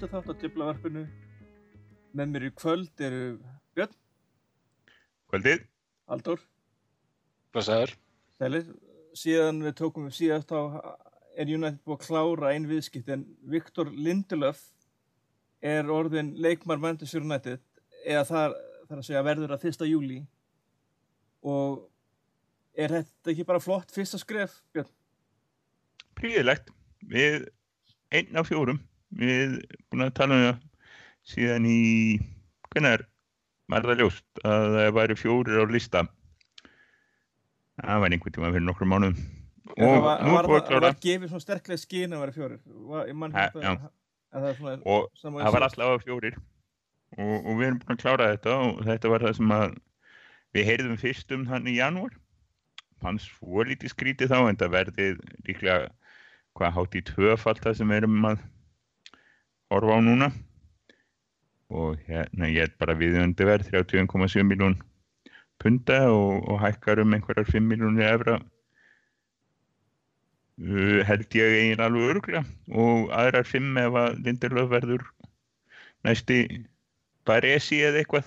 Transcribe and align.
39. 0.00 0.08
þátt 0.08 0.32
á 0.32 0.40
Djöflavarpinu. 0.40 1.02
Með 2.16 2.30
mér 2.32 2.44
í 2.46 2.50
kvöld 2.56 3.02
eru 3.04 3.24
Björn, 3.76 3.92
Kvöldið, 5.28 5.66
Haldur, 6.08 6.40
Blessaður. 7.52 7.92
Sælir. 8.40 8.70
Síðan 9.12 9.60
við 9.66 9.76
tókum 9.76 10.06
við 10.08 10.16
síðast 10.16 10.54
á 10.56 10.60
er 11.36 11.52
United 11.52 11.82
búið 11.84 11.98
að 11.98 12.06
klára 12.06 12.52
einn 12.54 12.68
viðskipt 12.70 13.10
en 13.12 13.26
Viktor 13.44 13.90
Lindelöf 13.92 14.62
er 15.60 15.90
orðin 15.92 16.32
leikmar 16.40 16.80
Manchester 16.80 17.20
United 17.20 17.60
eða 18.06 18.24
það 18.30 18.58
þarf 18.88 18.98
að 19.02 19.06
segja 19.10 19.24
verður 19.26 19.54
að 19.54 19.66
1. 19.68 19.88
júli 19.90 20.20
og 21.44 21.84
er 22.72 22.96
þetta 22.96 23.34
ekki 23.34 23.46
bara 23.52 23.60
flott 23.60 23.92
fyrsta 23.92 24.18
skref, 24.22 24.62
Björn? 24.72 24.88
príðilegt. 26.16 26.72
Við 27.00 27.50
einn 28.12 28.36
af 28.36 28.48
fjórum, 28.48 28.80
við 29.16 29.58
búin 29.90 30.06
að 30.06 30.14
tala 30.18 30.36
um 30.36 30.44
það 30.46 30.60
síðan 31.30 31.68
í, 31.68 31.80
hvernig 32.70 33.06
var 33.70 33.86
það 33.86 34.02
ljóst 34.02 34.42
að 34.44 34.66
það 34.76 34.94
væri 34.98 35.18
fjórir 35.18 35.62
á 35.62 35.64
lista. 35.70 36.04
Það 37.80 38.02
var 38.04 38.14
einhvern 38.14 38.36
tíma 38.36 38.52
fyrir 38.52 38.66
nokkrum 38.66 38.92
mánuðum. 38.92 39.20
Já, 39.70 39.84
Og 39.86 39.92
það 39.94 40.04
var, 40.04 40.22
nú 40.26 40.34
var, 40.34 40.44
er 40.44 40.50
búið 40.50 40.76
að 40.76 40.84
var, 40.84 40.96
gefið 41.04 41.30
svona 41.30 41.44
sterklega 41.44 41.80
skinn 41.80 42.14
að 42.16 42.24
vera 42.24 42.34
fjórir. 42.34 42.62
Ha, 42.64 43.04
þetta 43.36 43.62
já. 43.62 43.74
að 44.34 44.48
það 44.48 44.88
og 44.90 45.20
það 45.20 45.54
var 45.54 45.66
alltaf 45.66 46.02
fjórir 46.06 46.40
og, 47.18 47.36
og 47.36 47.54
við 47.58 47.66
erum 47.68 47.78
búin 47.82 47.94
að 47.96 48.02
klára 48.02 48.32
þetta 48.34 48.56
og 48.64 48.82
þetta 48.86 49.12
var 49.12 49.24
það 49.26 49.38
sem 49.38 49.54
að 49.54 49.78
við 50.56 50.68
heyrðum 50.70 51.00
fyrst 51.00 51.34
um 51.34 51.46
þann 51.48 51.70
í 51.70 51.76
janúar 51.78 52.14
hann 53.04 53.20
svo 53.22 53.64
lítið 53.66 53.94
skrítið 53.94 54.32
þá 54.32 54.38
en 54.42 54.60
það 54.60 54.74
verði 54.74 55.08
líklega 55.46 55.90
hvað 56.58 56.74
hátt 56.76 56.96
í 56.98 57.04
tvöfalt 57.10 57.62
það 57.64 57.78
sem 57.78 57.92
við 57.92 58.02
erum 58.02 58.26
að 58.28 58.42
horfa 59.70 59.98
á 59.98 60.00
núna. 60.02 60.28
Og 61.70 61.98
hérna 62.08 62.48
ég 62.50 62.66
er 62.66 62.72
bara 62.78 62.98
viðjöndi 62.98 63.46
verð 63.46 63.70
31,7 63.70 64.42
miljón 64.46 64.76
punda 65.60 65.98
og, 66.10 66.48
og 66.48 66.60
hækkar 66.64 67.02
um 67.02 67.14
einhverjar 67.14 67.46
5 67.46 67.62
miljónir 67.68 68.08
efra 68.08 68.40
uh, 70.58 71.00
held 71.06 71.36
ég 71.36 71.56
eiginlega 71.58 71.86
alveg 71.86 72.10
öruglega 72.10 72.42
og 72.84 73.12
aðrar 73.14 73.46
5 73.46 73.78
ef 73.84 73.98
að 74.02 74.18
Lindelöf 74.24 74.68
verður 74.72 75.02
næsti 76.08 76.38
Baresi 77.28 77.78
eða 77.84 78.00
eitthvað. 78.00 78.26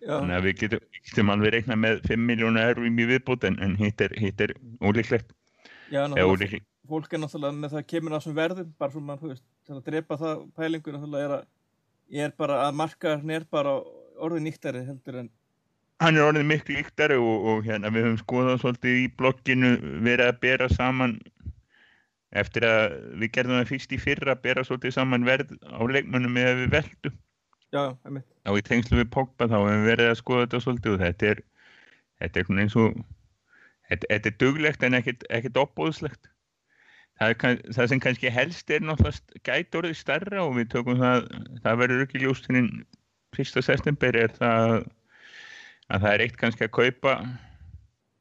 Já, 0.00 0.14
þannig 0.16 0.36
að 0.38 0.46
við 0.46 0.54
getum, 0.62 0.82
getum 1.04 1.32
alveg 1.34 1.54
reikna 1.54 1.76
með 1.76 2.00
5 2.08 2.26
miljónu 2.30 2.62
erum 2.64 3.02
í 3.04 3.06
viðbútt 3.10 3.44
en, 3.44 3.60
en 3.60 3.76
hitt 3.76 4.00
er, 4.00 4.16
er 4.16 4.54
ólíklegt. 4.80 5.28
Já, 5.92 6.06
náttúrulega 6.08 6.64
fólk 6.90 7.12
er 7.12 7.20
náttúrulega 7.22 7.58
með 7.58 7.74
það 7.76 7.86
kemur 7.92 8.14
á 8.14 8.18
þessum 8.18 8.36
verðum 8.38 8.70
bara 8.80 8.94
svona, 8.94 9.18
þú 9.20 9.28
veist, 9.30 9.44
að 9.78 9.90
drepa 9.90 10.18
það 10.20 10.44
pælingu 10.58 10.94
náttúrulega 10.94 11.40
er 11.40 11.46
er 12.10 12.32
bara 12.36 12.64
að 12.66 12.78
markaðarinn 12.80 13.36
er 13.36 13.44
bara 13.50 13.76
orðið 14.20 14.46
nýttari 14.46 14.82
heldur 14.86 15.20
en 15.22 15.30
hann 16.00 16.16
er 16.16 16.26
orðið 16.26 16.48
miklu 16.48 16.78
líktari 16.78 17.18
og, 17.20 17.46
og 17.52 17.66
hérna 17.66 17.92
við 17.92 18.08
höfum 18.08 18.22
skoðað 18.22 18.62
svolítið 18.62 18.98
í 19.02 19.04
blogginu 19.20 19.72
verið 20.06 20.26
að 20.26 20.40
bera 20.44 20.68
saman 20.72 21.18
eftir 22.30 22.66
að 22.66 22.96
við 23.20 23.32
gerðum 23.36 23.58
það 23.58 23.70
fyrst 23.72 23.94
í 23.94 24.00
fyrra 24.00 24.34
að 24.34 24.42
bera 24.46 24.64
svolítið 24.66 24.96
saman 24.96 25.26
verð 25.28 25.54
á 25.66 25.82
leikmönnum 25.82 26.38
eða 26.40 26.58
við 26.62 26.74
veldu 26.76 27.12
já, 27.74 27.82
einmitt, 28.06 28.26
á 28.46 28.50
í 28.54 28.66
tengslu 28.66 29.00
við 29.00 29.10
Pogba 29.14 29.48
þá 29.50 29.56
hefum 29.58 29.80
við 29.80 29.88
verið 29.90 30.10
að 30.10 30.20
skoða 30.22 30.44
þetta 30.46 30.62
svolítið 30.66 30.94
og 30.94 31.02
þetta 31.04 31.32
er 31.32 31.42
þetta 32.20 32.42
er 32.42 32.62
eins 32.64 32.76
og 32.78 33.00
þetta, 33.90 34.06
þetta 34.06 34.30
er 34.30 34.38
duglegt 34.44 34.86
en 34.86 35.00
ekkert, 35.00 35.26
ekkert 35.30 35.62
opbóðslegt 35.64 36.30
það, 37.20 37.34
kann- 37.42 37.60
það 37.76 37.88
sem 37.92 38.00
kannski 38.06 38.30
helst 38.32 38.70
er 38.72 38.80
náttúrulega 38.86 39.42
gæti 39.50 39.80
orðið 39.80 39.98
stærra 40.00 40.44
og 40.46 40.54
við 40.58 40.70
tökum 40.72 40.98
það 41.00 41.28
það 41.64 41.78
verður 41.84 42.06
ekki 42.06 42.22
ljóstinn 42.24 42.70
fyrsta 43.36 43.62
september 43.62 44.16
er 44.24 44.32
það 44.38 44.74
að 45.90 46.02
það 46.04 46.12
er 46.14 46.24
eitt 46.26 46.36
kannski 46.40 46.66
að 46.68 46.74
kaupa 46.80 47.14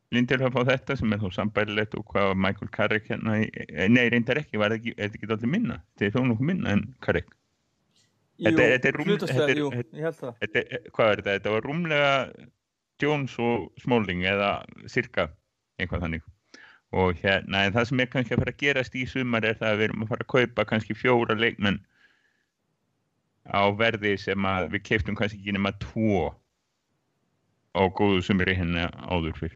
Lindelöf 0.10 0.56
á 0.58 0.62
þetta 0.66 0.96
sem 0.98 1.12
er 1.14 1.20
þó 1.22 1.28
sambærilegt 1.36 1.94
og 1.94 2.02
hvað 2.10 2.32
Michael 2.42 2.70
Carrick 2.74 3.12
hérna 3.12 3.36
nei 3.94 4.08
reyndar 4.10 4.40
ekki, 4.42 4.58
var 4.58 4.74
ekki, 4.74 4.96
er 4.98 5.12
þetta 5.12 5.20
ekki 5.20 5.28
allir 5.36 5.52
minna? 5.54 5.76
Þetta 6.00 6.08
er 6.08 6.16
þó 6.16 6.24
nokkuð 6.32 6.48
minna 6.50 6.72
en 6.74 6.82
Carrick. 7.06 7.28
Þetta 8.42 8.64
er- 8.90 9.60
jú, 9.60 9.70
ég 9.70 10.02
held 10.08 10.18
það. 10.18 10.34
þetta, 10.42 10.64
hvað 10.96 11.12
er 11.12 11.22
þetta, 11.22 11.36
þetta 11.38 11.54
var 11.54 11.68
rúmlega 11.70 12.50
Jones 13.04 13.36
og 13.38 13.70
Smalling 13.84 14.26
eða 14.34 14.50
cirka 14.90 15.28
einhvað 15.78 16.02
þannig 16.08 16.26
og 16.92 17.20
hérna, 17.22 17.66
en 17.68 17.74
það 17.76 17.88
sem 17.90 18.02
er 18.02 18.10
kannski 18.10 18.34
að 18.34 18.44
fara 18.44 18.54
að 18.56 18.62
gerast 18.64 18.96
í 18.98 19.06
sumar 19.10 19.46
er 19.46 19.58
það 19.60 19.72
að 19.72 19.80
við 19.80 19.88
erum 19.88 20.04
að 20.06 20.12
fara 20.14 20.26
að 20.26 20.32
kaupa 20.34 20.66
kannski 20.72 20.98
fjóra 20.98 21.38
leikmenn 21.38 21.78
á 23.50 23.62
verði 23.78 24.16
sem 24.22 24.46
að 24.46 24.72
við 24.74 24.86
keiftum 24.90 25.18
kannski 25.18 25.38
ekki 25.40 25.54
nema 25.58 25.74
tvo 25.84 26.32
á 27.78 27.82
góðu 27.94 28.24
sumri 28.26 28.58
hérna 28.58 28.90
áður 29.06 29.38
fyrr. 29.38 29.56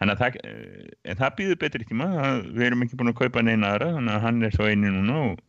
Þannig 0.00 0.12
að 0.12 0.20
það, 0.22 0.40
eh, 0.50 1.14
það 1.16 1.36
býður 1.38 1.60
betri 1.62 1.86
tíma 1.88 2.08
við 2.42 2.66
erum 2.66 2.84
ekki 2.84 2.98
búin 2.98 3.12
að 3.12 3.20
kaupa 3.22 3.46
neina 3.46 3.72
aðra 3.72 3.94
þannig 3.94 4.14
að 4.16 4.26
hann 4.26 4.42
er 4.42 4.56
svo 4.56 4.68
eini 4.68 4.92
núna 4.92 5.18
og, 5.30 5.40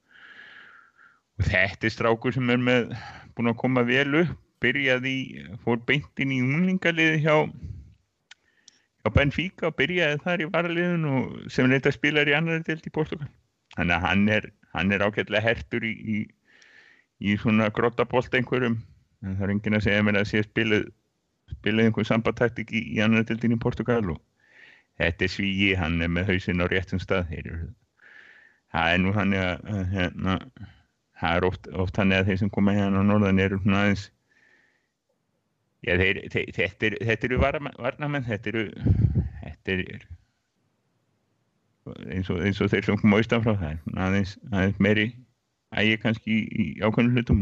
og 1.40 1.50
þetta 1.50 1.90
er 1.90 1.96
strákur 1.98 2.36
sem 2.38 2.54
er 2.54 2.62
með 2.62 2.94
búin 3.34 3.52
að 3.52 3.60
koma 3.60 3.84
vel 3.90 4.22
upp 4.22 4.40
byrjaði, 4.64 5.18
fór 5.66 5.82
beint 5.84 6.22
inn 6.24 6.32
í 6.32 6.40
unglingaliði 6.44 7.24
hjá 7.26 7.36
hjá 9.04 9.12
Benfica 9.12 9.68
og 9.70 9.78
byrjaði 9.80 10.22
þar 10.24 10.44
í 10.44 10.50
varaliðun 10.54 11.08
og 11.12 11.34
sem 11.52 11.68
reynda 11.68 11.92
spilar 11.92 12.30
í 12.30 12.36
annari 12.38 12.64
deild 12.64 12.88
í 12.88 12.94
Portugal 12.96 13.28
þannig 13.76 13.96
að 13.98 14.06
hann 14.08 14.26
er, 14.32 14.50
hann 14.74 14.96
er 14.96 15.04
ágætlega 15.04 15.44
hertur 15.44 15.84
í, 15.84 15.94
í, 15.94 16.18
í 17.20 17.38
svona 17.42 17.70
grottabolt 17.74 18.36
einhverjum. 18.38 18.78
En 19.24 19.38
það 19.38 19.46
er 19.48 19.54
enginn 19.54 19.78
að 19.78 19.86
segja 19.88 20.04
mér 20.06 20.20
að 20.20 20.30
sé 20.30 20.44
spilað 20.46 20.86
spilað 21.52 21.90
einhver 21.90 22.08
sambataktik 22.08 22.72
í, 22.72 22.84
í 22.96 23.02
annari 23.04 23.28
deildin 23.28 23.56
í 23.56 23.60
Portugal 23.60 24.04
og 24.16 24.22
þetta 25.02 25.26
er 25.26 25.32
svíi, 25.32 25.74
hann 25.78 26.02
er 26.02 26.12
með 26.12 26.32
hausinn 26.32 26.64
á 26.64 26.68
réttum 26.72 27.02
stað 27.02 27.30
það 28.74 28.94
er 28.94 29.02
nú 29.04 29.14
hann 29.14 29.36
að, 29.38 29.68
hérna 29.94 30.38
það 31.20 31.38
er 31.38 31.48
oft, 31.50 31.70
oft 31.86 32.00
hann 32.00 32.14
að 32.16 32.32
þeir 32.32 32.42
sem 32.44 32.52
koma 32.54 32.76
hérna 32.78 33.04
á 33.04 33.10
norðan 33.10 33.42
eru 33.44 33.60
svona 33.62 33.84
aðeins 33.84 34.08
Já, 35.84 35.98
þeir, 36.00 36.20
þeir, 36.32 36.52
þetta, 36.56 36.88
er, 36.90 36.94
þetta 37.10 37.28
eru 37.28 37.40
varnamenn, 37.44 38.28
þetta 38.28 38.52
eru, 38.54 38.66
þetta 39.42 39.74
er 39.76 40.06
eins 42.14 42.30
og, 42.32 42.40
eins 42.46 42.62
og 42.64 42.70
þeir 42.72 42.86
sem 42.88 43.00
koma 43.02 43.20
austan 43.20 43.44
frá 43.44 43.54
það, 43.60 43.80
aðeins, 44.06 44.38
aðeins 44.54 44.80
meiri 44.84 45.06
ægi 45.76 45.98
kannski 46.04 46.38
í, 46.48 46.66
ákveðnum 46.86 47.18
hlutum 47.18 47.42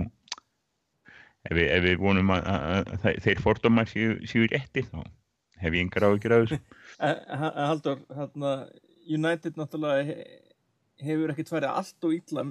ef 1.49 1.53
við, 1.57 1.67
ef 1.75 1.83
við 1.85 1.97
vonum 2.01 2.31
að, 2.33 2.47
að, 2.49 2.91
að 2.95 3.03
þe- 3.05 3.17
þeir 3.27 3.41
fordómar 3.43 3.89
séu, 3.91 4.15
séu 4.29 4.47
rétti 4.49 4.85
þá 4.87 5.01
hef 5.61 5.77
ég 5.77 5.83
af 6.39 6.47
þessu. 6.47 6.61
En 7.01 7.17
en 7.33 7.65
Halldór, 7.69 8.01
hérna, 8.17 8.49
United 9.09 9.57
náttúrulega 9.57 10.03
he- 10.09 10.25
hefur 11.05 11.31
ekkert 11.33 11.49
farið 11.53 11.77
allt 11.77 12.05
og 12.09 12.13
illa 12.17 12.43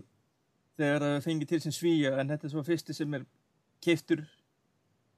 þegar 0.81 1.05
það 1.05 1.27
fengið 1.27 1.51
til 1.53 1.61
sem 1.67 1.75
svíja 1.75 2.15
en 2.19 2.31
þetta 2.33 2.47
er 2.49 2.55
svo 2.55 2.63
fyrsti 2.67 2.97
sem 2.97 3.15
er 3.19 3.27
keiftur 3.85 4.23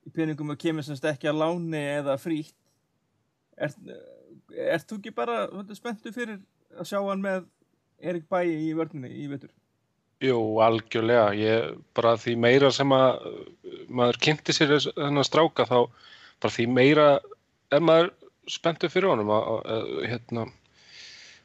í 0.06 0.12
peningum 0.14 0.52
og 0.54 0.60
kemur 0.60 0.86
semst 0.86 1.06
ekki 1.08 1.30
að 1.30 1.40
láni 1.44 1.82
eða 1.98 2.18
frítt 2.20 2.56
Ert, 3.62 3.76
ert 4.56 4.86
þú 4.88 4.98
ekki 4.98 5.12
bara 5.14 5.42
spenntu 5.76 6.10
fyrir 6.14 6.38
að 6.72 6.88
sjá 6.88 6.98
hann 7.04 7.20
með 7.22 7.44
Erik 8.02 8.24
Bæi 8.32 8.48
í 8.48 8.72
vörninni 8.74 9.10
í 9.12 9.28
vetur? 9.30 9.52
Jú, 10.22 10.38
algjörlega. 10.62 11.32
Ég, 11.34 11.76
bara 11.96 12.14
því 12.18 12.36
meira 12.44 12.70
sem 12.74 12.92
að 12.94 13.26
maður 13.90 14.18
kynnti 14.22 14.54
sér 14.54 14.76
þennan 14.86 15.26
stráka 15.26 15.66
þá 15.68 15.78
bara 16.42 16.54
því 16.56 16.66
meira 16.70 17.06
er 17.74 17.82
maður 17.84 18.12
spenntur 18.50 18.90
fyrir 18.92 19.12
honum 19.12 19.30
að, 19.34 19.48
að, 19.52 19.62
að, 19.74 19.90
hérna, 20.10 20.46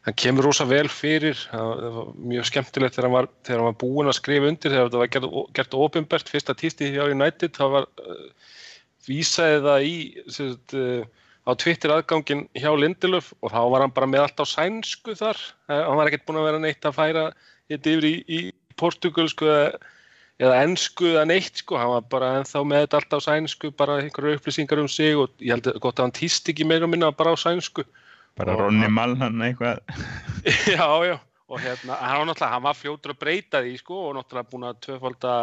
hann 0.07 0.15
kemur 0.15 0.48
rosa 0.48 0.65
vel 0.68 0.88
fyrir. 0.88 1.38
Það 1.51 1.71
það 1.83 1.95
var 1.98 2.12
mjög 2.31 2.48
skemmtilegt 2.48 2.95
þegar 2.95 3.07
hann 3.09 3.18
var, 3.18 3.30
þegar 3.44 3.62
hann 3.62 3.69
var 3.69 3.80
búinn 3.83 4.12
að 4.12 4.19
skrifa 4.21 4.51
undir 4.51 4.74
þegar 4.74 4.88
þetta 4.88 5.01
var 5.01 5.12
gert, 5.15 5.27
gert 5.59 5.77
ofinbert 5.83 6.31
fyrsta 6.31 6.56
tísti 6.57 6.92
hjá 6.94 7.04
United 7.12 7.57
þá 7.57 7.65
var 7.75 7.89
uh, 8.04 8.54
vísaði 9.07 9.59
það 9.65 9.88
í 9.89 9.98
sagt, 10.38 10.77
uh, 10.80 11.04
á 11.48 11.51
Twitter 11.59 11.95
aðgangin 11.95 12.48
hjá 12.56 12.71
Lindelöf 12.75 13.33
og 13.42 13.51
þá 13.51 13.59
var 13.74 13.83
hann 13.83 13.95
bara 14.00 14.09
með 14.13 14.25
allt 14.25 14.42
á 14.44 14.45
sænsku 14.48 15.15
þar. 15.19 15.44
Eh, 15.68 15.83
hann 15.83 16.00
var 16.00 16.10
ekkert 16.10 16.25
búinn 16.27 16.42
að 16.42 16.50
vera 16.51 16.63
neitt 16.63 16.88
að 16.88 16.98
færa 16.98 17.27
þetta 17.68 17.94
yfir 17.94 18.07
í, 18.07 18.15
í 18.27 18.39
portugalsku 18.80 19.48
eða, 19.48 19.69
eða 20.44 20.57
ensku 20.63 21.12
eða 21.13 21.27
neitt 21.31 21.63
sko, 21.63 21.80
hann 21.80 21.94
var 21.98 22.10
bara 22.12 22.33
ennþá 22.39 22.63
með 22.68 22.83
þetta 22.86 23.00
allt 23.01 23.15
á 23.15 23.19
sænsku, 23.27 23.71
bara 23.80 24.01
einhverju 24.03 24.39
upplýsingar 24.39 24.83
um 24.83 24.92
sig 24.92 25.19
og 25.19 25.31
ég 25.39 25.56
held 25.56 25.71
að 25.71 25.80
gott 25.83 26.00
að 26.00 26.07
hann 26.10 26.19
týst 26.19 26.51
ekki 26.51 26.68
meira 26.68 26.88
minna 26.88 27.12
bara 27.15 27.36
á 27.36 27.38
sænsku 27.39 27.88
Bara 28.38 28.54
Ronny 28.57 28.89
Malhan 28.94 29.42
eitthvað, 29.42 29.81
já, 30.78 30.86
já, 31.07 31.16
og 31.48 31.60
hérna, 31.63 31.95
hann 31.95 32.30
hann 32.38 32.63
var 32.63 32.75
fljótur 32.78 33.16
að 33.16 33.19
breyta 33.24 33.63
því, 33.63 33.74
sko, 33.80 33.98
og 34.10 34.16
náttúrulega 34.18 34.51
búin 34.51 34.68
að 34.68 34.80
tvöfalda 34.86 35.34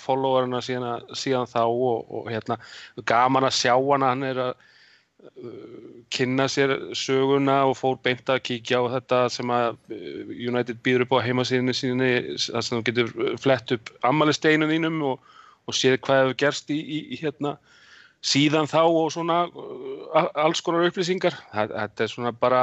followerina 0.00 0.62
síðan, 0.64 1.04
síðan 1.12 1.50
þá 1.50 1.62
og, 1.66 2.08
og 2.08 2.30
hérna, 2.30 2.58
gaman 3.04 3.48
að 3.48 3.56
sjá 3.58 3.74
hann, 3.74 4.06
hann 4.06 4.22
er 4.28 4.40
að, 4.46 4.66
uh, 5.28 5.88
kynna 6.14 6.46
sér 6.48 6.76
söguna 6.96 7.58
og 7.68 7.76
fór 7.76 7.98
beint 8.06 8.30
að 8.30 8.44
kíkja 8.48 8.80
á 8.80 8.96
þetta 8.96 9.22
sem 9.34 9.50
að 9.50 9.74
uh, 9.92 10.30
United 10.30 10.80
býður 10.86 11.08
upp 11.08 11.18
á 11.18 11.26
heimasíðinu 11.26 11.74
síni 11.74 12.12
þar 12.46 12.64
sem 12.64 12.78
þú 12.78 12.84
getur 12.86 13.12
flett 13.42 13.74
upp 13.76 13.92
ammælisteinum 14.08 14.70
þínum 14.70 15.02
og, 15.10 15.34
og 15.66 15.76
séð 15.76 15.98
hvað 16.06 16.22
hefur 16.22 16.40
gerst 16.46 16.70
í, 16.70 16.78
í, 16.78 17.02
í 17.12 17.20
hérna 17.20 17.58
síðan 18.24 18.70
þá 18.70 18.82
og 18.86 19.10
svona 19.14 19.42
uh, 19.50 19.97
alls 20.14 20.62
konar 20.64 20.86
upplýsingar. 20.88 21.36
Þetta, 21.52 22.04
er 22.04 22.12
svona 22.12 22.32
bara 22.32 22.62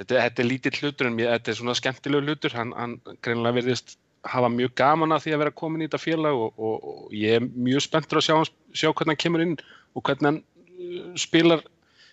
þetta, 0.00 0.16
þetta 0.16 0.42
er 0.42 0.48
lítill 0.48 0.78
hlutur 0.80 1.10
en 1.10 1.20
þetta 1.20 1.52
er 1.52 1.58
svona 1.60 1.76
skemmtilegur 1.78 2.28
hlutur. 2.28 2.56
Hann, 2.58 2.74
hann 2.76 2.98
greinlega 3.24 3.60
verðist 3.60 3.96
hafa 4.24 4.48
mjög 4.52 4.74
gaman 4.78 5.14
að 5.14 5.26
því 5.26 5.34
að 5.34 5.42
vera 5.42 5.56
komin 5.60 5.84
í 5.84 5.88
þetta 5.88 6.00
félag 6.00 6.42
og, 6.46 6.52
og, 6.56 6.90
og 6.90 7.16
ég 7.16 7.38
er 7.38 7.44
mjög 7.44 7.84
spenntur 7.84 8.20
að 8.20 8.26
sjá, 8.28 8.36
sjá 8.72 8.88
hvernig 8.90 9.14
hann 9.14 9.22
kemur 9.24 9.44
inn 9.44 9.56
og 9.94 10.04
hvernig 10.06 10.30
hann 10.30 10.38
uh, 10.40 11.10
spilar 11.20 11.64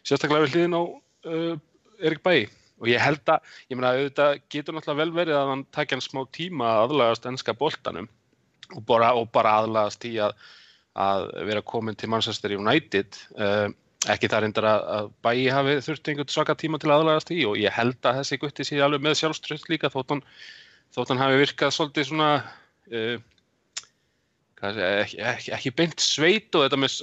sérstaklega 0.04 0.48
við 0.48 0.56
hliðin 0.56 0.76
á 0.76 0.84
uh, 0.84 1.54
Erik 2.02 2.24
Bæi 2.26 2.50
og 2.82 2.90
ég 2.90 3.04
held 3.04 3.30
að, 3.30 3.54
ég 3.70 3.78
meina 3.78 3.94
auðvitað 3.96 4.40
getur 4.52 4.76
náttúrulega 4.76 5.02
vel 5.04 5.14
verið 5.16 5.38
að 5.38 5.52
hann 5.54 5.68
takja 5.72 5.98
hann 5.98 6.04
smá 6.04 6.24
tíma 6.34 6.72
að 6.72 6.84
aðlagast 6.88 7.30
ennska 7.30 7.56
boltanum 7.58 8.10
og 8.72 8.84
bara, 8.88 9.14
og 9.16 9.30
bara 9.32 9.60
aðlagast 9.62 10.08
í 10.10 10.16
að, 10.24 10.34
að 11.00 11.28
vera 11.48 11.64
komin 11.64 11.98
til 12.00 12.10
Manchester 12.12 12.58
United 12.58 13.22
uh, 13.38 13.70
ekki 14.10 14.30
það 14.32 14.44
reyndar 14.46 14.66
að, 14.66 14.86
að 14.96 15.10
Bæi 15.26 15.44
hafi 15.54 15.76
þurft 15.86 16.10
einhvern 16.10 16.34
svaka 16.34 16.56
tíma 16.58 16.80
til 16.82 16.90
aðlagast 16.94 17.34
í 17.36 17.42
og 17.46 17.60
ég 17.62 17.76
held 17.76 18.00
að 18.02 18.22
þessi 18.22 18.40
gutti 18.42 18.66
sé 18.66 18.80
alveg 18.82 19.04
með 19.06 19.20
sjálfströð 19.20 19.68
líka 19.70 19.92
þótt 19.94 20.16
hann 20.16 20.24
þótt 20.96 21.14
hann 21.14 21.22
hafi 21.22 21.42
virkað 21.42 21.76
svolítið 21.76 22.08
svona 22.10 22.30
uh, 22.42 23.18
sé, 24.62 24.88
ekki, 25.04 25.22
ekki, 25.34 25.54
ekki 25.58 25.74
beint 25.78 26.04
sveit 26.04 26.58
og 26.58 26.66
þetta 26.66 26.80
með 26.82 26.96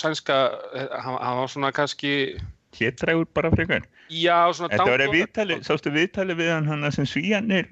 sænska 0.00 0.38
hann, 0.74 1.18
hann 1.20 1.40
var 1.42 1.52
svona 1.52 1.72
kannski 1.76 2.12
héttrægur 2.76 3.28
bara 3.36 3.52
frekar. 3.52 3.86
Já 4.12 4.52
svona 4.52 4.72
þetta 4.72 4.88
var 4.90 5.04
að 5.04 5.16
viðtali, 5.16 5.58
sástu 5.64 5.92
viðtali 5.94 6.36
við 6.38 6.52
hann 6.54 6.70
hann 6.72 6.88
sem 6.94 7.08
svíjanir 7.08 7.70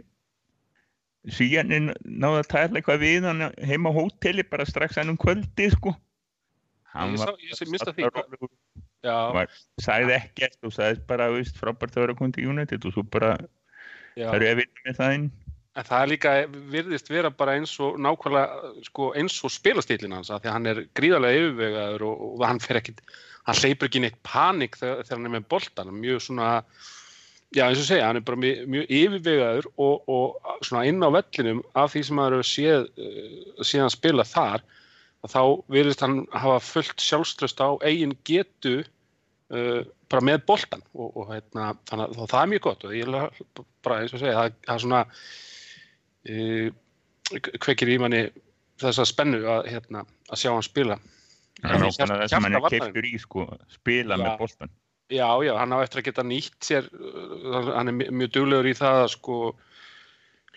svíjanir 1.33 1.95
náðu 2.05 2.43
að 2.43 2.51
tala 2.53 2.81
eitthvað 2.81 3.05
við 3.05 3.29
hann 3.29 3.47
heima 3.65 3.93
á 3.93 3.97
hóteli 3.97 4.45
bara 4.49 4.67
strax 4.69 5.01
ennum 5.01 5.19
kvöldi 5.21 5.71
sko. 5.73 5.95
Hann 6.95 7.17
ég, 7.17 7.25
sá, 7.25 7.33
ég 7.41 8.13
var, 8.13 8.51
sagði 9.05 10.17
ekkert 10.17 10.59
og 10.65 10.75
sagði 10.75 11.03
bara 11.09 11.31
veist, 11.35 11.59
frábært 11.61 11.97
að 11.97 12.07
vera 12.07 12.19
komið 12.19 12.39
til 12.39 12.51
United 12.53 12.87
og 12.89 12.95
svo 12.97 13.05
bara 13.07 13.37
það 14.17 14.37
eru 14.39 14.51
að 14.51 14.61
vinna 14.63 14.87
með 14.87 15.01
það 15.01 15.17
inn. 15.19 15.31
En 15.75 15.87
það 15.89 16.01
er 16.01 16.11
líka 16.13 16.33
virðist 16.71 17.09
vera 17.11 17.31
bara 17.35 17.57
eins 17.59 17.73
og 17.83 17.97
nákvæmlega 17.99 18.75
sko, 18.87 19.09
eins 19.19 19.41
og 19.43 19.51
spilastílinn 19.51 20.15
hans 20.15 20.31
því 20.31 20.37
að 20.47 20.53
hann 20.55 20.69
er 20.71 20.83
gríðarlega 20.95 21.41
yfirvegaður 21.41 22.05
og, 22.07 22.21
og 22.29 22.45
hann 22.47 22.63
fer 22.63 22.79
ekkit, 22.79 23.01
hann 23.49 23.59
hleypur 23.59 23.91
ekki 23.91 24.05
neitt 24.05 24.21
panik 24.27 24.79
þegar, 24.79 25.03
þegar 25.03 25.19
hann 25.19 25.31
er 25.31 25.35
með 25.35 25.49
boltan, 25.51 25.91
mjög 25.99 26.23
svona, 26.29 26.53
já 27.59 27.65
eins 27.67 27.83
og 27.83 27.89
segja, 27.89 28.07
hann 28.07 28.21
er 28.21 28.27
bara 28.29 28.41
mjög, 28.45 28.63
mjög 28.71 28.95
yfirvegaður 29.01 29.69
og, 29.75 30.15
og 30.15 30.63
svona 30.63 30.85
inn 30.93 31.03
á 31.03 31.11
vellinum 31.19 31.65
af 31.75 31.91
því 31.91 32.05
sem 32.07 32.21
maður 32.21 32.39
hefur 32.39 32.51
séð, 32.53 32.89
séð 33.67 33.87
hann 33.89 33.95
spila 33.97 34.29
þar, 34.31 34.67
þá 35.27 35.43
virðist 35.75 36.07
hann 36.07 36.21
hafa 36.37 36.63
fullt 36.63 37.03
sjálfströst 37.03 37.59
á 37.59 37.75
eigin 37.83 38.15
getu 38.29 38.85
bara 40.11 40.27
með 40.27 40.45
boltan 40.49 40.85
og, 40.93 41.09
og 41.15 41.33
hérna, 41.33 41.73
þannig 41.89 42.13
að 42.13 42.31
það 42.31 42.41
er 42.43 42.53
mjög 42.53 42.63
gott 42.69 42.87
og 42.87 42.95
ég 42.95 43.09
er 43.09 43.43
bara 43.85 43.99
eins 44.03 44.15
og 44.15 44.23
segja, 44.23 44.37
það, 44.39 44.57
það 44.67 44.75
er 44.75 44.85
svona 44.85 45.03
Uh, 46.25 46.71
kveikir 47.61 47.91
í 47.93 47.99
manni 48.01 48.23
þessa 48.81 49.05
spennu 49.09 49.43
að, 49.45 49.67
hérna, 49.75 50.05
að 50.33 50.41
sjá 50.41 50.51
hann 50.55 50.65
spila. 50.65 50.97
Það 51.61 51.75
er 51.75 51.83
nákvæmlega 51.83 52.23
það 52.23 52.33
sem 52.33 52.47
hann 52.47 52.57
er 52.57 52.65
keiftur 52.73 53.09
í 53.09 53.13
sko, 53.21 53.45
spila 53.73 54.17
já, 54.17 54.23
með 54.23 54.41
bóltan 54.41 54.73
já, 55.13 55.29
já, 55.45 55.53
hann 55.61 55.75
á 55.77 55.79
eftir 55.85 56.01
að 56.01 56.07
geta 56.09 56.25
nýtt 56.27 56.57
sér 56.65 56.89
uh, 56.97 57.69
hann 57.77 57.93
er 57.93 57.97
mjög 58.01 58.33
duglegur 58.35 58.69
í 58.69 58.75
það 58.77 59.01
að 59.05 59.11
sko 59.15 59.37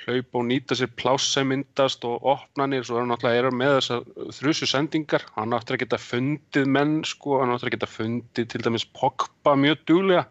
hlaupa 0.06 0.40
og 0.40 0.46
nýta 0.48 0.78
sér 0.78 0.92
pláss 1.00 1.32
sem 1.34 1.48
myndast 1.50 2.06
og 2.08 2.26
opnanir, 2.34 2.86
svo 2.86 2.98
er 2.98 3.04
hann 3.04 3.12
náttúrulega 3.14 3.52
með 3.54 3.76
þessar 3.78 4.34
þrjusu 4.38 4.70
sendingar, 4.70 5.26
hann 5.36 5.56
að 5.58 5.78
geta 5.82 6.00
fundið 6.02 6.70
menn 6.78 7.00
sko, 7.08 7.40
hann 7.42 7.56
að 7.56 7.70
geta 7.76 7.90
fundið 7.90 8.50
til 8.54 8.64
dæmis 8.66 8.86
Pogba 8.98 9.56
mjög 9.60 9.82
duglega 9.90 10.28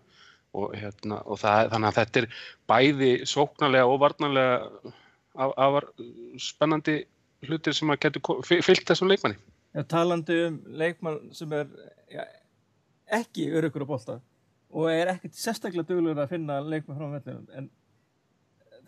og, 0.57 0.77
hérna, 0.77 1.21
og 1.25 1.41
það, 1.43 1.73
þannig 1.75 1.91
að 1.91 1.99
þetta 1.99 2.23
er 2.23 2.29
bæði 2.71 3.11
sóknarlega 3.29 3.91
og 3.91 4.01
varnarlega 4.05 4.95
afar 5.37 5.91
spennandi 6.41 7.03
hlutir 7.47 7.77
sem 7.77 7.93
að 7.93 8.01
getur 8.07 8.41
fyllt 8.47 8.87
þessum 8.89 9.11
leikmanni. 9.13 9.37
Já, 9.77 9.83
talandi 9.85 10.39
um 10.47 10.61
leikmann 10.81 11.19
sem 11.37 11.53
er 11.53 11.69
ja, 12.13 12.25
ekki 13.13 13.51
örugur 13.53 13.85
á 13.85 13.91
bólta 13.91 14.15
og 14.73 14.89
er 14.91 15.13
ekkert 15.13 15.37
sérstaklega 15.37 15.85
dögulegur 15.91 16.25
að 16.25 16.33
finna 16.33 16.63
leikmann 16.65 16.97
frá 16.97 17.11
vellinum 17.19 17.51
en 17.59 17.69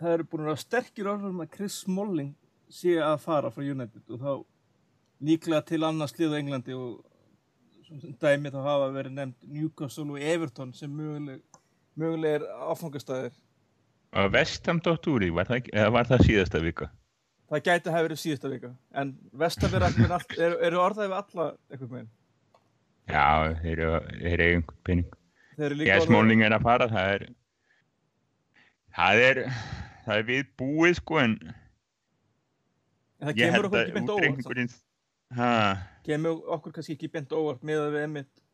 það 0.01 0.15
eru 0.15 0.29
búin 0.31 0.53
að 0.53 0.63
sterkir 0.63 1.11
orðum 1.11 1.43
að 1.45 1.53
Chris 1.57 1.81
Smalling 1.85 2.35
sé 2.73 2.99
að 3.03 3.19
fara 3.25 3.51
frá 3.53 3.65
United 3.65 4.15
og 4.15 4.23
þá 4.23 4.33
líklega 5.29 5.65
til 5.67 5.83
annars 5.87 6.15
lið 6.19 6.37
á 6.37 6.39
Englandi 6.39 6.77
og 6.77 7.05
dæmi 8.21 8.53
þá 8.53 8.61
hafa 8.63 8.89
verið 8.95 9.17
nefnd 9.17 9.51
Newcastle 9.51 10.13
og 10.13 10.23
Everton 10.23 10.75
sem 10.77 10.93
möguleg, 10.93 11.41
möguleg 11.99 12.39
er 12.39 12.49
áfangastæðir 12.69 13.37
Að 14.17 14.31
Vestham 14.33 14.79
dótt 14.81 15.07
úr 15.11 15.27
í, 15.27 15.29
var 15.37 15.49
það, 15.51 15.69
var 15.93 16.09
það 16.09 16.23
síðasta 16.25 16.61
vika? 16.65 16.89
Það 17.49 17.65
gæti 17.67 17.89
að 17.89 17.95
hafa 17.95 18.07
verið 18.07 18.21
síðasta 18.23 18.51
vika, 18.53 18.71
en 19.01 19.11
Vestham 19.41 19.75
eru 19.77 19.89
er, 19.89 20.55
er 20.69 20.77
orðaðið 20.77 21.11
við 21.11 21.19
alla 21.19 21.49
eitthvað 21.69 21.91
með 21.91 22.01
henn. 22.01 22.09
Já, 23.09 23.27
þeir 23.63 23.83
eru 23.83 24.47
einhvern 24.47 24.81
penning. 24.89 25.19
Ég 25.89 26.05
smóling 26.05 26.45
er 26.47 26.55
að 26.57 26.65
fara, 26.65 26.89
það 26.93 27.13
er, 27.17 27.25
það 28.97 29.23
er, 29.27 29.43
það 30.09 30.23
er 30.23 30.29
við 30.33 30.51
búið 30.61 30.99
sko, 30.99 31.21
en, 31.23 31.39
en 33.21 33.31
það 33.31 33.41
kemur 33.43 33.69
okkur 33.69 33.81
ekki 33.85 33.97
beint 33.99 34.13
óvart. 34.17 35.89
Kemur 36.09 36.45
okkur 36.57 36.77
kannski 36.77 36.97
ekki 36.97 37.11
beint 37.13 37.35
óvart 37.37 37.65
með 37.69 37.85
að 37.85 37.97
við 37.97 38.07
emitt 38.09 38.45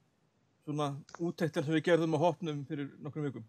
svona 0.65 0.89
útæktar 1.21 1.67
sem 1.67 1.77
við 1.77 1.87
gerðum 1.91 2.17
á 2.17 2.25
hopnum 2.25 2.65
fyrir 2.67 2.89
nokkrum 3.05 3.29
vikum. 3.29 3.45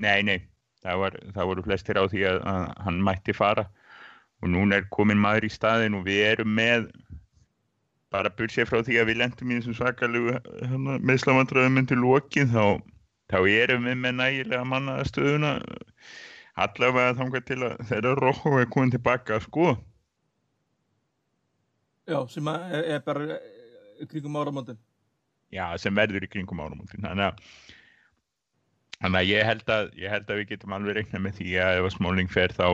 Nei, 0.00 0.24
nei 0.26 0.38
það, 0.82 1.02
var, 1.04 1.18
það 1.36 1.50
voru 1.52 1.64
flestir 1.66 2.00
á 2.00 2.04
því 2.08 2.26
að, 2.30 2.40
að 2.50 2.66
hann 2.86 3.00
mætti 3.06 3.36
fara 3.36 3.66
og 4.40 4.52
núna 4.54 4.80
er 4.80 4.88
komin 4.92 5.20
maður 5.20 5.46
í 5.50 5.52
staðin 5.52 5.98
og 5.98 6.06
við 6.08 6.22
erum 6.30 6.54
með 6.56 6.88
bara 8.10 8.32
bursið 8.34 8.66
frá 8.66 8.80
því 8.82 8.96
að 8.98 9.10
við 9.10 9.20
lendum 9.20 9.52
í 9.52 9.58
þessum 9.58 9.76
svakalegu 9.78 10.32
hérna, 10.34 10.96
meðslamandröðum 11.06 11.84
til 11.86 12.00
lokin 12.00 12.50
þá, 12.50 12.80
þá 13.30 13.38
erum 13.52 13.86
við 13.86 14.00
með 14.00 14.16
nægilega 14.18 14.64
mannaðastöðuna 14.72 15.52
allavega 16.66 17.16
þángar 17.18 17.46
til 17.48 17.60
að 17.66 17.80
þeirra 17.88 18.14
Róhó 18.18 18.54
er 18.60 18.68
komin 18.72 18.92
tilbaka 18.94 19.40
sko. 19.44 19.74
Já, 22.10 22.18
sem 22.32 22.48
er, 22.50 22.78
er 22.96 23.02
bara 23.04 23.38
kringum 24.08 24.38
áramóndin 24.40 24.78
Já, 25.52 25.66
sem 25.78 25.94
verður 25.94 26.24
í 26.24 26.30
kringum 26.30 26.62
áramóndin 26.62 27.04
þannig 27.04 27.28
að 27.28 27.44
Þannig 29.00 29.16
að 29.16 29.30
ég 29.30 29.46
held 29.48 29.70
að, 29.72 29.86
ég 29.96 30.12
held 30.12 30.28
að 30.28 30.38
við 30.40 30.50
getum 30.50 30.74
alveg 30.76 30.96
reiknað 30.98 31.22
með 31.24 31.38
því 31.38 31.52
að 31.56 31.78
ef 31.78 31.86
að 31.86 31.94
Smáling 31.94 32.28
fer 32.28 32.52
þá, 32.52 32.66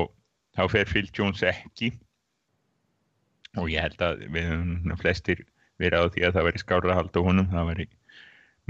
þá 0.59 0.63
fer 0.73 0.89
Phil 0.91 1.11
Jones 1.15 1.43
ekki. 1.47 1.93
Og 3.63 3.69
ég 3.71 3.85
held 3.85 4.03
að 4.03 4.25
við 4.35 4.49
höfum 4.51 4.97
flestir 4.99 5.45
verið 5.79 6.03
á 6.03 6.11
því 6.17 6.25
að 6.27 6.35
það 6.35 6.49
veri 6.49 6.63
skára 6.65 6.91
að 6.91 6.99
halda 6.99 7.23
honum, 7.29 7.47
það 7.53 7.71
veri 7.71 7.87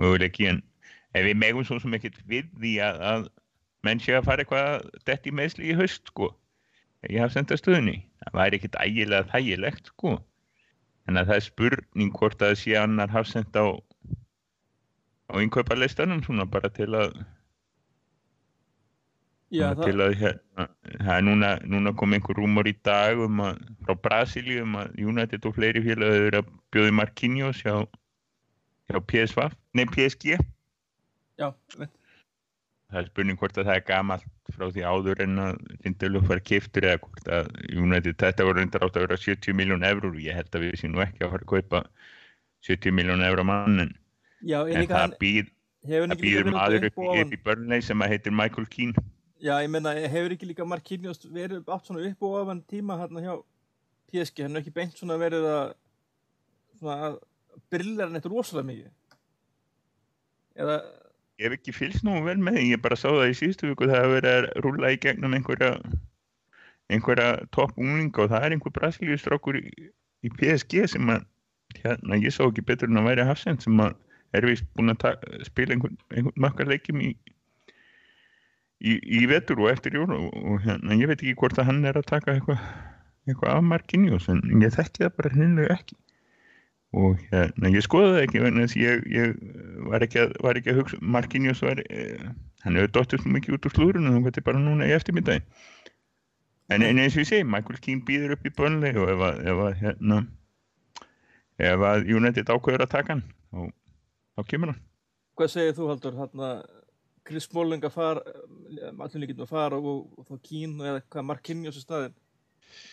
möguleiki. 0.02 0.50
En 0.52 0.60
ef 1.16 1.24
við 1.30 1.40
megum 1.40 1.64
svo 1.64 1.80
sem 1.80 1.96
ekkert 1.96 2.20
við 2.28 2.52
því 2.60 2.74
að, 2.84 3.00
að 3.08 3.26
menn 3.86 4.02
sé 4.02 4.16
að 4.18 4.28
fara 4.28 4.44
eitthvað 4.44 4.88
dætt 5.08 5.28
í 5.30 5.34
meðsli 5.34 5.70
í 5.70 5.76
höst 5.78 6.10
sko, 6.12 6.30
ég 7.06 7.22
haf 7.22 7.34
sendast 7.34 7.64
stöðunni, 7.64 8.00
það 8.24 8.38
væri 8.40 8.58
ekkert 8.60 8.80
ægilega 8.82 9.30
þægilegt 9.32 9.92
sko, 9.92 10.16
en 11.06 11.20
að 11.20 11.30
það 11.30 11.40
er 11.40 11.46
spurning 11.46 12.16
hvort 12.18 12.42
að 12.42 12.58
sé 12.62 12.76
annar 12.80 13.12
hafsend 13.14 13.54
á 13.54 13.66
á 15.26 15.34
innkaupalistanum 15.42 16.22
svona 16.22 16.46
bara 16.46 16.70
til 16.70 16.92
að 16.94 17.16
Já, 19.54 19.70
það... 19.78 19.82
til 19.84 20.02
að 20.02 20.14
hérna, 20.20 20.64
það 21.06 21.12
er 21.16 21.24
núna, 21.28 21.50
núna 21.70 21.92
kom 21.98 22.14
einhver 22.16 22.38
rúmor 22.40 22.66
í 22.66 22.74
dag 22.86 23.20
um 23.22 23.44
að, 23.46 23.60
frá 23.86 23.94
Brasíli 24.02 24.58
um 24.62 24.74
að 24.80 24.96
United 24.98 25.46
og 25.46 25.54
fleiri 25.54 25.82
félag 25.84 26.16
hefur 26.16 26.38
að 26.40 26.48
bjóði 26.74 26.96
Marquinhos 26.98 27.62
hjá, 27.62 27.76
hjá 28.90 28.98
PSV, 29.12 29.46
nei 29.78 29.86
PSG 29.92 30.34
Já, 31.38 31.52
veit 31.78 31.92
Það 32.96 33.02
er 33.02 33.08
spurning 33.10 33.36
hvort 33.36 33.58
að 33.60 33.66
það 33.68 33.78
er 33.78 33.82
gamalt 33.90 34.52
frá 34.56 34.70
því 34.72 34.84
áður 34.88 35.18
en 35.20 35.40
að 35.42 35.56
Lindelöf 35.84 36.30
var 36.30 36.40
kiftur 36.48 36.86
eða 36.88 37.00
hvort 37.02 37.26
að 37.36 37.50
United, 37.76 38.16
þetta 38.22 38.46
voru 38.48 38.62
reyndar 38.62 38.86
átt 38.86 38.96
að 38.96 39.04
vera 39.04 39.18
70 39.20 39.58
miljón 39.58 39.84
eurur 39.84 40.14
og 40.14 40.22
ég 40.24 40.38
held 40.38 40.56
að 40.56 40.64
við 40.64 40.78
séum 40.80 40.94
nú 40.94 41.02
ekki 41.04 41.26
að 41.26 41.34
fara 41.34 41.44
að 41.44 41.50
kaupa 41.50 41.82
70 42.70 42.96
miljón 42.96 43.24
eurur 43.26 43.44
mann 43.44 43.84
en, 43.84 43.92
Já, 44.40 44.62
en 44.64 44.88
það 44.88 45.18
býð 45.20 45.52
það 45.90 46.16
býður 46.22 46.50
maður 46.54 46.88
upp 46.88 47.04
í, 47.04 47.20
í 47.36 47.40
börnlei 47.44 47.78
sem 47.84 48.02
að 48.02 48.14
heitir 48.14 48.34
Michael 48.34 48.66
Keane. 48.72 49.06
Já, 49.36 49.52
ég 49.60 49.70
menna, 49.70 49.92
hefur 49.92 50.32
ekki 50.32 50.48
líka 50.48 50.64
Marquinhos 50.64 51.20
verið 51.28 51.68
átt 51.68 51.90
svona 51.90 52.04
upp 52.08 52.24
og 52.24 52.38
ofan 52.40 52.62
tíma 52.70 52.96
hérna 53.02 53.22
hjá 53.22 53.34
PSG, 54.08 54.46
hann 54.46 54.56
er 54.56 54.64
ekki 54.64 54.74
beint 54.74 54.96
svona 54.96 55.18
verið 55.20 55.44
að 55.50 55.74
svona 56.80 56.96
að 57.10 57.18
brilla 57.72 58.06
hann 58.06 58.16
eitthvað 58.16 58.38
rosalega 58.38 58.70
mikið. 58.70 59.18
Eða, 60.56 60.78
Ég 61.36 61.46
hef 61.46 61.56
ekki 61.58 61.74
fylgst 61.76 62.04
nú 62.06 62.16
vel 62.24 62.38
með 62.40 62.58
því, 62.58 62.66
ég 62.72 62.82
bara 62.84 62.96
sá 62.96 63.08
það 63.10 63.30
í 63.30 63.36
síðustu 63.36 63.70
viku 63.70 63.88
það 63.90 64.02
að 64.02 64.12
vera 64.14 64.34
að 64.36 64.46
rúlla 64.64 64.92
í 64.94 65.00
gegnum 65.02 65.36
einhverja 65.36 65.72
einhverja 66.92 67.28
topp 67.52 67.76
unglinga 67.76 68.24
og 68.24 68.30
það 68.32 68.46
er 68.46 68.54
einhver 68.56 68.74
brasilíustrákur 68.78 69.58
í, 69.60 69.64
í 70.24 70.32
PSG 70.32 70.86
sem 70.94 71.12
að 71.12 71.26
hérna, 71.82 72.18
ég 72.22 72.32
sá 72.32 72.44
ekki 72.46 72.64
betur 72.64 72.88
en 72.88 73.02
að 73.02 73.08
væri 73.10 73.26
Hafsend 73.28 73.64
sem 73.64 73.82
að 73.82 73.96
er 74.36 74.48
vist 74.48 74.66
búin 74.76 74.94
að 74.94 75.16
spila 75.46 75.76
einhvern, 75.76 75.98
einhvern 76.14 76.42
makkar 76.46 76.70
leikjum 76.70 77.02
í, 77.04 77.12
í, 78.80 78.96
í 78.96 79.22
vetur 79.30 79.60
og 79.64 79.72
eftir 79.74 79.98
jól 79.98 80.08
og, 80.14 80.30
og 80.40 80.64
hérna, 80.64 80.96
ég 80.96 81.10
veit 81.10 81.20
ekki 81.20 81.36
hvort 81.42 81.60
að 81.60 81.70
hann 81.70 81.84
er 81.88 81.98
að 81.98 82.08
taka 82.14 82.36
eitthvað 82.36 82.62
eitthvað 83.26 83.52
af 83.56 83.64
Marquinhos 83.66 84.28
en 84.30 84.42
ég 84.62 84.74
þekki 84.74 85.04
það 85.04 85.16
bara 85.18 85.34
hninnlega 85.34 85.78
ekki 85.80 85.96
og 86.96 87.20
hérna, 87.30 87.70
ég 87.74 87.84
skoði 87.84 88.12
það 88.14 88.22
ekki 88.24 88.40
að 88.40 88.76
ég, 88.80 89.06
ég 89.12 89.32
var, 89.90 90.04
ekki 90.06 90.22
að, 90.22 90.34
var 90.44 90.58
ekki 90.58 90.72
að 90.72 90.78
hugsa 90.80 91.00
Marquinhos 91.16 91.60
var, 91.64 91.82
eh, 91.92 92.28
hann 92.64 92.78
hefur 92.78 92.94
dottið 92.94 93.22
svo 93.22 93.32
mikið 93.34 93.56
út 93.58 93.68
úr 93.68 93.74
slúrunum 93.74 94.18
og 94.20 94.28
þetta 94.28 94.40
er 94.40 94.46
bara 94.46 94.62
núna 94.62 94.88
í 94.88 94.94
eftirmiddag 94.96 95.44
en, 96.72 96.82
en 96.82 97.02
eins 97.02 97.14
og 97.14 97.22
ég 97.22 97.28
segi 97.28 97.46
Michael 97.46 97.82
Keane 97.84 98.06
býður 98.06 98.36
upp 98.36 98.48
í 98.48 98.54
bönli 98.56 98.94
og 98.96 99.12
ef 99.12 99.24
að, 99.28 99.42
ef 99.52 99.62
að 99.66 99.78
hérna 99.82 100.22
ef 101.68 101.86
að 101.90 102.10
United 102.16 102.52
ákveður 102.52 102.86
að 102.86 102.92
taka 102.96 103.14
hann 103.14 103.24
þá, 103.26 103.60
þá 104.36 104.50
kemur 104.50 104.72
hann. 104.72 104.82
Hvað 105.36 105.52
segir 105.52 105.76
þú 105.76 105.90
Haldur 105.92 106.16
hérna, 106.16 106.50
Chris 107.26 107.48
Smalling 107.48 107.84
að 107.84 107.96
fara 107.96 108.36
allir 108.92 109.24
líkinn 109.24 109.44
að 109.44 109.52
fara 109.52 109.80
og, 109.80 110.06
og 110.16 110.28
þá 110.28 110.46
Kín 110.46 110.78
eða 110.80 111.02
hvað 111.04 111.28
Marquinhos 111.30 111.80
í 111.80 111.84
staðin 111.84 112.16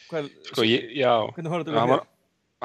hvað, 0.10 0.29
Sko, 0.50 0.65
ég, 0.67 0.91
já, 0.98 1.12
hvernig 1.36 1.53
horfður 1.53 1.77
hann 1.77 1.88
þetta 1.88 1.98
var, 1.98 2.10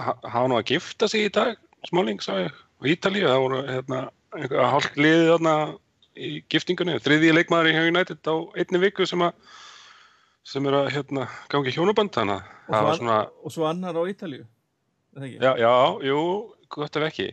ha- 0.05 0.19
hann 0.25 0.43
var 0.45 0.49
nú 0.52 0.59
að 0.61 0.71
gifta 0.73 1.09
sig 1.11 1.26
í 1.28 1.33
dag, 1.35 1.57
Smáling, 1.88 2.19
sá 2.23 2.33
ég, 2.43 2.52
á 2.55 2.83
Ítalíu, 2.90 3.26
það 3.28 3.43
voru 3.45 3.61
hérna, 3.69 4.00
einhver 4.35 4.71
hálft 4.73 4.97
liðið 4.99 5.28
þarna 5.33 5.55
í 6.19 6.31
giftingunni, 6.50 6.99
þriðji 7.05 7.35
leikmaður 7.37 7.71
í 7.71 7.75
hjá 7.76 7.85
United 7.87 8.31
á 8.31 8.35
einni 8.59 8.81
viku 8.83 9.07
sem 9.07 9.23
að 9.23 9.35
sem 10.49 10.64
er 10.67 10.75
að 10.78 10.88
hérna, 10.95 11.26
gangi 11.52 11.75
hjónaband 11.75 12.14
þannig 12.17 12.40
að 12.40 12.73
það 12.73 12.87
var 12.88 12.99
svona, 12.99 13.19
og 13.45 13.52
svo 13.55 13.67
annar 13.69 13.99
á 14.00 14.02
Ítalíu 14.11 14.43
er 14.43 15.21
það 15.21 15.28
ekki? 15.28 15.38
já, 15.45 15.52
já, 15.62 15.75
jú, 16.09 16.23
gott 16.75 16.97
ef 16.99 17.07
ekki. 17.11 17.28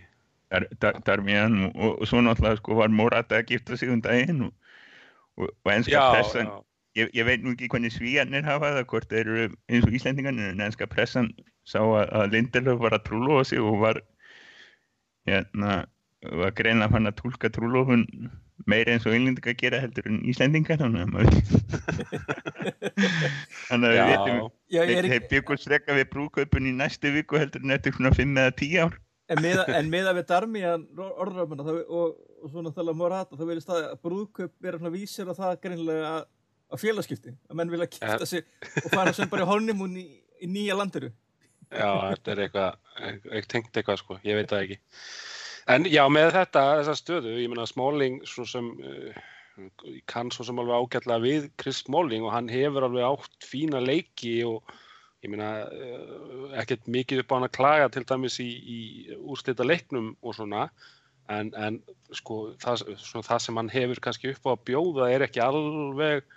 Dar, 0.51 0.65
dar, 0.79 0.99
Darmian 1.07 1.55
og, 1.73 2.03
svo 2.07 2.21
náttúrulega 2.21 2.59
sko 2.61 2.77
var 2.77 2.91
Morata 2.93 3.39
að 3.41 3.49
gifta 3.55 3.77
sig 3.79 3.89
um 3.91 4.01
daginn 4.03 4.45
og, 4.45 4.53
og, 5.41 5.49
og 5.65 5.71
enska 5.73 5.95
Já, 5.97 6.03
pressan 6.13 6.51
ég, 6.99 7.11
ég 7.13 7.27
veit 7.27 7.43
nú 7.43 7.53
ekki 7.55 7.69
hvernig 7.71 7.93
svíjarnir 7.93 8.47
hafa 8.47 8.73
það 8.77 8.87
hvort 8.91 9.11
þeir 9.11 9.25
eru 9.25 9.49
eins 9.69 9.87
og 9.87 9.97
Íslendingarnir 9.97 10.53
en 10.53 10.63
enska 10.67 10.87
pressan 10.91 11.31
sá 11.67 11.81
að, 11.81 12.07
að 12.09 12.31
Lindelöf 12.35 12.81
var 12.81 12.97
að 12.97 13.05
trúlofa 13.09 13.49
sig 13.51 13.61
og 13.61 13.79
var 13.83 14.01
hérna 15.29 15.83
var 16.25 16.53
greinlega 16.57 16.93
fann 16.93 17.09
að 17.09 17.19
tólka 17.19 17.51
trúlofun 17.53 18.05
meira 18.69 18.95
eins 18.95 19.05
og 19.05 19.15
Íslendingar 19.17 19.57
gera 19.59 19.81
heldur 19.83 20.09
en 20.09 20.21
Íslendingar 20.29 20.79
þannig 20.81 21.05
að 21.05 21.13
maður 21.13 21.33
þannig 23.69 23.89
að 23.89 23.95
við 23.95 24.45
ég 24.75 24.93
er 24.97 25.09
ekki, 25.09 25.31
byggust 25.33 25.67
frekka 25.69 25.97
við 25.97 26.07
brúkaupun 26.13 26.69
í 26.69 26.75
næstu 26.75 27.11
viku 27.15 27.39
heldur 27.41 27.65
en 27.65 27.75
eftir 27.75 27.95
svona 27.95 28.13
5 28.15 28.39
eða 28.41 28.55
10 28.61 28.85
ár. 28.85 28.95
En 29.33 29.41
meða, 29.41 29.65
en 29.73 29.87
meða 29.89 30.13
við 30.13 30.27
Darmian 30.29 30.83
orðröfuna 31.01 31.65
og, 31.65 32.17
og 32.45 32.51
svo 32.51 32.61
náttúrulega 32.61 32.99
Morata 32.99 33.37
þá 33.37 33.45
verður 33.47 33.63
staðið 33.63 33.87
að 33.89 34.01
brúðkaup 34.05 34.53
vera 34.61 34.79
svona 34.81 34.93
vísir 34.93 35.31
að 35.31 35.39
það 35.39 35.55
greinlega 35.63 36.11
að, 36.11 36.27
að 36.75 36.83
félagskipti 36.85 37.33
að 37.49 37.59
menn 37.61 37.71
vilja 37.73 37.87
kipta 37.91 38.17
Ja. 38.19 38.25
sig 38.29 38.43
og 38.83 38.89
fara 38.93 39.13
sem 39.15 39.29
bara 39.31 39.45
í 39.45 39.49
honeymoon 39.49 39.95
í, 40.01 40.05
í 40.43 40.49
nýja 40.51 40.77
landiru 40.77 41.11
já, 41.71 41.89
þetta 42.11 42.31
er 42.35 42.43
eitthvað, 42.45 42.75
eitthvað 43.01 43.47
tengt 43.55 43.79
eitthvað 43.79 44.01
sko, 44.03 44.19
ég 44.23 44.37
veit 44.37 44.51
það 44.51 44.65
ekki. 44.67 44.77
En 45.73 45.87
já, 45.89 46.03
með 46.13 46.27
þetta, 46.35 46.61
þessa 46.79 46.93
stöðu, 46.99 47.31
ég 47.41 47.49
meina 47.49 47.65
Smáling 47.65 48.19
svo 48.29 48.45
sem 48.45 48.67
uh, 48.85 49.15
kann 50.11 50.29
svo 50.31 50.45
sem 50.45 50.59
alveg 50.61 50.77
ágætlega 50.83 51.23
við 51.23 51.47
Chris 51.57 51.79
Smáling 51.87 52.25
og 52.27 52.35
hann 52.35 52.51
hefur 52.53 52.85
alveg 52.85 53.07
átt 53.07 53.47
fína 53.49 53.81
leiki 53.81 54.35
og 54.45 54.61
ég 55.25 55.31
meina 55.33 55.65
uh, 55.65 56.53
ekkert 56.61 56.85
mikið 56.91 57.23
upp 57.23 57.33
á 57.33 57.35
hann 57.39 57.47
að 57.49 57.55
klaga 57.57 57.89
til 57.95 58.05
dæmis 58.05 58.37
í, 58.43 58.49
í 58.61 58.79
úrslita 59.17 59.65
leiknum 59.65 60.11
og 60.21 60.37
svona 60.37 60.67
en, 61.33 61.49
en 61.57 61.79
sko 62.13 62.51
það, 62.61 62.83
svona, 63.01 63.25
það 63.25 63.43
sem 63.47 63.57
hann 63.63 63.73
hefur 63.73 64.03
kannski 64.05 64.35
upp 64.35 64.45
á 64.45 64.51
að 64.53 64.65
bjóða 64.69 65.09
er 65.15 65.25
ekki 65.25 65.41
alveg 65.41 66.27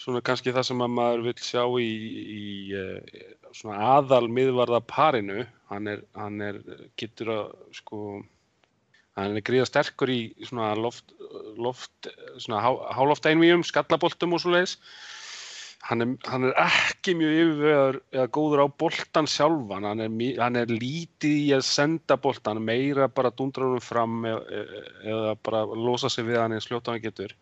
svona 0.00 0.22
kannski 0.24 0.54
það 0.54 0.68
sem 0.68 0.84
að 0.84 0.94
maður 0.98 1.24
vil 1.28 1.34
sjá 1.44 1.62
í, 1.80 1.90
í 2.22 2.44
uh, 2.78 3.24
svona 3.54 3.88
aðal 3.96 4.26
miðvarða 4.32 4.82
parinu. 4.88 5.46
Hann 5.72 5.88
er, 5.88 6.04
hann 6.18 6.40
er 6.44 6.60
getur 7.00 7.32
að 7.32 7.56
sko 7.76 8.02
hann 9.16 9.36
er 9.36 9.44
gríða 9.44 9.68
sterkur 9.68 10.08
í 10.12 10.20
svona 10.48 10.72
loft, 10.78 11.12
loft 11.60 12.08
svona 12.40 12.62
há, 12.64 12.70
hálóft 12.96 13.28
einvíum, 13.28 13.64
skallaboltum 13.66 14.32
og 14.36 14.40
svo 14.40 14.54
leiðis 14.54 14.78
hann 15.88 16.04
er, 16.04 16.12
hann 16.30 16.46
er 16.46 16.54
ekki 16.62 17.14
mjög 17.18 17.38
yfirvegar 17.42 17.98
eða 18.14 18.26
góður 18.36 18.64
á 18.64 18.66
boltan 18.82 19.28
sjálfan. 19.30 19.86
Hann 19.88 20.04
er, 20.04 20.12
hann 20.38 20.58
er 20.60 20.70
lítið 20.70 21.38
í 21.48 21.48
að 21.56 21.64
senda 21.66 22.18
boltan 22.20 22.62
meira 22.64 23.08
bara 23.10 23.32
dundra 23.34 23.66
honum 23.66 23.82
fram 23.82 24.22
eða, 24.28 24.62
eða 25.02 25.34
bara 25.42 25.64
losa 25.66 26.10
sig 26.12 26.28
við 26.28 26.40
hann 26.42 26.54
eins 26.56 26.68
fljótt 26.70 26.88
og 26.88 26.96
hann 26.96 27.04
getur 27.04 27.34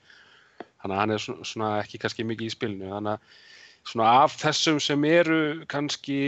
þannig 0.82 0.96
að 0.96 1.00
hann 1.00 1.14
er 1.14 1.22
svona, 1.24 1.46
svona 1.52 1.70
ekki 1.84 2.00
kannski 2.02 2.26
mikið 2.28 2.48
í 2.50 2.54
spilinu. 2.54 2.90
Þannig 2.94 3.14
að 3.14 3.38
svona 3.90 4.10
af 4.24 4.36
þessum 4.40 4.80
sem 4.84 5.04
eru 5.08 5.38
kannski 5.72 6.18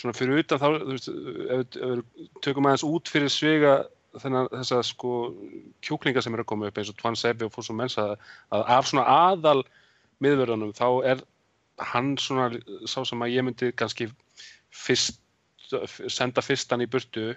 svona 0.00 0.16
fyrir 0.16 0.42
utan 0.42 0.60
þá 0.60 0.68
þú 0.74 0.92
veist, 0.94 1.08
ef, 1.08 1.64
við- 1.80 2.28
tökum 2.44 2.68
aðeins 2.68 2.84
út 2.88 3.08
fyrir 3.12 3.32
svega 3.32 3.74
þennan 4.20 4.48
þessa 4.52 4.80
sko 4.84 5.10
kjúklinga 5.86 6.22
sem 6.24 6.34
eru 6.34 6.42
að 6.42 6.50
koma 6.50 6.66
upp 6.70 6.78
eins 6.80 6.90
og 6.90 6.96
Twan 6.98 7.16
Sebi 7.16 7.46
og 7.46 7.52
Fúsum 7.54 7.78
Mensa 7.78 8.08
að 8.50 8.64
af 8.76 8.88
svona 8.90 9.04
aðal 9.06 9.60
miðverðunum 10.20 10.72
þá 10.76 10.86
er 11.12 11.22
hann 11.92 12.16
svona 12.20 12.50
sá 12.90 12.98
sem 13.06 13.22
að 13.22 13.32
ég 13.36 13.46
myndi 13.46 13.70
kannski 13.72 14.10
fyrst, 14.74 15.20
senda 16.10 16.42
fyrstan 16.42 16.82
í 16.84 16.88
burtu 16.90 17.30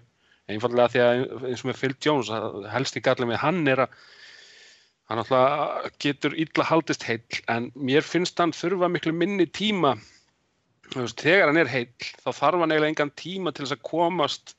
einfallega 0.51 0.89
því 0.91 1.03
að 1.03 1.46
eins 1.51 1.62
og 1.63 1.70
með 1.70 1.79
Phil 1.79 1.93
Jones 2.03 2.32
að 2.34 2.65
helst 2.74 2.98
í 3.00 3.03
gallið 3.05 3.29
með 3.32 3.41
hann 3.46 3.62
er 3.72 3.86
að 3.86 3.93
hann 5.13 5.22
alltaf 5.22 5.93
getur 6.01 6.34
illa 6.39 6.65
haldist 6.65 7.05
heill 7.05 7.39
en 7.53 7.70
mér 7.77 8.05
finnst 8.05 8.39
hann 8.41 8.53
þurfa 8.55 8.89
miklu 8.89 9.13
minni 9.15 9.46
tíma. 9.46 9.93
Þegar 10.93 11.51
hann 11.51 11.62
er 11.62 11.70
heill 11.70 12.10
þá 12.24 12.29
þarf 12.32 12.63
hann 12.63 12.74
eiginlega 12.74 12.93
engan 12.93 13.13
tíma 13.20 13.53
til 13.53 13.65
þess 13.65 13.77
að 13.77 13.88
komast 13.88 14.55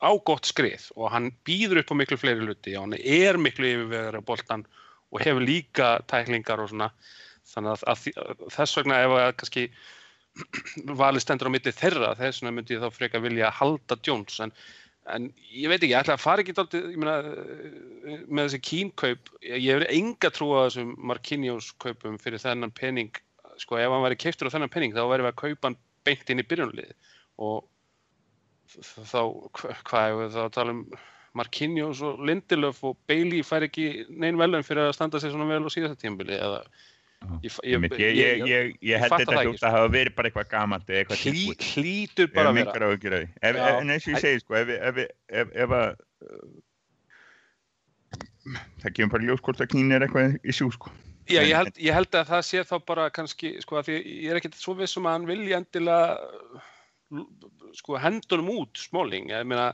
á 0.00 0.10
gott 0.24 0.48
skrið 0.48 0.88
og 0.96 1.12
hann 1.12 1.30
býður 1.46 1.82
upp 1.82 1.92
á 1.92 2.00
miklu 2.00 2.18
fleiri 2.20 2.46
hluti 2.46 2.76
og 2.78 2.86
hann 2.86 2.98
er 2.98 3.38
miklu 3.40 3.68
yfirvegar 3.74 4.18
á 4.18 4.22
boltan 4.22 4.64
og 5.12 5.22
hefur 5.24 5.44
líka 5.44 5.94
tæklingar 6.10 6.62
og 6.62 6.72
svona. 6.72 6.90
Þannig 7.48 7.72
að, 7.74 7.84
að, 7.88 8.02
að 8.24 8.42
þess 8.56 8.76
vegna 8.76 9.00
ef 9.04 9.14
að 9.16 9.30
kannski 9.40 9.64
valið 11.02 11.24
stendur 11.24 11.48
á 11.48 11.54
milli 11.54 11.72
þeirra 11.74 12.12
þess 12.18 12.42
vegna 12.42 12.54
myndi 12.56 12.76
ég 12.76 12.84
þá 12.84 12.94
frekar 12.94 13.24
vilja 13.24 13.54
halda 13.60 13.96
Jones 14.04 14.40
en, 14.44 14.52
en 15.14 15.28
ég 15.50 15.68
veit 15.70 15.78
ekki, 15.80 15.92
ég 15.94 16.00
ætla 16.02 16.16
að 16.18 16.22
fara 16.24 16.44
ekki 16.44 16.54
ég 16.54 16.98
meina, 17.00 17.16
eh, 17.18 18.22
með 18.28 18.48
þessi 18.48 18.60
kínkaup, 18.68 19.32
ég 19.42 19.64
ég 19.64 19.80
hef 19.82 19.92
enga 19.94 20.30
trú 20.34 20.50
á 20.56 20.66
þessum 20.68 20.94
Marquinhos 21.10 21.72
kaupum 21.80 22.18
fyrir 22.18 22.42
þennan 22.42 22.74
pening, 22.74 23.12
sko 23.58 23.78
ef 23.80 23.90
hann 23.90 24.04
væri 24.06 24.18
keiftur 24.20 24.48
á 24.50 24.54
þennan 24.54 24.72
pening 24.72 24.94
þá 24.94 25.04
væri 25.08 25.26
við 25.26 25.32
að 25.32 25.40
kaupa 25.44 25.68
hann 25.70 25.78
beint 26.04 26.30
inn 26.30 26.42
í 26.42 26.46
byrjunlið 26.48 26.92
og 27.38 27.64
þá, 28.68 29.22
hva- 29.58 29.78
hvað 29.88 30.26
þá 30.34 30.42
að 30.46 30.52
tala 30.58 30.76
um? 30.76 30.84
Marquinhos 31.38 32.00
og 32.02 32.22
Lindelöf 32.24 32.80
og 32.88 32.96
Bailey 33.06 33.44
fær 33.46 33.62
ekki 33.66 34.06
neinn 34.08 34.38
velum 34.40 34.64
fyrir 34.64 34.88
að 34.88 34.94
standa 34.96 35.20
sig 35.20 35.30
svona 35.30 35.46
vel 35.46 35.68
á 35.68 35.70
síðasta 35.70 36.00
tímabili 36.00 36.34
eða 36.34 36.62
ég, 37.42 37.56
Ég, 37.98 38.46
ég, 38.46 38.76
ég, 38.80 39.00
held 39.02 39.12
þetta 39.14 39.34
ekki, 39.42 39.58
að 39.62 39.74
hafa 39.74 39.90
verið 39.94 40.14
bara 40.16 40.30
eitthvað 40.30 40.48
gamalt 40.52 40.88
eða 40.90 41.00
eitthvað 41.02 41.22
hlý, 41.24 41.42
hlýtur 41.72 42.30
bara 42.34 42.52
að 42.52 42.58
vera. 43.02 43.20
Ef- 43.42 43.60
En 43.80 43.92
eins 43.94 44.06
og 44.08 44.14
ég 44.14 44.22
segi, 44.24 44.40
sko, 44.44 44.56
ef, 44.60 44.72
ef, 44.78 44.96
ef, 45.64 45.74
að 45.78 45.88
uh, 46.24 46.48
það 48.84 48.96
kemur 48.96 49.12
bara 49.16 49.28
ljós 49.28 49.44
hvort 49.44 49.62
að 49.64 49.70
kín 49.74 49.92
er 49.94 50.06
eitthvað 50.06 50.38
í 50.42 50.56
sjú, 50.56 50.70
sko. 50.74 50.92
Já, 51.28 51.42
ég 51.44 51.52
held, 51.58 51.76
ég 51.76 51.92
held 51.92 52.14
að 52.16 52.30
það 52.30 52.42
sé 52.48 52.62
þá 52.64 52.76
bara 52.88 53.10
kannski, 53.12 53.54
sko, 53.60 53.76
að 53.82 53.90
því 53.90 53.96
ég 54.24 54.30
er 54.32 54.40
ekkert 54.40 54.56
svo 54.56 54.72
viss 54.78 54.96
um 54.96 55.08
að 55.10 55.18
hann 55.18 55.28
vilji 55.28 55.56
endilega 55.58 56.16
uh, 56.16 56.60
sko, 57.76 57.98
hendunum 58.00 58.48
út 58.62 58.80
smáling, 58.80 59.28
ég 59.34 59.44
meina 59.48 59.72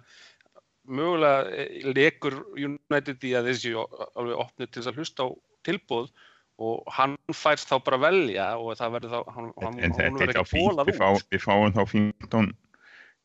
mögulega 0.85 1.47
eh, 1.55 1.85
lekur 1.97 2.35
United 2.61 3.23
í 3.25 3.31
að 3.39 3.47
þessi 3.53 3.73
alveg 3.79 4.41
opnið 4.43 4.69
til 4.69 4.83
þess 4.83 4.91
að 4.91 4.99
hlusta 5.01 5.25
á 5.25 5.29
tilbúð 5.65 6.11
og 6.59 6.85
hann 6.95 7.17
færst 7.35 7.67
þá 7.71 7.79
bara 7.85 7.99
velja 7.99 8.45
og 8.61 8.77
það 8.79 8.93
verður 8.95 9.11
þá, 9.15 9.33
hann, 9.35 9.49
hann, 9.63 9.79
En 9.79 9.91
hann 9.91 9.97
þetta 9.99 10.05
verður 10.05 10.29
er 10.29 10.35
þá 10.37 10.41
ekki 10.45 10.51
fínt, 10.53 10.69
bólað 10.71 10.87
við, 10.91 10.99
fá, 11.01 11.07
út. 11.17 11.27
við 11.35 11.43
fáum 11.43 11.73
þá 11.75 11.83
15, 11.91 12.51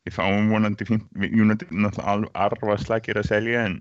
við 0.08 0.16
fáum 0.16 0.48
vonandi 0.50 0.86
15, 0.88 1.08
við 1.22 1.36
United 1.44 1.68
er 1.70 1.82
náttúrulega 1.84 2.14
alveg 2.14 2.40
arfa 2.46 2.76
slagir 2.84 3.20
að 3.20 3.28
selja 3.30 3.64
en 3.68 3.76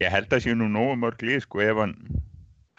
ég 0.00 0.14
held 0.14 0.32
að 0.32 0.44
séu 0.46 0.54
nú 0.56 0.68
nógu 0.72 0.96
mörg 1.02 1.24
lið, 1.26 1.42
sko, 1.44 1.60
ef 1.66 1.76
hann, 1.82 1.94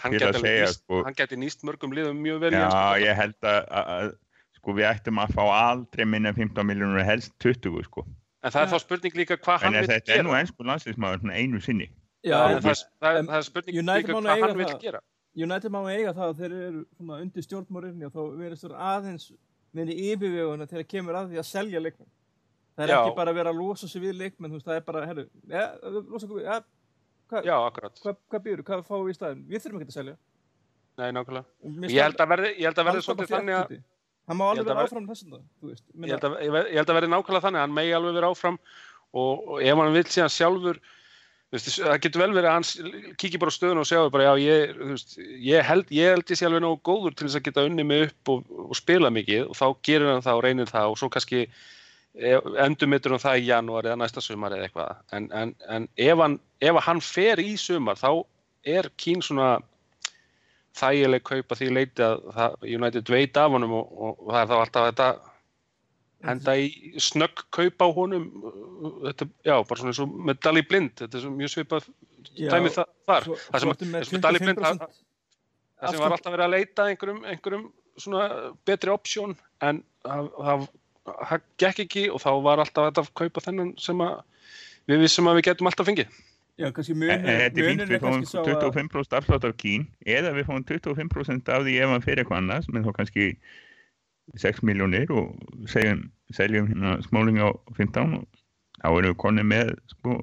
gæti 0.06 0.26
að 0.30 0.40
segja, 0.42 0.66
nýst, 0.66 0.82
sko- 0.82 1.04
hann 1.06 1.18
gæti 1.20 1.40
nýst 1.44 1.66
mörgum 1.68 1.94
liðum 1.96 2.18
mjög 2.26 2.40
vel 2.46 2.54
já, 2.58 2.64
boltanum. 2.66 3.04
ég 3.06 3.20
held 3.22 3.50
að, 3.54 3.60
að, 3.84 4.14
sko, 4.58 4.76
við 4.80 4.90
ættum 4.90 5.22
að 5.22 5.36
fá 5.38 5.44
aldrei 5.60 6.06
minna 6.10 6.34
en 6.34 6.40
15 6.42 6.66
miljónur 6.72 7.06
helst 7.06 7.36
20, 7.46 7.84
sko. 7.86 8.06
En 8.46 8.54
það 8.54 8.66
er 8.66 8.72
þá 8.74 8.80
spurning 8.82 9.16
líka 9.18 9.38
hvað 9.42 9.62
hann 9.66 9.74
En 9.76 9.82
vil 9.86 9.90
þetta 9.94 10.14
er 10.18 10.24
nú 10.26 10.34
gera. 10.34 10.42
ennsku 10.42 10.66
landslýsmaður 10.70 11.32
einu 11.34 11.62
sinni. 11.62 11.88
Já, 12.26 12.38
það, 12.62 12.82
það, 13.02 13.18
er- 13.22 13.26
það 13.30 13.38
er 13.40 13.46
spurning 13.48 13.78
United 13.82 14.10
líka 14.10 14.22
hvað 14.22 14.42
hann 14.46 14.58
vil 14.60 14.74
gera 14.82 15.00
United 15.36 15.72
má 15.74 15.82
eiga 15.92 16.14
það 16.16 16.30
að 16.32 16.38
þeir 16.42 16.54
eru 16.56 16.84
svona 16.96 17.18
undir 17.24 17.44
stjórnmórinni 17.46 18.08
og 18.08 18.14
þá 18.16 18.22
verður 18.40 18.60
stór 18.62 18.76
aðeins 18.80 19.26
verið 19.76 20.04
yfirveguna 20.14 20.68
til 20.70 20.80
að 20.80 20.88
kemur 20.94 21.18
að 21.20 21.34
því 21.34 21.42
að 21.42 21.48
selja 21.50 21.82
leikmenn. 21.84 22.12
Það 22.76 22.86
er 22.86 22.92
Já. 22.94 23.00
ekki 23.02 23.16
bara 23.18 23.32
að 23.34 23.40
vera 23.40 23.52
að 23.52 23.60
losa 23.60 23.88
sig 23.92 24.02
við 24.04 24.16
leikmenn, 24.20 24.52
þú 24.52 24.58
veist, 24.60 24.68
það 24.70 24.80
er 24.80 24.86
bara, 24.88 25.02
herru, 25.10 25.26
ja, 25.52 25.66
losa 25.84 26.26
okkur 26.28 26.40
við, 26.40 26.48
ja, 26.48 26.56
hvað, 27.32 27.46
Já, 27.50 27.56
akkurat, 27.70 28.00
hvað, 28.04 28.18
hvað 28.32 28.44
býður, 28.48 28.64
hvað 28.70 28.82
fáum 28.88 29.04
við 29.06 29.14
í 29.14 29.18
staðin? 29.20 29.44
Við 29.52 29.64
þurfum 29.66 29.84
ekki 29.86 29.94
að 29.94 30.00
selja. 30.00 30.16
nei, 30.96 31.08
nákvæmlega 31.16 31.92
Ég 31.92 32.02
held 32.06 32.24
að 32.24 32.32
verði, 32.32 32.50
ég 32.56 32.68
held 32.70 32.80
að 32.80 32.88
verði 32.90 33.00
halda 33.02 33.06
svolítið 33.10 33.32
þannig 33.36 33.56
að. 33.60 33.76
Hann 34.26 34.38
má 34.40 34.44
alveg 34.50 34.66
vera 34.66 34.76
ver- 34.80 34.90
áfram 34.90 35.08
þessum 35.12 35.34
það, 35.36 35.42
þú 35.62 35.72
veist. 35.72 35.86
ég 35.96 36.14
held, 36.16 36.90
að, 36.90 36.96
verði 37.00 37.10
nákvæmlega 37.12 37.46
þannig 37.46 37.60
að 37.60 37.66
hann 37.66 37.76
megi 37.76 37.96
alveg 38.00 38.16
vera 38.20 38.30
áfram 38.32 38.60
og, 39.16 39.34
og 39.48 39.60
ef 39.62 39.82
hann 39.84 39.96
vil 39.96 40.06
síðan 40.16 40.34
sjálfur 40.36 40.80
það 41.62 42.02
getur 42.04 42.22
vel 42.24 42.34
verið 42.36 42.50
að 42.50 42.56
hann 42.56 43.14
kíki 43.22 43.40
bara 43.42 43.54
á 43.54 43.58
stöðun 43.58 43.82
og 43.84 43.88
sjá 43.90 44.00
bara 44.14 44.28
já 44.28 44.44
ég, 44.44 44.76
veist, 44.92 45.16
ég 45.22 45.66
held 45.66 45.94
ég 45.94 46.16
held 46.16 46.34
ég 46.34 46.40
sé 46.40 46.48
alveg 46.48 46.64
nógu 46.64 46.82
góður 46.86 47.16
til 47.16 47.28
þess 47.28 47.40
að 47.40 47.48
geta 47.48 47.66
unni 47.70 47.86
mig 47.88 48.08
upp 48.10 48.34
og, 48.34 48.52
og 48.66 48.76
spila 48.78 49.12
mikið 49.14 49.50
og 49.50 49.58
þá 49.60 49.66
gerir 49.88 50.12
hann 50.14 50.26
það 50.26 50.40
og 50.40 50.46
reynir 50.46 50.72
það 50.72 50.92
og 50.92 51.00
svo 51.02 51.12
kannski 51.14 51.46
endur 52.64 52.88
mittur 52.88 53.16
um 53.16 53.22
það 53.22 53.42
í 53.42 53.48
janúar 53.50 53.90
eða 53.90 54.00
næsta 54.00 54.24
sumar 54.24 54.54
eða 54.56 54.70
eitthvað. 54.70 55.00
En, 55.16 55.30
en, 55.36 55.54
en 55.68 55.88
ef, 56.00 56.18
hann, 56.22 56.38
ef 56.64 56.82
hann 56.88 57.02
fer 57.04 57.42
í 57.44 57.56
sumar 57.60 58.00
þá 58.00 58.24
er 58.66 58.90
Kín 58.98 59.24
svona 59.26 59.58
þægileg 60.76 61.24
kaupa 61.24 61.58
því 61.60 61.72
leiti 61.72 62.04
að 62.04 62.24
það, 62.36 62.60
United 62.78 63.12
veit 63.12 63.40
af 63.40 63.52
honum 63.56 63.76
og, 63.80 63.92
og, 63.96 64.22
og 64.26 64.32
það 64.32 64.42
er 64.42 64.50
þá 64.50 64.56
alltaf 64.60 64.88
þetta 64.90 65.10
henda 66.26 66.56
í 66.60 66.96
snögg 67.02 67.46
kaupa 67.56 67.88
á 67.88 67.90
honum 67.96 68.28
uh, 68.42 68.92
þetta, 69.08 69.30
já, 69.46 69.56
bara 69.56 69.80
svona 69.82 69.94
eins 69.94 70.04
og 70.04 70.14
með 70.30 70.44
Dali 70.48 70.64
Blind 70.68 70.94
þetta 71.02 71.20
er 71.20 71.26
svo 71.26 71.34
mjög 71.34 71.54
svipað 71.54 71.90
dæmi 72.36 72.72
þa 72.74 72.86
þar. 73.08 73.28
Svo, 73.28 73.40
það 73.48 73.66
sem, 73.66 73.74
og 73.74 74.24
Dali 74.28 74.44
Blind 74.44 74.64
það 74.64 74.86
25% 74.86 75.04
það 75.86 75.96
sem 75.96 76.04
var 76.04 76.16
alltaf 76.16 76.36
verið 76.36 76.46
að 76.46 76.56
leita 76.56 76.86
að 76.86 76.94
einhverjum, 76.94 77.26
einhverjum 77.32 77.66
svona 78.02 78.28
betri 78.68 78.94
option 78.94 79.36
en 79.64 79.82
það, 80.06 80.30
það, 80.38 80.70
það 81.10 81.50
gekk 81.64 81.84
ekki 81.86 82.06
og 82.12 82.24
þá 82.24 82.32
var 82.46 82.64
alltaf 82.64 82.90
þetta 82.90 83.04
að 83.06 83.12
kaupa 83.22 83.44
þennan 83.48 83.76
sem 83.82 84.02
að 84.04 84.16
við 84.90 85.04
vissum 85.06 85.30
að 85.30 85.40
við 85.40 85.48
getum 85.50 85.70
alltaf 85.70 85.90
fengið. 85.90 86.18
Já, 86.56 86.70
kannski 86.72 86.96
munur, 86.96 87.18
en 87.18 87.26
þetta 87.26 87.60
er 87.60 87.68
fínt, 87.68 87.82
munur 87.82 87.90
við 87.90 87.98
er 87.98 88.04
fáum 88.04 88.14
kannski 88.16 88.32
sá 88.32 88.40
að 88.40 88.62
25% 88.64 89.16
afslátt 89.20 89.48
af 89.50 89.56
kín 89.60 89.88
eða 90.08 90.32
við 90.38 90.46
fáum 90.48 90.64
25% 90.70 91.52
af 91.52 91.66
því 91.66 91.74
ef 91.84 91.92
hann 91.92 92.06
fyrir 92.06 92.22
eitthvað 92.24 92.42
annars 92.44 92.70
með 92.72 92.88
þá 92.88 92.94
kannski 93.02 93.26
6 94.42 94.64
miljónir 94.66 95.12
og 95.14 95.36
segjum, 95.70 96.06
seljum 96.34 96.70
hérna 96.72 96.98
smáling 97.06 97.40
á 97.42 97.50
15 97.78 98.18
og 98.20 98.26
þá 98.82 98.88
erum 98.90 99.12
við 99.12 99.18
konið 99.22 99.50
með 99.52 99.74
sko 99.94 100.18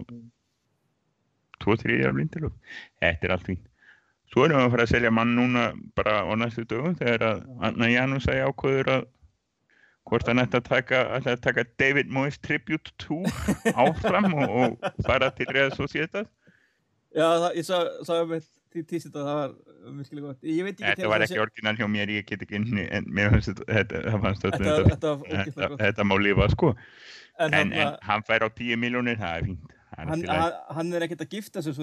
2-3 1.63 2.01
af 2.09 2.17
lindilof 2.19 2.77
þetta 3.01 3.29
er 3.29 3.35
allt 3.37 3.49
fínt. 3.49 3.67
Svo 4.33 4.47
erum 4.47 4.59
við 4.59 4.67
að 4.67 4.75
fara 4.75 4.87
að 4.87 4.93
selja 4.95 5.15
mann 5.15 5.35
núna 5.37 5.65
bara 5.97 6.23
á 6.25 6.33
næstu 6.41 6.65
dögum 6.65 6.97
þegar 6.99 7.27
að 7.29 7.43
Anna 7.69 7.91
Janus 7.93 8.27
segi 8.27 8.47
ákvöður 8.47 8.93
að 8.97 9.11
hvort 10.09 10.29
hann 10.29 10.43
ætti 10.43 10.59
að 10.59 10.69
taka, 10.69 11.03
að 11.19 11.43
taka 11.45 11.65
David 11.79 12.11
Moyes 12.11 12.41
Tribute 12.43 12.95
Tour 12.99 13.29
áfram 13.85 14.33
og, 14.35 14.57
og 14.57 15.05
fara 15.07 15.31
til 15.37 15.53
Sociedad. 15.77 16.27
Já, 17.13 17.29
það, 17.29 17.51
ég 17.61 17.69
sá, 17.69 17.79
það 19.27 19.39
var 19.39 19.55
virkilega 19.99 20.27
gott. 20.27 20.47
Ég 20.49 20.67
veit 20.67 20.75
ekki 20.77 20.89
Þetta 20.89 21.11
var 21.13 21.25
ekki 21.27 21.41
orginal 21.43 21.75
hjá 21.79 21.89
mér, 21.91 22.13
ég 22.17 22.27
get 22.29 22.45
ekki 22.47 22.59
inn 22.59 22.81
en 22.85 23.09
mér 23.09 23.33
finnst 23.35 23.51
þetta, 23.53 24.03
þetta, 24.09 26.07
má 26.09 26.17
lifa 26.21 26.49
sko, 26.55 26.73
En, 27.41 27.73
hann, 28.05 28.25
fær 28.29 28.45
á 28.45 28.49
10 28.53 28.77
miljónir, 28.81 29.17
það 29.21 29.37
er 29.39 29.47
fínt, 29.49 29.75
hann, 29.97 30.25
er 30.97 31.07
ekkert 31.07 31.25
að 31.25 31.37
gifta 31.37 31.63
sig 31.65 31.77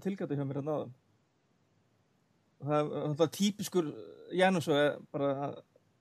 tilgætu 0.04 0.36
hjá 0.38 0.44
mér 0.48 0.60
að 0.60 0.66
náðan. 0.70 0.94
Það 2.60 3.22
er 3.24 3.30
típiskur 3.38 3.92
Janus 4.36 4.68
og 4.68 5.04
bara 5.14 5.30
að- 5.46 5.60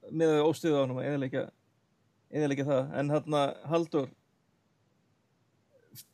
með 0.10 0.36
að 0.38 0.46
óstuða 0.48 0.80
á 0.80 0.84
hann 0.84 0.96
eyðileggja 1.04 1.46
eyðileggja 2.30 2.68
það. 2.70 2.92
En 3.02 3.14
hann 3.14 3.38
að 3.40 3.54
Haldur 3.72 4.10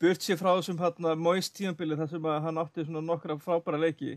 burt 0.00 0.24
sér 0.24 0.38
frá 0.40 0.52
þessum 0.56 0.80
hann 0.80 1.10
að 1.10 1.20
Moist 1.22 1.54
tímabili 1.56 1.98
þar 1.98 2.10
sem 2.10 2.30
að 2.30 2.40
hann 2.46 2.60
átti 2.62 2.86
svona 2.86 3.02
nokkra 3.04 3.36
frábæra 3.40 3.80
leiki 3.80 4.16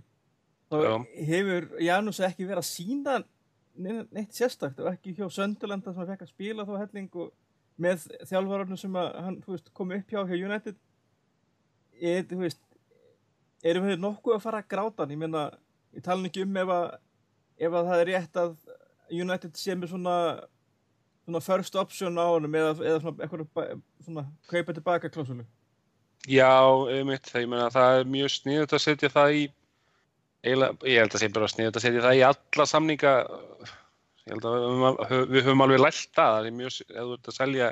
þá 0.70 0.78
Já. 0.86 0.94
hefur 1.30 1.68
Janus 1.84 2.22
ekki 2.26 2.48
verið 2.48 2.62
að 2.64 2.70
sína 2.70 3.18
neitt, 3.80 4.34
sérstakt 4.36 4.80
og 4.82 4.90
ekki 4.92 5.16
hjá 5.18 5.28
Sönderlanda 5.32 5.94
sem 5.94 6.02
hann 6.02 6.12
fekk 6.12 6.26
að 6.26 6.34
spila 6.34 6.66
þá 6.68 6.74
helling 6.82 7.20
og 7.22 7.32
með 7.80 8.08
þjálfararnu 8.28 8.78
sem 8.80 8.98
að 9.00 9.20
hann 9.24 9.38
veist, 9.46 9.70
kom 9.76 9.94
upp 9.96 10.12
hjá 10.12 10.24
hjá 10.28 10.36
United 10.36 10.80
er, 12.00 12.26
veist, 12.42 12.62
erum 13.64 13.88
við 13.88 14.02
nokkuð 14.04 14.36
að 14.36 14.44
fara 14.48 14.64
að 14.64 14.72
gráta 14.74 15.06
hann 15.06 15.16
ég 15.16 15.24
ég 15.96 16.06
tala 16.06 16.28
ekki 16.28 16.44
um 16.46 16.60
ef 16.60 16.74
að, 16.76 16.90
ef 17.60 17.78
að 17.80 17.92
það 17.92 18.04
er 18.04 18.12
rétt 18.12 18.42
að 18.44 18.58
United 19.12 19.58
sé 19.58 19.76
með 19.76 19.94
svona 19.94 20.16
svona 21.30 21.42
first 21.44 21.78
option 21.78 22.18
á 22.18 22.26
honum 22.26 22.58
eða, 22.58 22.74
eða 22.82 23.00
svona 23.04 23.24
eitthvað 23.24 24.28
kaupa 24.50 24.76
tilbaka 24.76 25.12
klásulu 25.14 25.46
Já, 26.28 26.52
einmitt, 26.92 27.30
það, 27.30 27.42
ég 27.46 27.50
meina 27.50 27.70
það 27.72 28.00
er 28.00 28.10
mjög 28.12 28.34
sniðut 28.34 28.74
að 28.76 28.84
setja 28.84 29.12
það 29.14 29.36
í 29.38 29.44
eiginlega, 30.44 30.90
ég 30.90 31.00
held 31.04 31.16
að 31.16 31.24
sé 31.24 31.30
bara 31.36 31.52
sniðut 31.52 31.80
að 31.80 31.86
setja 31.86 32.04
það 32.04 32.18
í 32.18 32.26
alla 32.28 32.66
samninga 32.70 33.14
ég 34.26 34.34
held 34.34 34.50
að 34.50 34.68
við 35.14 35.24
við 35.36 35.48
höfum 35.48 35.66
alveg 35.66 35.82
lært 35.86 36.12
það, 36.18 36.36
það 36.36 36.50
er 36.50 36.58
mjög, 36.60 36.82
ef 36.90 37.00
þú 37.00 37.16
ert 37.16 37.32
að 37.32 37.40
selja 37.40 37.72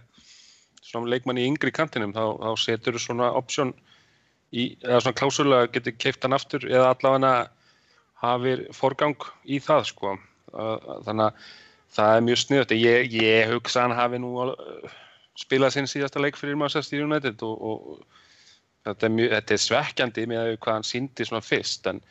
svona 0.87 1.11
leikmann 1.11 1.41
í 1.41 1.45
yngri 1.49 1.73
kantinum 1.75 2.15
þá, 2.15 2.23
þá 2.39 2.51
setur 2.63 2.97
þú 2.97 3.03
svona 3.03 3.29
option 3.35 3.73
í, 4.55 4.77
eða 4.85 5.03
svona 5.03 5.19
klásula 5.19 5.61
að 5.65 5.71
geti 5.75 5.95
keift 5.99 6.23
hann 6.23 6.37
aftur 6.37 6.67
eða 6.69 6.93
allavega 6.93 7.35
hafir 8.23 8.65
forgang 8.73 9.27
í 9.45 9.59
það 9.61 9.89
sko 9.91 10.15
þannig 10.51 11.25
að 11.27 11.47
það 11.97 12.13
er 12.13 12.23
mjög 12.27 12.39
sniðut 12.43 12.73
ég, 12.77 13.17
ég 13.17 13.51
hugsa 13.51 13.85
hann 13.85 13.95
hafi 13.97 14.19
nú 14.21 14.33
uh, 14.43 14.55
spilað 15.37 15.75
sinn 15.75 15.89
síðasta 15.89 16.21
leik 16.21 16.39
fyrir 16.39 16.57
Manchester 16.59 17.03
United 17.03 17.43
og, 17.45 17.61
og 17.69 18.01
þetta 18.87 19.07
er, 19.07 19.13
mjög, 19.17 19.35
þetta 19.35 19.55
er 19.55 19.63
svekkjandi 19.65 20.25
með 20.31 20.51
hvað 20.55 20.79
hann 20.79 20.87
síndi 20.87 21.27
svona 21.27 21.43
fyrst 21.45 21.87
en, 21.91 22.01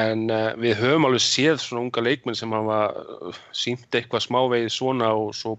en 0.00 0.26
uh, 0.32 0.50
við 0.60 0.78
höfum 0.82 1.08
alveg 1.08 1.24
séð 1.24 1.60
svona 1.62 1.86
unga 1.86 2.04
leikmenn 2.04 2.38
sem 2.38 2.54
hafa 2.54 2.80
uh, 2.94 3.40
sínt 3.56 3.88
eitthvað 3.94 4.26
smávegið 4.26 4.74
svona 4.74 5.12
og 5.16 5.32
svo, 5.38 5.56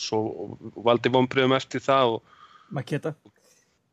svo 0.00 0.50
valdi 0.86 1.12
vonbröðum 1.12 1.56
eftir 1.58 1.84
það 1.84 2.16
og 2.16 2.34
Maketa 2.74 3.14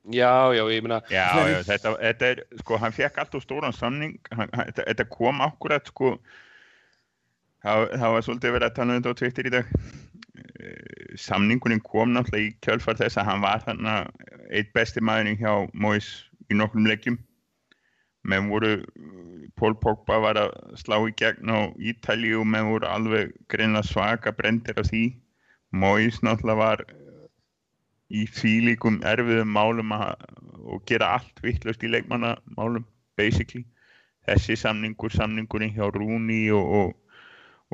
já, 0.10 0.52
já, 0.56 0.64
ég 0.74 0.82
meina 0.84 1.04
Já, 1.12 1.28
já, 1.48 1.60
þetta, 1.68 1.94
þetta 2.00 2.32
er, 2.32 2.40
sko, 2.64 2.80
hann 2.82 2.96
fekk 2.96 3.20
alltaf 3.22 3.44
stóran 3.46 3.76
samning, 3.76 4.18
hann, 4.34 4.50
hann, 4.50 4.72
þetta, 4.72 4.88
þetta 4.90 5.06
kom 5.14 5.44
akkurat, 5.46 5.92
sko, 5.94 6.16
það, 7.64 7.88
það 7.98 8.16
var 8.16 8.26
svolítið 8.28 8.58
verið 8.58 8.70
að 8.70 8.76
tala 8.80 8.94
um 8.94 9.00
þetta 9.00 9.14
á 9.16 9.20
Twitter 9.22 9.50
í 9.50 9.54
dag, 9.54 9.72
Eh, 10.64 11.18
samningunin 11.20 11.82
kom 11.84 12.14
náttúrulega 12.14 12.48
í 12.48 12.54
kjölfar 12.66 12.98
þess 13.00 13.20
að 13.20 13.28
hann 13.30 13.44
var 13.44 13.64
þarna 13.66 13.94
eitt 14.56 14.72
besti 14.74 15.02
maðurinn 15.04 15.40
hjá 15.40 15.52
Mois 15.74 16.08
í 16.50 16.58
nokkrum 16.58 16.88
leikjum, 16.90 17.18
menn 18.24 18.50
voru, 18.52 18.78
Pól 19.60 19.76
Pogba 19.82 20.20
var 20.24 20.40
að 20.42 20.54
slá 20.82 20.96
í 21.04 21.14
gegn 21.20 21.52
á 21.54 21.60
Ítalíu 21.92 22.40
og 22.42 22.50
menn 22.50 22.72
voru 22.72 22.90
alveg 22.90 23.34
greinlega 23.52 23.90
svaka 23.90 24.34
brendir 24.38 24.80
af 24.82 24.90
því, 24.90 25.04
Mois 25.84 26.22
náttúrulega 26.26 26.62
var 26.62 26.86
í 28.14 28.26
þvílíkum 28.40 29.02
erfiðum 29.10 29.54
málum 29.58 29.94
að, 29.98 30.16
og 30.64 30.84
gera 30.90 31.16
allt 31.20 31.46
vittlust 31.46 31.84
í 31.84 31.92
leikmannamálum 31.94 32.86
basically. 33.20 33.66
Þessi 34.24 34.56
samningur, 34.58 35.12
samningurinn 35.12 35.74
hjá 35.76 35.90
Rúni 35.92 36.46
og, 36.56 36.76
og, 36.80 36.94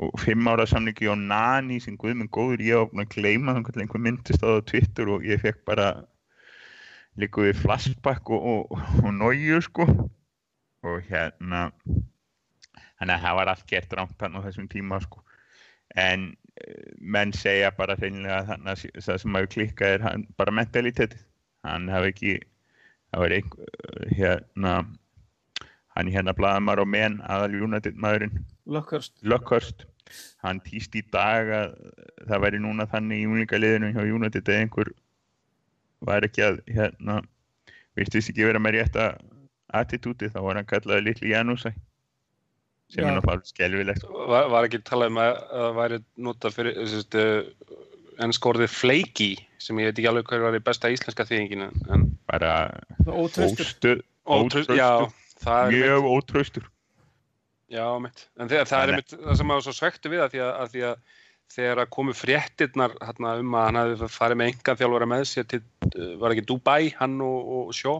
og 0.00 0.20
fimm 0.20 0.48
ára 0.48 0.64
samningi 0.68 1.04
hjá 1.06 1.16
Nani 1.18 1.80
sem 1.84 1.96
guðminn 2.00 2.30
góður 2.32 2.62
ég 2.64 2.78
var 2.80 2.88
búin 2.90 3.04
að 3.04 3.14
gleyma 3.16 3.54
þannig 3.54 3.72
að 3.74 3.82
einhver 3.84 4.04
myndist 4.06 4.44
á 4.44 4.48
það 4.48 4.60
á 4.60 4.68
Twitter 4.70 5.10
og 5.12 5.26
ég 5.28 5.42
fekk 5.42 5.60
bara 5.68 5.88
líka 7.20 7.44
við 7.44 7.58
flashback 7.60 8.30
og, 8.32 8.46
og, 8.52 8.86
og 9.02 9.10
nóju 9.12 9.60
sko. 9.66 9.86
Og 10.88 11.02
hérna 11.10 11.66
þannig 13.00 13.16
að 13.16 13.24
það 13.26 13.36
var 13.40 13.52
allt 13.52 13.66
gert 13.68 13.98
rámt 13.98 14.24
hann 14.24 14.38
á 14.40 14.44
þessum 14.46 14.70
tíma 14.72 15.00
sko. 15.04 15.20
En 16.00 16.30
eh, 16.62 16.94
menn 17.00 17.34
segja 17.36 17.72
bara 17.76 17.98
hreinlega 17.98 18.46
þannig 18.54 18.72
að 18.72 19.04
það 19.04 19.20
sem 19.24 19.36
hafi 19.36 19.52
klikkað 19.56 19.98
er 19.98 20.06
hann, 20.06 20.24
bara 20.40 20.54
mentalitet 20.54 21.18
hann 21.66 21.90
hafi 21.92 22.14
ekki 22.14 22.34
það 23.10 23.24
var 23.24 23.36
einhver 23.36 24.08
hérna 24.16 24.74
hann 25.96 26.12
hérna 26.14 26.36
blaðamar 26.38 26.80
á 26.80 26.86
menn 26.86 27.18
aðal 27.26 27.58
United 27.66 27.98
maðurinn 28.00 28.44
Lockhurst 29.26 29.84
hann 30.44 30.62
týst 30.64 30.96
í 30.98 31.02
dag 31.12 31.50
að 31.56 31.76
það 32.28 32.42
væri 32.46 32.62
núna 32.62 32.88
þannig 32.90 33.22
í 33.22 33.28
unlingaliðinu 33.30 33.92
hjá 33.94 34.02
United 34.06 34.48
eða 34.48 34.64
einhver 34.64 34.92
var 36.04 36.24
ekki 36.26 36.46
að 36.46 36.62
hérna 36.70 37.20
virtist 37.98 38.32
ekki 38.32 38.48
vera 38.48 38.62
með 38.62 38.78
rétta 38.78 39.12
attitúti 39.76 40.30
þá 40.32 40.40
var 40.46 40.60
hann 40.60 40.68
kallaði 40.70 41.06
litli 41.06 41.32
Janúsæ 41.34 41.72
sem 42.90 43.06
er 43.06 43.14
náttúrulega 43.14 43.52
skelvilegt 43.52 44.08
var, 44.08 44.48
var 44.50 44.66
ekki 44.66 44.82
talað 44.86 45.12
um 45.12 45.20
að 45.22 45.30
að 45.30 45.60
það 45.60 45.76
væri 45.78 46.00
notað 46.26 46.56
fyrir 46.56 46.80
sérst, 46.90 47.18
ennskórðið 48.20 48.74
flaky 48.74 49.30
sem 49.62 49.78
ég 49.80 49.90
veit 49.90 50.00
ekki 50.00 50.10
alveg 50.10 50.32
hver 50.32 50.44
var 50.46 50.58
í 50.58 50.64
besta 50.64 50.90
íslenska 50.92 51.26
þýðingin 51.28 51.68
en, 51.68 51.78
en 51.94 52.06
bara 52.30 52.54
ótröstur 53.06 54.02
er 54.26 55.70
mjög 55.70 56.10
ótröstur 56.10 56.66
Já, 57.70 57.86
mitt. 58.02 58.26
En 58.40 58.50
þegar, 58.50 58.66
það 58.66 58.82
er 58.82 58.98
mitt 58.98 59.12
það 59.14 59.36
sem 59.38 59.52
að 59.54 59.64
svo 59.64 59.74
svektu 59.76 60.10
við 60.10 60.22
að 60.24 60.32
því 60.32 60.40
að, 60.42 60.52
að, 60.52 60.70
því 60.72 60.84
að 60.88 61.18
þegar 61.50 61.82
að 61.82 61.90
komu 61.94 62.14
fréttirnar 62.14 62.94
hérna, 63.02 63.34
um 63.42 63.56
að 63.58 63.66
hann 63.66 63.78
hefði 63.80 64.08
farið 64.14 64.40
með 64.40 64.50
enga 64.52 64.76
þjálfara 64.80 65.08
með 65.10 65.24
sér 65.30 65.48
til, 65.50 65.60
uh, 65.90 66.12
var 66.20 66.34
ekki 66.34 66.46
Dubai, 66.50 66.90
hann 66.98 67.16
og, 67.26 67.52
og 67.56 67.72
Sjó, 67.74 67.94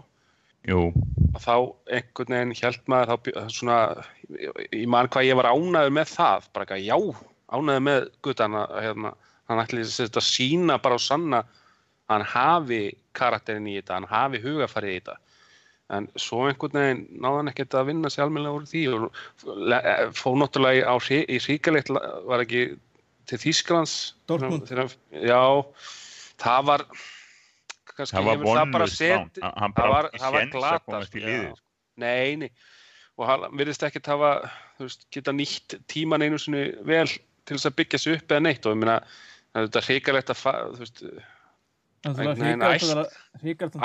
jú, 0.70 0.82
að 1.30 1.46
þá 1.46 1.54
einhvern 1.96 2.36
veginn 2.36 2.56
held 2.60 2.92
maður 2.92 3.12
þá 3.14 3.48
svona, 3.54 3.78
ég, 4.36 4.84
man 4.90 5.10
hvað 5.10 5.30
ég 5.30 5.40
var 5.40 5.50
ánæður 5.50 5.96
með 5.98 6.12
það, 6.16 6.50
bara 6.54 6.68
ekki 6.68 6.90
já, 6.90 6.98
ánæður 7.50 7.86
með 7.88 8.06
guttan 8.26 8.58
að 8.60 8.76
hérna, 8.86 9.16
hann 9.50 9.64
ætli 9.64 9.86
að 10.06 10.22
sína 10.26 10.78
bara 10.82 10.98
á 10.98 11.00
sanna 11.02 11.42
að 11.42 12.14
hann 12.14 12.28
hafi 12.34 12.84
karakterin 13.18 13.70
í 13.70 13.78
þetta, 13.80 13.98
hann 13.98 14.10
hafi 14.10 14.42
hugafarið 14.42 14.94
í 14.94 15.00
þetta 15.00 15.18
en 15.90 16.06
svo 16.20 16.44
einhvern 16.46 16.76
veginn 16.78 17.00
náði 17.22 17.38
hann 17.40 17.50
ekkert 17.50 17.74
að 17.80 17.88
vinna 17.90 18.10
sér 18.12 18.24
almennilega 18.26 18.58
úr 18.60 18.66
því 18.70 18.82
og 18.94 19.56
le- 19.72 20.10
fór 20.14 20.36
náttúrulega 20.38 20.86
á, 20.86 20.94
hrí- 21.02 21.26
í 21.26 21.38
ríkalegt 21.42 21.90
var 22.30 22.44
ekki 22.44 22.62
til 23.30 23.38
Þýsklands 23.42 23.94
já, 25.10 25.42
það 26.40 26.64
var 26.70 26.84
kannski 27.90 28.16
það 28.16 28.24
var 28.28 28.36
hefur 28.36 28.46
það 28.46 28.72
bara 28.76 28.86
vonlust 28.86 29.00
það 29.40 29.74
bara 29.74 29.90
var- 29.96 30.10
var 30.36 30.44
að 31.00 31.02
í 31.02 31.10
sko, 31.10 31.18
liðið 31.26 31.42
já. 31.48 31.54
sko. 31.56 31.66
Nei, 32.00 32.36
nei. 32.36 32.50
Og 33.20 33.26
hann 33.28 33.42
virðist 33.58 33.82
ekkert 33.84 34.06
hafa, 34.08 34.30
þú 34.78 34.86
veist, 34.86 35.02
geta 35.12 35.32
nýtt 35.36 35.74
tíman 35.90 36.22
einu 36.24 36.38
sinni 36.38 36.62
vel 36.86 37.06
til 37.44 37.56
þess 37.58 37.66
að 37.68 37.76
byggja 37.76 37.98
sig 38.00 38.14
upp 38.16 38.28
eða 38.32 38.42
neitt 38.46 38.64
og 38.66 38.72
ég 38.72 38.80
meina, 38.80 38.94
það 39.52 39.60
er 39.60 39.66
þetta 39.68 39.82
hrikalegt 39.88 40.30
að, 40.30 40.46
þú 40.46 40.78
veist, 40.78 41.02
Nei, 41.02 41.10
nei, 41.10 41.18
ríkart 41.18 41.18
að 41.18 41.26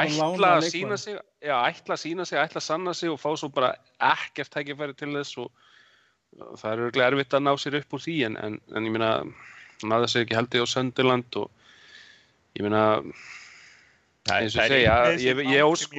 ætla 0.06 0.50
að 0.56 0.68
sína 0.72 0.98
sig, 1.02 1.18
já, 1.44 1.56
ætla 1.68 1.96
að 1.98 2.02
sína 2.06 2.26
sig, 2.26 2.38
ætla 2.40 2.62
að 2.62 2.68
sanna 2.70 2.94
sig 2.96 3.10
og 3.12 3.20
fá 3.20 3.32
svo 3.38 3.50
bara 3.52 3.74
ekkert 4.00 4.52
tækifæri 4.56 4.96
til 4.96 5.12
þess 5.18 5.38
og 5.44 5.52
það 6.62 6.70
er 6.72 6.84
örglega 6.88 7.10
erfitt 7.12 7.36
að 7.36 7.44
ná 7.48 7.54
sér 7.60 7.78
upp 7.82 7.96
úr 7.98 8.04
því 8.06 8.16
en, 8.30 8.38
en, 8.38 8.56
en 8.76 8.88
ég 8.88 8.92
meina, 8.96 9.10
hann 9.82 9.92
náði 9.92 10.08
sig 10.14 10.26
ekki 10.26 10.38
haldið 10.40 10.64
á 10.64 10.68
Sönderland 10.72 11.40
og 11.44 11.52
ég 12.56 12.64
meina, 12.68 12.84
Það- 14.26 14.42
Eins 14.42 14.56
og 14.56 14.62
það 14.64 14.72
segja, 14.74 14.94
ég- 15.22 15.44
ég 15.54 15.68
ósk- 15.70 15.92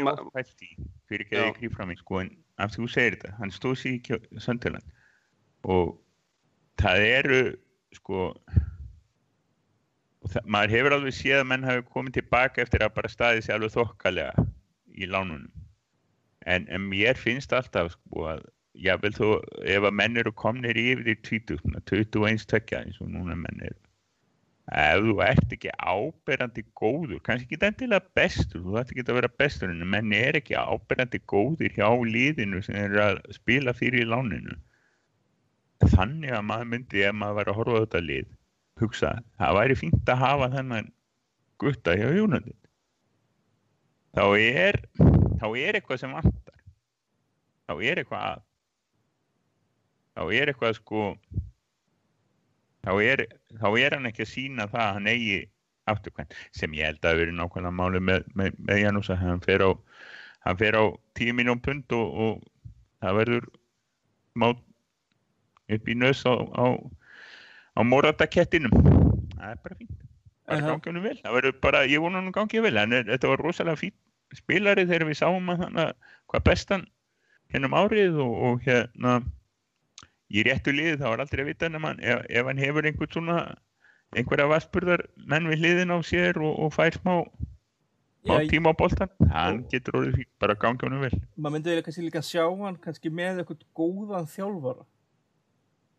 fyrir 1.07 1.22
ekki 1.22 1.37
að 1.37 1.44
ég 1.46 1.59
gríf 1.61 1.76
fram 1.76 1.92
í 1.92 1.96
sko, 2.00 2.18
en 2.24 2.33
af 2.59 2.72
því 2.72 2.81
þú 2.83 2.88
segir 2.90 3.14
þetta, 3.20 3.35
hann 3.38 3.52
stóð 3.55 3.76
sér 3.79 3.92
ekki 4.00 4.16
á 4.16 4.18
Sönderland 4.42 4.88
og 5.62 5.92
það 6.81 7.05
eru 7.20 7.42
sko 7.94 8.24
það, 10.33 10.51
maður 10.55 10.75
hefur 10.77 10.97
alveg 10.97 11.17
séð 11.17 11.41
að 11.43 11.49
menn 11.53 11.67
hafi 11.67 11.87
komið 11.93 12.19
tilbaka 12.19 12.62
eftir 12.65 12.85
að 12.85 12.95
bara 12.99 13.12
staðið 13.12 13.47
sér 13.47 13.59
alveg 13.59 13.75
þokkalega 13.77 14.47
í 14.97 15.09
lánunum. 15.11 15.65
En, 16.47 16.69
en 16.71 16.87
mér 16.91 17.19
finnst 17.19 17.55
alltaf 17.57 17.93
sko 17.97 18.29
að 18.35 18.45
jável 18.87 19.12
þó 19.17 19.27
ef 19.65 19.89
að 19.89 19.97
menn 19.99 20.21
eru 20.21 20.33
komnir 20.37 20.79
yfir 20.79 21.11
í 21.11 21.17
20, 21.27 21.59
21 21.89 22.47
tökja 22.51 22.85
eins 22.85 23.01
og 23.03 23.11
núna 23.11 23.37
menn 23.39 23.67
eru. 23.67 23.79
Ef 24.67 25.05
þú 25.07 25.12
ert 25.23 25.53
ekki 25.55 25.71
áberandi 25.79 26.65
góður, 26.79 27.21
kannski 27.27 27.55
ekki 27.55 27.69
endilega 27.69 28.15
bestur, 28.19 28.65
þú 28.65 28.81
ætti 28.81 28.97
ekki 28.97 29.05
að 29.07 29.19
vera 29.21 29.35
bestur 29.43 29.71
en 29.71 29.85
menn 29.93 30.15
er 30.17 30.39
ekki 30.41 30.57
áberandi 30.59 31.21
góður 31.31 31.77
hjá 31.77 31.87
liðinu 31.87 32.62
sem 32.67 32.79
er 32.81 32.97
að 33.03 33.21
spila 33.37 33.75
fyrir 33.79 34.03
í 34.03 34.09
láninu. 34.11 34.57
Þannig 35.87 36.35
að 36.35 36.49
maður 36.49 36.73
myndi 36.73 37.05
ef 37.07 37.15
maður 37.15 37.39
var 37.39 37.53
að 37.53 37.59
horfa 37.61 37.79
á 37.79 37.83
þetta 37.85 38.03
lið 38.09 38.36
hugsa, 38.81 39.17
það 39.41 39.59
væri 39.61 39.79
fínt 39.81 40.12
að 40.12 40.23
hafa 40.23 40.51
þennan 40.53 40.93
gutta 41.61 41.97
hjá 41.97 42.09
Jónandin 42.12 42.59
þá 44.17 44.25
er 44.37 44.81
þá 45.41 45.49
er 45.61 45.79
eitthvað 45.79 46.03
sem 46.03 46.15
vantar. 46.15 46.61
Þá 47.67 47.75
er 47.83 48.01
eitthvað 48.01 48.29
að. 48.31 48.45
Þá 50.17 50.23
er 50.33 50.53
eitthvað 50.53 50.79
sko 50.79 51.03
þá 52.87 52.93
er, 53.03 53.23
þá 53.61 53.69
er 53.83 53.97
hann 53.97 54.09
ekki 54.09 54.25
að 54.25 54.33
sína 54.33 54.69
það 54.71 54.85
að 54.85 54.95
hann 54.97 55.11
eigi 55.11 55.41
afturkvæmt 55.91 56.37
sem 56.57 56.77
ég 56.79 56.89
held 56.89 57.07
að 57.07 57.21
veri 57.21 57.35
nákvæmlega 57.35 57.75
máli 57.75 58.01
með, 58.03 58.25
með, 58.39 58.55
með 58.62 58.81
Janús 58.81 59.11
að 59.12 59.21
hann 59.27 59.43
fer 59.45 59.65
á 59.67 59.71
hann 60.47 60.61
fer 60.62 60.79
á 60.79 60.85
10 61.19 61.37
minnum 61.37 61.61
pund 61.62 61.93
og, 61.95 62.15
og 62.17 62.73
það 63.03 63.19
verður 63.21 63.49
mát 64.39 64.62
upp 65.77 65.91
í 65.91 65.99
nös 65.99 66.23
á, 66.25 66.33
á, 66.33 66.67
á 67.77 67.81
moratakettinum 67.85 68.73
það 69.37 69.53
er 69.53 69.62
bara 69.62 69.79
fínt. 69.79 70.03
Bara 70.47 70.61
Aha. 70.62 70.73
gangi 70.73 70.91
honum 70.91 71.07
vel. 71.07 71.17
Það 71.23 71.37
verður 71.37 71.57
bara, 71.62 71.87
ég 71.91 72.03
vona 72.03 72.21
hann 72.21 72.35
gangi 72.35 72.62
vel. 72.62 72.77
En 72.79 72.95
þetta 72.97 73.31
var 73.33 73.43
rosalega 73.43 73.81
fín 73.81 73.95
spilari 74.35 74.87
þegar 74.87 75.09
við 75.11 75.19
sáum 75.21 75.51
að 75.53 75.65
hann 75.65 75.81
að 75.85 75.93
hvað 76.31 76.47
bestan 76.49 76.87
hennum 77.55 77.77
árið 77.79 78.19
og, 78.23 78.33
og 78.49 78.65
hérna 78.67 79.21
í 80.27 80.43
réttu 80.47 80.75
liði 80.75 80.99
þá 81.03 81.07
er 81.12 81.23
aldrei 81.23 81.43
að 81.45 81.51
vita 81.53 81.71
hann, 81.71 82.01
ef, 82.03 82.25
ef 82.27 82.49
hann 82.51 82.62
hefur 82.62 82.89
einhvern 82.89 83.12
svona 83.12 83.37
einhverja 84.17 84.49
vassburðar 84.51 85.05
menn 85.31 85.47
við 85.51 85.62
hliðin 85.62 85.95
á 85.95 85.99
sér 86.07 86.41
og, 86.43 86.59
og 86.59 86.75
fær 86.75 86.99
smá, 86.99 87.15
smá 88.27 88.35
Já, 88.43 88.51
tíma 88.51 88.75
á 88.75 88.79
boltan 88.79 89.15
hann 89.31 89.62
getur 89.71 90.01
orðið 90.01 90.21
fínt, 90.23 90.33
bara 90.43 90.59
gangi 90.59 90.83
honum 90.87 91.07
vel. 91.07 91.15
Maður 91.37 91.55
myndi 91.55 91.73
vilja 91.73 91.87
kannski 91.87 92.07
líka 92.09 92.25
sjá 92.27 92.43
hann 92.43 92.81
kannski 92.83 93.15
með 93.15 93.45
eitthvað 93.45 93.62
góðan 93.79 94.31
þjálfara 94.35 94.87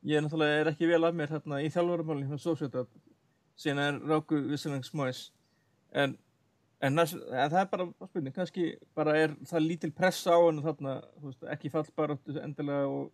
ég 0.06 0.22
náttúrulega 0.22 0.62
er 0.62 0.72
ekki 0.72 0.90
vel 0.90 1.04
að 1.04 1.18
mér 1.18 1.34
hérna 1.34 1.62
í 1.64 1.70
þjálfaramálinn 1.74 2.32
hjá 2.32 2.44
Sósjöldad 2.44 2.90
síðan 3.58 3.84
er 3.84 4.00
Ráku 4.12 4.40
Visseling 4.52 4.86
Smóis 4.86 5.28
en, 5.92 6.18
en, 6.82 7.00
en 7.00 7.00
það 7.02 7.60
er 7.62 7.70
bara 7.72 7.88
spurning, 8.10 8.36
kannski 8.36 8.74
bara 8.98 9.16
er 9.18 9.34
það 9.50 9.66
lítil 9.66 9.94
pressa 9.96 10.36
á 10.38 10.40
hann 10.40 10.62
þarna, 10.66 11.00
veist, 11.24 11.48
ekki 11.54 11.74
fallbaráttu 11.74 12.38
endilega 12.44 12.92
og 12.92 13.10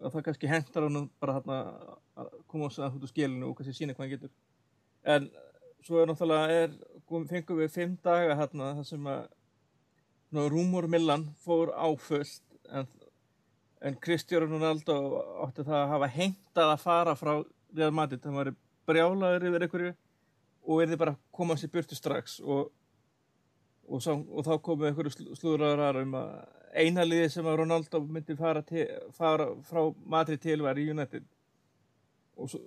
að 0.00 0.14
það 0.14 0.24
kannski 0.28 0.50
hentar 0.50 0.86
hann 0.86 1.10
bara 1.20 1.36
þarna 1.38 1.58
að 2.20 2.30
koma 2.48 2.70
á 2.72 2.88
út 2.88 3.04
úr 3.04 3.12
skilinu 3.12 3.50
og 3.50 3.58
kannski 3.58 3.76
sína 3.76 3.96
hvað 3.96 4.06
hann 4.06 4.14
getur. 4.14 4.32
En 5.04 5.28
svo 5.84 6.00
er 6.00 6.08
náttúrulega 6.08 6.62
er, 6.62 6.78
fengum 7.28 7.60
við 7.60 7.74
fimm 7.74 7.98
daga 8.04 8.38
hérna 8.38 8.72
þar 8.78 8.88
sem 8.88 9.10
að 9.12 10.48
Rúmur 10.52 10.86
Millan 10.88 11.26
fór 11.42 11.72
á 11.74 11.88
fullt 11.98 12.44
en, 12.70 12.86
en 13.80 13.96
Kristján 13.96 14.44
Ronaldo 14.48 14.96
átti 15.46 15.64
það 15.64 15.78
að 15.78 15.92
hafa 15.94 16.08
heimtað 16.16 16.72
að 16.74 16.82
fara 16.82 17.16
frá 17.16 17.32
Real 17.76 17.94
Madrid. 17.94 18.20
Það 18.22 18.36
var 18.36 18.52
brjálaður 18.90 19.46
yfir 19.48 19.64
einhverju 19.66 19.92
og 20.66 20.80
verði 20.82 20.98
bara 21.00 21.14
að 21.14 21.22
koma 21.34 21.56
sér 21.56 21.72
burtu 21.72 21.96
strax 21.96 22.38
og, 22.44 22.70
og, 23.88 24.02
sá, 24.04 24.12
og 24.12 24.44
þá 24.46 24.52
komu 24.64 24.88
einhverju 24.88 25.36
slúðraðar 25.38 26.02
um 26.02 26.18
að 26.20 26.34
eina 26.76 27.06
liði 27.06 27.30
sem 27.32 27.48
að 27.48 27.62
Ronaldo 27.62 28.02
myndi 28.04 28.36
fara, 28.38 28.62
til, 28.62 28.86
fara 29.16 29.48
frá 29.66 29.82
Madrid 30.04 30.42
til 30.42 30.60
var 30.62 30.78
í 30.78 30.86
United. 30.92 31.24
Svo, 32.36 32.60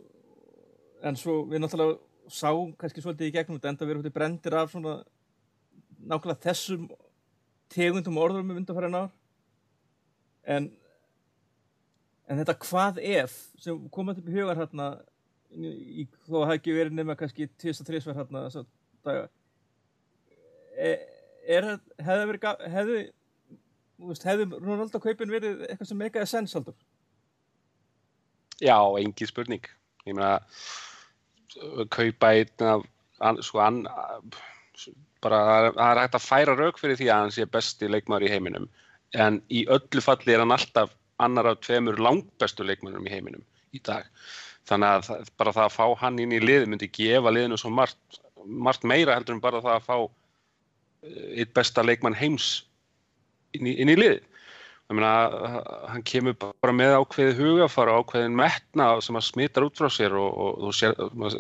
en 1.04 1.18
svo 1.20 1.40
við 1.50 1.64
náttúrulega 1.64 2.00
sáum 2.34 2.74
kannski 2.80 3.04
svolítið 3.04 3.30
í 3.30 3.36
gegnum 3.38 3.60
þetta 3.60 3.72
enda 3.74 3.88
við 3.88 3.96
erum 3.96 4.16
brendir 4.16 4.56
af 4.58 4.72
svona 4.72 5.00
nákvæmlega 6.04 6.44
þessum 6.50 6.88
tegundum 7.74 8.20
orðum 8.22 8.52
um 8.52 8.60
undanfærin 8.60 8.98
ár. 8.98 9.12
En 10.44 10.72
en 12.30 12.40
þetta 12.42 12.60
hvað 12.64 13.02
ef 13.04 13.36
sem 13.62 13.82
komað 13.94 14.22
upp 14.22 14.30
í 14.30 14.38
hugar 14.38 14.60
hérna 14.62 14.88
í, 15.54 16.08
þó 16.28 16.38
að 16.42 16.48
það 16.48 16.56
ekki 16.58 16.78
verið 16.78 17.00
nema 17.00 17.18
kannski 17.20 17.50
tvist 17.62 17.84
og 17.84 17.90
þrísvar 17.90 18.20
hérna 18.22 18.46
þess 18.48 18.62
að 18.62 18.70
daga 19.04 19.28
er, 20.78 21.04
er 21.44 21.70
hefði 22.08 22.30
verið 22.32 23.12
þú 23.94 24.10
veist, 24.10 24.26
hefði 24.28 24.50
Ronaldo 24.58 25.04
kaupin 25.04 25.32
verið 25.32 25.68
eitthvað 25.68 25.92
sem 25.92 26.00
meikaði 26.00 26.32
sens 26.32 26.56
haldur 26.58 26.78
já, 28.64 28.78
engi 29.00 29.28
spurning. 29.28 29.68
Ég 30.08 30.18
meina, 30.18 30.40
kaupa 31.94 32.34
einn 32.34 32.68
af, 32.68 32.88
an, 33.24 33.40
sko, 33.46 33.62
an, 33.64 33.84
bara 35.24 35.72
það 35.72 35.86
er 35.90 36.02
hægt 36.04 36.18
að 36.20 36.28
færa 36.28 36.58
rauk 36.58 36.82
fyrir 36.82 37.00
því 37.00 37.10
að 37.10 37.22
hann 37.22 37.36
sé 37.36 37.48
besti 37.50 37.90
leikmaður 37.92 38.28
í 38.28 38.34
heiminum. 38.34 38.68
En 39.14 39.42
í 39.54 39.66
öllu 39.72 40.04
falli 40.04 40.34
er 40.34 40.44
hann 40.44 40.56
alltaf 40.56 40.96
annar 41.22 41.52
af 41.52 41.62
tveimur 41.62 42.00
langbestu 42.02 42.66
leikmönnum 42.66 43.06
í 43.08 43.14
heiminum 43.14 43.46
í 43.74 43.82
dag. 43.84 44.10
Þannig 44.70 44.90
að 45.14 45.32
bara 45.38 45.56
það 45.56 45.66
að 45.68 45.78
fá 45.78 45.86
hann 46.04 46.20
inn 46.24 46.36
í 46.36 46.42
lið 46.42 46.68
myndi 46.72 46.90
gefa 46.94 47.34
liðinu 47.34 47.60
svo 47.60 47.72
margt, 47.74 48.20
margt 48.46 48.86
meira 48.88 49.18
heldur 49.18 49.38
en 49.38 49.44
bara 49.44 49.62
það 49.64 49.78
að 49.78 49.88
fá 49.88 49.98
eh, 50.04 51.42
eitt 51.44 51.54
besta 51.56 51.84
leikmann 51.84 52.18
heims 52.18 52.64
inn 53.54 53.68
í, 53.68 53.76
inn 53.82 53.92
í 53.92 53.98
lið 54.00 54.22
ég 54.94 54.98
meina 54.98 55.64
hann 55.90 56.04
kemur 56.06 56.36
bara 56.38 56.74
með 56.76 56.98
ákveðið 57.00 57.40
hugafara 57.40 57.96
ákveðin 58.02 58.36
metna 58.38 58.90
sem 59.02 59.18
að 59.18 59.28
smitar 59.30 59.66
út 59.66 59.80
frá 59.80 59.90
sér 59.92 60.16
og, 60.20 60.60
og 60.68 60.76
sér, 60.76 60.98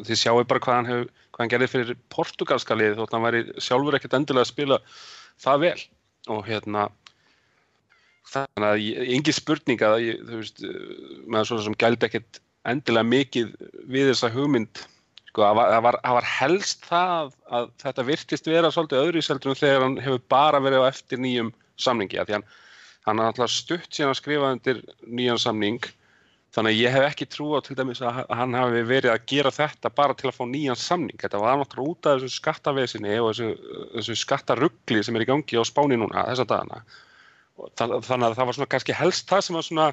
þið 0.08 0.20
sjáu 0.20 0.44
bara 0.48 0.64
hvað 0.64 0.80
hann, 0.80 0.90
hef, 0.90 1.26
hvað 1.34 1.44
hann 1.44 1.52
gerði 1.52 1.70
fyrir 1.74 2.00
portugalska 2.14 2.78
lið 2.80 2.98
þótt 3.02 3.16
hann 3.16 3.26
væri 3.28 3.44
sjálfur 3.62 4.00
ekkert 4.00 4.18
endilega 4.20 4.48
að 4.48 4.52
spila 4.54 4.80
það 5.44 5.66
vel. 5.66 5.78
Og 6.32 6.46
hérna 6.48 6.88
þannig 8.32 8.70
að 8.70 8.82
ég- 8.86 9.12
engin 9.18 9.38
spurning 9.38 9.84
að 9.86 10.00
ég, 10.08 10.24
þú 10.30 10.40
veist, 10.42 10.64
uh, 10.64 11.14
maður 11.28 11.52
svo 11.52 11.62
sem 11.68 11.78
gældi 11.84 12.10
ekkert 12.10 12.42
endilega 12.72 13.10
mikið 13.12 13.54
við 13.92 14.10
þessa 14.14 14.32
hugmynd 14.34 14.84
sko, 15.28 15.42
var, 15.58 15.72
það 15.74 15.84
var, 15.90 16.00
var 16.20 16.30
helst 16.40 16.86
það 16.88 17.34
að 17.52 17.72
þetta 17.84 18.08
virtist 18.08 18.48
vera 18.48 18.72
svolítið 18.72 19.02
öðru 19.04 19.24
seldur 19.26 19.60
þegar 19.60 19.88
hann 19.88 19.98
hefur 20.00 20.24
bara 20.32 20.62
verið 20.64 20.86
á 20.86 20.92
eftir 20.94 21.20
nýjum 21.20 21.52
samningi, 21.76 22.20
af 22.22 22.30
því 22.30 22.38
hann 22.40 22.48
hann 23.04 23.20
er 23.20 23.28
alltaf 23.34 23.52
stutt 23.52 23.90
síðan 23.92 24.14
að 24.14 24.20
skrifa 24.22 24.52
undir 24.56 24.78
nýjan 25.04 25.42
samning 25.42 25.84
þannig 26.56 26.76
að 26.76 26.82
ég 26.84 26.94
hef 26.94 27.06
ekki 27.10 27.26
trú 27.34 27.48
á 27.58 27.60
til 27.66 27.76
dæmis 27.76 28.00
að 28.06 28.22
hann 28.30 28.54
hafi 28.56 28.84
verið 28.88 29.12
að 29.12 29.26
gera 29.28 29.52
þetta 29.52 29.90
bara 29.92 30.16
til 30.16 30.30
að 30.30 30.38
fá 30.38 30.44
nýjan 30.48 30.78
samning. 30.80 31.18
Þetta 31.18 31.42
var 31.42 31.58
náttúrulega 31.58 31.96
út 31.96 32.08
af 32.08 32.22
þessu 32.22 32.38
skattavesinni 32.38 33.16
og 33.18 33.32
þessu, 33.34 33.48
þessu 33.98 34.18
skattaruggli 34.22 35.02
sem 35.04 35.18
er 35.18 35.26
í 35.26 35.30
gangi 35.32 35.58
á 35.60 35.64
spáni 35.66 35.98
núna 35.98 36.28
þessa 36.30 36.46
dagana 36.48 36.84
þannig 37.78 38.28
að 38.28 38.38
það 38.38 38.50
var 38.50 38.58
svona 38.58 38.72
kannski 38.74 38.98
helst 38.98 39.30
það 39.30 39.46
sem 39.46 39.58
var 39.58 39.68
svona 39.68 39.88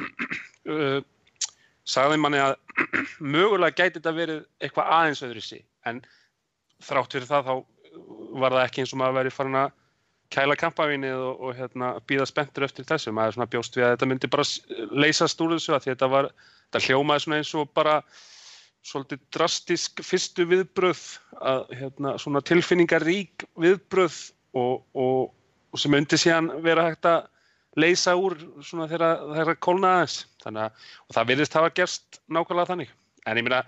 uh, 0.74 1.00
sagði 1.88 2.20
manni 2.22 2.40
að 2.42 2.56
mögulega 3.34 3.76
gæti 3.82 3.98
þetta 3.98 4.16
verið 4.16 4.40
eitthvað 4.60 4.94
aðeins 4.98 5.24
öðru 5.26 5.44
sí 5.44 5.60
en 5.88 6.02
þrátt 6.84 7.16
fyrir 7.16 7.28
það 7.30 7.50
þá 7.50 7.54
var 8.40 8.56
það 8.56 8.64
ekki 8.64 8.84
eins 8.84 8.94
og 8.94 9.00
maður 9.00 9.18
verið 9.20 9.36
farin 9.36 9.60
að 9.64 9.76
kæla 10.30 10.56
kampavinnið 10.58 11.18
og, 11.18 11.40
og 11.42 11.56
hérna, 11.58 11.94
býða 12.06 12.26
spenntur 12.30 12.66
eftir 12.66 12.86
þessu. 12.86 13.12
Maður 13.14 13.36
svona 13.36 13.50
bjóst 13.50 13.76
við 13.76 13.86
að 13.86 13.94
þetta 13.96 14.08
myndi 14.10 14.30
bara 14.30 14.46
leysast 15.02 15.42
úr 15.42 15.56
þessu 15.56 15.74
að 15.74 15.84
því 15.84 15.92
þetta 15.94 16.10
var, 16.12 16.28
þetta 16.68 16.82
hljómaði 16.86 17.24
svona 17.24 17.40
eins 17.40 17.50
og 17.58 17.72
bara 17.74 17.96
svolítið 18.86 19.24
drastisk 19.34 20.02
fyrstu 20.06 20.46
viðbröð 20.48 21.02
að 21.50 21.74
hérna, 21.80 22.14
svona 22.22 22.42
tilfinningarík 22.46 23.44
viðbröð 23.60 24.20
og, 24.56 24.86
og, 24.94 25.34
og 25.70 25.80
sem 25.82 25.94
myndi 25.94 26.18
síðan 26.18 26.50
vera 26.64 26.88
hægt 26.88 27.08
að 27.08 27.28
leysa 27.78 28.16
úr 28.18 28.36
svona 28.66 28.88
þegar 28.90 29.22
það 29.22 29.40
er 29.42 29.52
að 29.52 29.62
kólna 29.66 29.94
aðeins. 29.96 30.18
Þannig 30.42 30.66
að, 30.66 30.84
það 31.14 31.30
virðist 31.30 31.56
hafa 31.58 31.72
gerst 31.76 32.20
nákvæmlega 32.26 32.70
þannig. 32.72 32.92
En 33.28 33.40
ég 33.40 33.46
meina, 33.46 33.60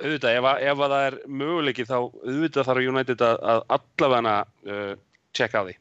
auðvitað, 0.00 0.38
ef, 0.38 0.48
að, 0.52 0.62
ef 0.70 0.84
að 0.84 0.94
það 0.94 1.06
er 1.08 1.18
möguleiki 1.42 1.86
þá 1.88 1.96
auðvitað 1.98 2.70
þarf 2.70 2.88
United 2.92 3.26
að, 3.26 3.42
að 3.52 3.62
allavega 3.76 4.36
uh, 4.70 4.94
tjekka 5.36 5.64
á 5.64 5.66
því. 5.66 5.76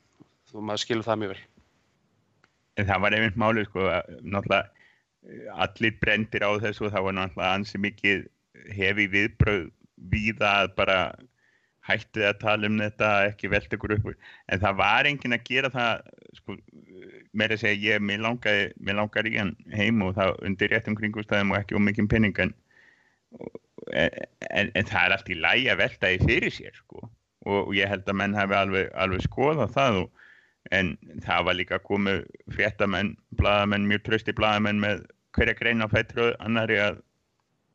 Þú 0.49 0.65
maður 0.65 0.83
skilur 0.83 1.07
það 1.07 1.21
mjög 1.21 1.33
vel. 1.35 1.41
En 2.79 2.89
það 2.89 3.01
var 3.03 3.15
einmitt 3.17 3.39
málið 3.39 3.67
sko, 3.67 3.87
náttúrulega 4.23 4.61
eh, 5.27 5.47
allir 5.65 5.97
brendir 5.99 6.45
á 6.47 6.51
þessu 6.63 6.89
það 6.89 7.09
var 7.09 7.17
náttúrulega 7.17 7.57
ansi 7.59 7.81
mikið 7.83 8.23
hefi 8.73 9.07
viðbröð 9.11 9.65
víða 10.09 10.53
að 10.63 10.71
bara 10.79 10.99
hættið 11.89 12.25
að 12.29 12.39
tala 12.43 12.69
um 12.69 12.79
þetta, 12.81 13.09
ekki 13.31 13.51
velta 13.53 13.77
ykkur 13.77 13.95
upp 13.97 14.09
en 14.13 14.63
það 14.63 14.79
var 14.79 15.09
enginn 15.09 15.35
að 15.35 15.45
gera 15.49 15.71
það 15.73 16.09
sko, 16.37 16.57
meira 17.33 17.57
að 17.57 17.63
segja 17.63 17.95
ég, 17.95 18.03
mér 18.05 18.23
langaði, 18.25 18.69
mér 18.79 18.99
langar 19.01 19.29
í 19.29 19.35
hann 19.37 19.55
heim 19.73 20.03
og 20.05 20.15
það 20.17 20.35
undir 20.47 20.73
réttum 20.73 20.97
kringustæðum 20.99 21.53
og 21.53 21.61
ekki 21.61 21.77
um 21.79 21.85
mikinn 21.87 22.09
penning 22.11 22.41
en, 22.43 22.53
en, 23.93 24.71
en, 24.73 24.85
það 24.85 25.01
er 25.03 25.15
allt 25.17 25.33
í 25.33 25.39
lægi 25.39 25.69
að 25.73 25.81
velta 25.83 26.13
því 26.13 26.29
fyrir 26.29 26.55
sér 26.55 26.77
sko. 26.77 27.09
Og, 27.47 27.69
og 27.69 27.75
ég 27.77 27.87
held 27.89 28.09
að 28.09 28.17
menn 28.19 28.35
hafi 28.35 28.57
alveg, 28.57 28.89
alveg 28.99 29.23
skoðað 29.23 29.75
það 29.77 30.01
og 30.03 30.25
en 30.75 30.95
það 31.23 31.45
var 31.47 31.57
líka 31.57 31.79
komið 31.81 32.25
fréttamenn, 32.53 33.13
bladamenn, 33.39 33.87
mjög 33.89 34.03
trösti 34.05 34.35
bladamenn 34.35 34.81
með 34.83 35.05
hverja 35.37 35.55
grein 35.57 35.85
á 35.85 35.87
fætru 35.89 36.33
annari 36.43 36.79
að 36.83 36.99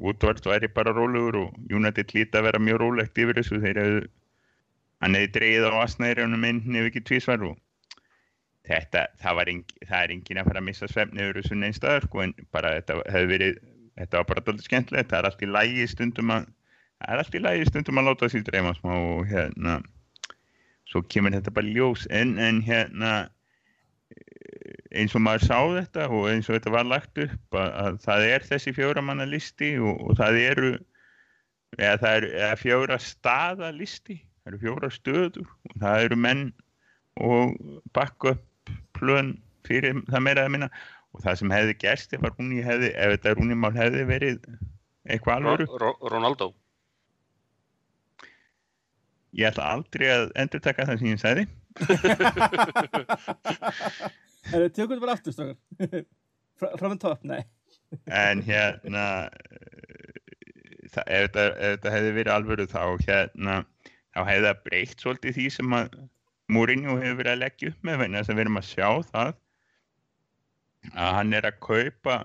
Woodward 0.02 0.42
væri 0.46 0.68
bara 0.74 0.92
rólegur 0.94 1.36
og 1.44 1.58
United 1.70 2.14
líti 2.14 2.38
að 2.38 2.48
vera 2.48 2.62
mjög 2.62 2.80
rólegt 2.82 3.18
yfir 3.18 3.38
þessu. 3.38 3.60
Þeir 3.62 3.80
hefðu 3.82 4.00
hann 5.04 5.18
hefði 5.18 5.30
dreigið 5.36 5.68
á 5.70 5.72
asnæðirjónum 5.84 6.48
inn 6.48 6.80
ef 6.80 6.88
ekki 6.88 7.04
tvísvar 7.10 7.44
og 7.50 7.56
þetta, 8.64 9.06
það, 9.20 9.38
var 9.38 9.52
engin, 9.52 9.80
það 9.84 10.00
er 10.00 10.14
engin 10.14 10.40
að 10.40 10.50
fara 10.50 10.62
að 10.62 10.68
missa 10.68 10.90
svefni 10.90 11.24
yfir 11.24 11.40
þessu 11.40 11.58
neinstæðar 11.60 12.06
sko 12.08 12.22
en 12.24 12.34
bara 12.54 12.76
þetta 12.78 13.00
hefði 13.12 13.30
verið 13.34 13.58
þetta 13.94 14.20
var 14.20 14.28
bara 14.30 14.44
doldið 14.46 14.68
skemmtilegt, 14.68 15.10
það 15.10 15.18
er 15.18 15.28
allt 15.28 15.44
í 15.44 15.50
lægi 15.50 15.88
stundum 15.92 16.32
að 16.34 16.46
það 16.48 17.12
er 17.12 17.22
allt 17.22 17.34
í 17.34 17.42
lægi 17.44 17.66
stundum 17.68 18.00
að 18.00 18.08
láta 18.08 18.30
sér 18.32 18.46
dreyma 18.48 18.72
smá 18.78 18.94
og 18.96 19.28
hérna 19.30 19.76
svo 20.90 21.02
kemur 21.10 21.34
þetta 21.34 21.52
bara 21.54 21.74
ljós. 21.76 22.06
En, 22.10 22.36
en 22.38 22.60
hérna 22.64 23.12
eins 24.94 25.14
og 25.16 25.22
maður 25.26 25.46
sá 25.48 25.58
þetta 25.74 26.08
og 26.10 26.26
eins 26.30 26.48
og 26.48 26.56
þetta 26.56 26.74
var 26.74 26.86
lagt 26.88 27.20
upp 27.24 27.58
að, 27.58 27.70
að 27.84 27.92
það 28.04 28.26
er 28.30 28.40
þessi 28.50 28.74
fjóramanna 28.76 29.26
listi 29.28 29.70
og, 29.80 29.94
og 30.08 30.18
það 30.20 30.32
eru 30.42 30.72
eða 31.78 31.96
það 32.02 32.16
eru 32.18 32.28
eða 32.38 32.56
fjóra 32.60 32.98
staða 33.02 33.70
listi 33.74 34.16
það 34.18 34.52
eru 34.52 34.62
fjóra 34.62 34.88
stöður 34.92 35.48
og 35.48 35.78
það 35.82 36.04
eru 36.06 36.18
menn 36.20 36.44
og 37.24 37.54
backup 37.94 38.44
plön 38.96 39.30
fyrir 39.66 39.92
það 40.10 40.24
meira 40.26 40.42
að 40.44 40.52
minna. 40.54 40.68
Og 41.14 41.18
það 41.22 41.34
sem 41.40 41.54
hefði 41.54 41.74
gerst 41.78 42.14
ef, 42.16 42.22
hefði, 42.26 42.88
ef 42.90 43.08
þetta 43.14 43.34
rúnimál 43.38 43.76
hefði 43.76 44.02
verið 44.08 44.36
eitthvað 45.06 45.36
alvöru. 45.36 45.64
Ronaldo. 46.10 46.46
ég 49.34 49.50
ætla 49.50 49.64
aldrei 49.74 50.08
að 50.14 50.28
endur 50.38 50.62
taka 50.62 50.86
það 50.86 50.98
sem 51.00 51.10
ég 51.10 51.18
sagði 51.18 51.44
Er 54.52 54.66
þið 54.66 54.72
tjókuðu 54.76 55.04
bara 55.04 55.16
aftur, 55.16 55.34
strákar? 55.36 56.04
Frá 56.60 56.86
með 56.86 57.00
topp, 57.02 57.24
nei. 57.26 57.42
en 58.06 58.42
hérna 58.44 59.04
það, 60.94 61.06
ef, 61.06 61.28
þetta, 61.28 61.44
ef 61.44 61.72
þetta 61.76 61.94
hefði 61.94 62.12
verið 62.18 62.34
alvöru 62.34 62.66
þá 62.70 62.82
hérna 63.04 63.56
þá 64.14 64.20
hefði 64.28 64.46
það 64.46 64.60
breytt 64.68 65.02
svolítið 65.04 65.38
því 65.38 65.46
sem 65.56 65.78
að 65.78 65.96
Mourinho 66.54 66.98
hefur 67.00 67.18
verið 67.22 67.32
að 67.32 67.42
leggja 67.42 67.72
upp 67.72 67.88
með 67.88 68.04
þess 68.04 68.30
að 68.30 68.36
við 68.36 68.44
erum 68.44 68.60
að 68.60 68.68
sjá 68.68 68.88
það 69.10 69.32
að 70.92 71.14
hann 71.18 71.36
er 71.38 71.48
að 71.48 71.60
kaupa 71.64 72.16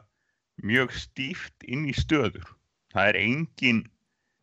mjög 0.70 0.96
stíft 1.00 1.68
inn 1.72 1.88
í 1.88 1.96
stöður 1.96 2.50
það 2.94 3.12
er 3.14 3.20
engin 3.22 3.84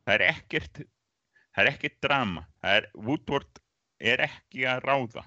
það 0.07 0.15
er 0.17 0.27
ekkert 0.31 0.81
það 0.81 1.63
er 1.63 1.73
ekkert 1.75 1.99
drama 2.05 2.47
það 2.65 2.79
er, 2.81 2.89
Woodward 2.97 3.63
er 4.01 4.25
ekki 4.27 4.65
að 4.71 4.83
ráða 4.87 5.27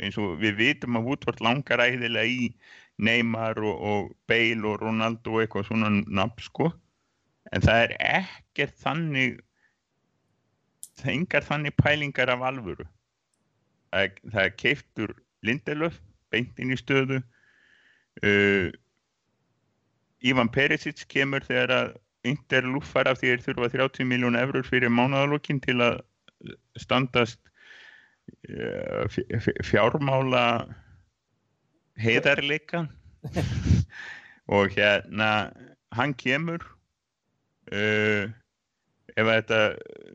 eins 0.00 0.18
og 0.20 0.38
við 0.40 0.58
vitum 0.60 0.98
að 0.98 1.08
Woodward 1.08 1.42
langar 1.44 1.82
æðilega 1.84 2.26
í 2.26 2.50
Neymar 3.00 3.58
og, 3.64 3.76
og 3.80 4.10
Bale 4.28 4.68
og 4.68 4.80
Ronaldo 4.82 5.36
og 5.36 5.44
eitthvað 5.44 5.68
svona 5.68 5.90
nafn 6.04 6.44
sko. 6.44 6.70
En 7.52 7.64
það 7.64 7.84
er 7.84 7.94
ekkert 8.24 8.76
þannig 8.80 9.40
það 11.00 11.14
engar 11.14 11.46
þannig 11.46 11.76
pælingar 11.80 12.32
af 12.32 12.44
alvöru. 12.50 12.86
Það 13.90 14.06
er, 14.06 14.14
það 14.32 14.44
er 14.44 14.56
keiftur 14.62 15.16
Lindelöf 15.46 15.96
beint 16.30 16.60
inn 16.60 16.74
í 16.74 16.78
stöðu. 16.78 17.20
Uh, 18.20 18.68
Ivan 20.20 20.50
Perisic 20.52 21.06
kemur 21.08 21.44
þegar 21.46 21.72
að 21.74 21.92
Inter 22.28 22.66
luffar 22.68 23.08
af 23.08 23.16
því 23.20 23.30
þeir 23.30 23.44
þurfa 23.46 23.68
30 23.72 24.08
miljón 24.10 24.36
eurur 24.36 24.66
fyrir 24.66 24.92
mánaðalokkin 24.92 25.62
til 25.64 25.78
að 25.80 26.02
standast 26.76 27.40
fjármála 29.66 30.44
heiðarleika. 32.00 32.86
Og 34.54 34.72
hérna 34.74 35.50
hann 35.94 36.14
kemur 36.18 36.62
uh, 37.70 38.26
ef 39.18 39.28
þetta 39.28 39.60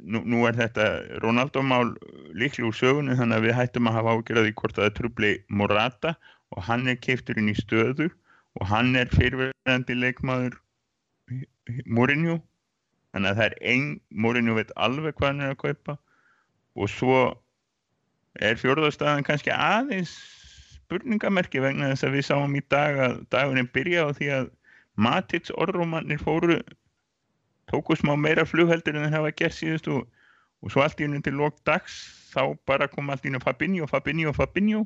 nú, 0.03 0.21
nú 0.25 0.43
er 0.49 0.57
þetta 0.57 0.87
Ronaldo 1.23 1.63
mál 1.63 1.93
líklega 2.35 2.69
úr 2.69 2.77
sögunni 2.77 3.15
þannig 3.17 3.39
að 3.39 3.47
við 3.47 3.57
hættum 3.59 3.89
að 3.89 3.97
hafa 3.99 4.15
ágjörði 4.15 4.55
hvort 4.59 4.79
að 4.79 4.87
það 4.87 4.97
trubli 4.99 5.31
Morata 5.47 6.15
og 6.55 6.65
hann 6.67 6.87
er 6.91 6.99
keiftur 7.01 7.39
inn 7.39 7.51
í 7.51 7.57
stöðu 7.57 8.09
og 8.59 8.67
hann 8.71 8.95
er 8.99 9.11
fyrirverðandi 9.13 9.97
leikmaður 9.99 10.59
Mourinho. 11.85 12.39
Þannig 13.15 13.31
að 13.31 13.39
það 13.39 13.47
er 13.47 13.55
einn 13.71 13.87
Mourinho 14.11 14.57
veit 14.57 14.71
alveg 14.75 15.15
hvað 15.17 15.31
hann 15.31 15.45
er 15.45 15.55
að 15.55 15.61
kaupa. 15.63 15.97
Og 16.75 16.91
svo 16.91 17.19
er 18.43 18.57
fjórðarstaðan 18.59 19.25
kannski 19.27 19.53
aðeins 19.53 20.13
spurningamerki 20.85 21.61
vegna 21.63 21.91
þess 21.93 22.07
að 22.07 22.17
við 22.17 22.27
sáum 22.29 22.57
í 22.57 22.63
dag 22.69 22.99
að 23.07 23.15
dagurinn 23.33 23.71
byrja 23.73 24.05
á 24.05 24.09
því 24.17 24.31
að 24.39 24.51
Matits 24.95 25.51
orðrúmannir 25.51 26.21
fóru 26.21 26.59
tóku 27.67 27.97
smá 27.99 28.13
meira 28.15 28.45
flugheldur 28.47 28.95
en 28.95 29.07
þeir 29.07 29.17
hafa 29.17 29.31
gert 29.41 29.57
síðust 29.57 29.89
og, 29.91 30.05
og 30.63 30.71
svo 30.71 30.85
allt 30.85 31.01
í 31.01 31.07
unni 31.07 31.19
til 31.25 31.35
lók 31.35 31.57
dags 31.67 31.97
þá 32.31 32.55
bara 32.69 32.87
kom 32.91 33.09
allt 33.09 33.25
í 33.25 33.31
unni 33.31 33.41
Fabinho, 33.43 33.87
Fabinho, 33.87 34.33
Fabinho. 34.35 34.85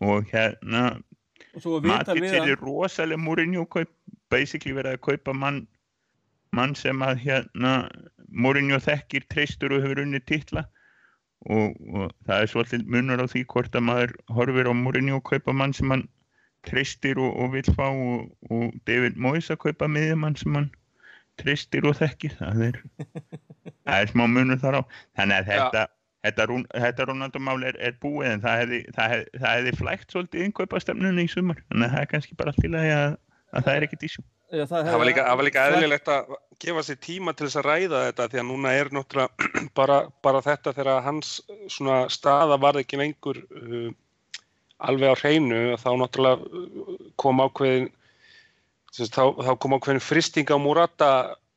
Og 0.00 0.28
hérna 0.30 1.00
Matits 1.84 2.32
er 2.32 2.46
að, 2.46 2.54
rosalega 2.62 3.20
Mourinho 3.20 3.66
basically 4.32 4.72
verið 4.76 4.96
að 4.96 5.04
kaupa 5.08 5.34
mann 5.36 5.66
mann 6.56 6.76
sem 6.76 7.02
að 7.04 7.24
hérna 7.26 7.72
Mourinho 8.28 8.78
þekkir 8.80 9.26
treystur 9.32 9.74
og 9.76 9.84
hefur 9.84 10.04
unnið 10.04 10.24
titla 10.28 10.64
og, 11.50 11.78
og 11.94 12.12
það 12.26 12.42
er 12.42 12.50
svolítið 12.52 12.90
munur 12.94 13.22
á 13.22 13.26
því 13.30 13.44
hvort 13.52 13.78
að 13.78 13.86
maður 13.88 14.12
horfir 14.36 14.70
á 14.70 14.74
Mourinho 14.76 15.18
og 15.18 15.24
kaupa 15.30 15.54
mann 15.56 15.74
sem 15.76 15.90
hann 15.90 16.04
treystir 16.68 17.18
og, 17.18 17.32
og 17.42 17.56
vil 17.56 17.66
fá 17.74 17.88
og, 17.88 18.28
og 18.50 18.76
David 18.86 19.18
Moyes 19.18 19.50
að 19.50 19.62
kaupa 19.66 19.88
miðjumann 19.90 20.38
sem 20.38 20.54
hann 20.58 20.70
treystir 21.40 21.86
og 21.88 21.96
þekkir. 21.98 22.36
Það 22.38 22.62
er, 22.68 22.78
það 23.88 23.96
er 23.98 24.12
smá 24.12 24.24
munur 24.30 24.60
þar 24.62 24.78
á. 24.78 24.82
Þannig 25.18 25.38
að 25.40 25.50
þetta, 25.50 25.84
þetta, 26.28 26.46
þetta 26.84 27.08
Ronaldo-mál 27.10 27.58
er, 27.70 27.80
er 27.82 27.98
búið 28.02 28.30
en 28.34 28.44
það 28.44 28.62
hefði, 28.62 28.82
það 28.98 29.16
hefði, 29.16 29.40
það 29.40 29.56
hefði 29.56 29.74
flækt 29.80 30.14
svolítið 30.14 30.46
innkaupastemnunni 30.46 31.26
í 31.26 31.32
sumar. 31.32 31.64
Þannig 31.72 31.88
að 31.88 31.96
það 31.96 32.06
er 32.06 32.12
kannski 32.14 32.38
bara 32.38 32.54
allt 32.54 32.68
í 32.68 32.72
lagi 32.72 32.94
að, 32.98 33.18
að 33.52 33.68
það 33.68 33.80
er 33.80 33.88
ekki 33.88 34.00
dísjum. 34.04 34.28
Já, 34.52 34.66
Það 34.68 34.98
var 35.00 35.08
líka, 35.08 35.22
það 35.24 35.38
var 35.40 35.46
líka 35.48 35.62
eðlilegt 35.70 36.08
að 36.12 36.32
gefa 36.62 36.84
sér 36.86 36.98
tíma 37.02 37.34
til 37.34 37.48
þess 37.48 37.58
að 37.60 37.68
ræða 37.68 38.02
þetta 38.06 38.28
því 38.30 38.40
að 38.42 38.48
núna 38.50 38.74
er 38.78 38.90
náttúrulega 38.94 39.50
bara, 39.78 39.98
bara 40.24 40.42
þetta 40.44 40.74
þegar 40.76 41.04
hans 41.06 41.34
staða 42.14 42.58
var 42.62 42.78
ekki 42.80 43.00
lengur 43.00 43.42
uh, 43.42 43.90
alveg 44.82 45.14
á 45.14 45.20
hreinu 45.22 45.62
þá 45.82 45.90
náttúrulega 45.98 46.62
uh, 46.62 46.94
kom 47.20 47.42
ákveðin 47.44 47.90
þá, 48.92 49.24
þá 49.32 49.52
kom 49.58 49.76
ákveðin 49.78 50.04
fristing 50.04 50.52
á 50.52 50.56
Murata 50.60 51.12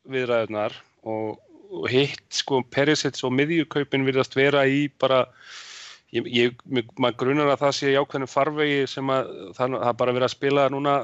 viðræðunar 0.09 0.75
og, 1.05 1.37
og 1.69 1.87
hitt 1.91 2.25
sko 2.33 2.63
Perisits 2.73 3.25
og 3.25 3.33
miðjukaupin 3.35 4.05
virðast 4.07 4.37
vera 4.37 4.65
í 4.69 4.87
bara 5.01 5.25
ég, 6.15 6.29
ég, 6.29 6.57
maður 6.97 7.19
grunar 7.21 7.51
að 7.53 7.61
það 7.65 7.75
sé 7.79 7.91
í 7.91 7.99
ákveðnum 7.99 8.31
farvegi 8.31 8.81
sem 8.89 9.13
að 9.13 9.29
það, 9.57 9.77
það 9.83 9.99
bara 10.01 10.15
verið 10.17 10.27
að 10.29 10.35
spila 10.35 10.65
núna 10.73 10.95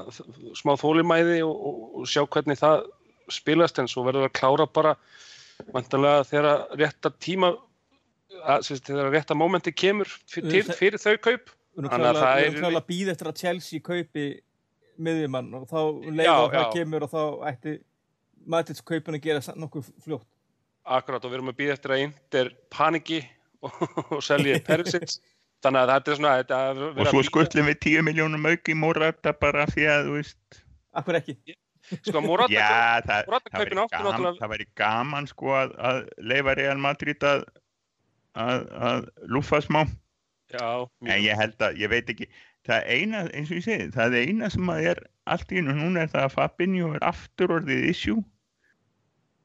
smá 0.58 0.74
þólimæði 0.80 1.42
og, 1.46 1.54
og, 1.54 1.86
og 2.02 2.10
sjá 2.10 2.24
hvernig 2.26 2.62
það 2.62 2.86
spilast 3.36 3.80
en 3.82 3.90
svo 3.92 4.04
verður 4.08 4.28
að 4.30 4.36
klára 4.40 4.68
bara 4.68 4.96
vantanlega 5.74 6.24
þegar 6.30 6.64
rétta 6.80 7.12
tíma 7.22 7.52
að, 8.42 8.70
þegar 8.82 9.12
rétta 9.14 9.36
mómenti 9.38 9.74
kemur 9.76 10.10
fyrir, 10.32 10.70
fyrir 10.78 11.02
þau 11.02 11.16
kaup 11.22 11.52
Við 11.72 11.86
erum 11.86 11.92
Þannig 11.94 12.08
að 12.10 12.18
það 12.20 12.42
er- 12.44 12.78
að 12.82 12.88
býða 12.90 13.12
eftir 13.14 13.28
að 13.30 13.38
Chelsea 13.40 13.80
kaupi 13.86 14.24
miðjumann 15.02 15.54
og 15.56 15.68
þá 15.70 15.80
leið 16.12 16.26
Já, 16.28 16.34
og 16.36 16.52
það 16.56 16.74
kemur 16.76 17.06
og 17.08 17.12
þá 17.14 17.22
ætti 17.52 17.76
Matits 18.52 18.82
kaupin 18.82 19.16
að 19.16 19.22
gera 19.24 19.54
nokkuð 19.56 19.92
fljótt. 20.04 20.26
akkurat 20.84 21.24
og 21.24 21.32
við 21.32 21.38
erum 21.38 21.52
að 21.54 21.58
býða 21.62 21.76
eftir 21.78 21.94
að 21.96 22.02
Inter 22.08 22.50
paniki 22.74 23.20
og, 23.62 23.78
og 24.18 24.24
selji 24.26 24.58
Perisits 24.66 25.22
þannig 25.64 25.84
að 25.86 25.92
þetta 25.94 26.12
er 26.12 26.20
svona 26.20 26.34
þetta 26.42 26.60
er 26.72 26.82
Og 26.90 27.02
að 27.06 27.12
svo 27.14 27.22
skutlum 27.30 27.70
við 27.72 27.80
10 27.86 28.06
miljónum 28.10 28.50
auki 28.52 28.76
Morata 28.76 29.34
bara 29.38 29.68
því 29.70 29.86
að, 29.94 30.08
þú 30.10 30.16
veist, 30.18 30.62
Akkur 30.98 31.20
ekki. 31.22 31.38
Sko 32.00 32.22
Morata 32.24 32.54
já, 32.54 32.68
það, 33.08 33.26
Morata 33.28 33.50
það, 33.52 33.60
væri 33.64 33.76
gaman, 33.76 34.06
náttúrulega- 34.08 34.40
það 34.42 34.52
væri 34.56 34.68
gaman 34.82 35.28
sko 35.32 35.52
að, 35.60 35.74
að 35.90 36.00
leifa 36.32 36.56
Real 36.62 36.78
Madrid 36.86 37.26
að, 37.32 37.44
að, 38.46 38.66
að 38.90 39.10
lúfa 39.36 39.60
smá. 39.66 39.84
já, 40.52 40.68
En 41.08 41.24
ég 41.24 41.38
held 41.40 41.58
að, 41.68 41.78
ég 41.80 41.90
veit 41.92 42.10
ekki, 42.14 42.28
það 42.68 42.90
eina, 42.96 43.22
eins 43.34 43.52
og 43.52 43.58
ég 43.60 43.66
segi, 43.68 43.90
það 43.96 44.18
eina 44.22 44.50
sem 44.54 44.72
að 44.74 44.88
er 44.92 45.04
allt 45.32 45.52
í 45.52 45.60
hennu 45.62 45.76
núna 45.78 46.04
er 46.06 46.12
það 46.12 46.26
að 46.28 46.36
Fabinho 46.36 46.94
er 46.98 47.06
aftur 47.08 47.54
orðið 47.60 47.86
issue. 47.92 48.24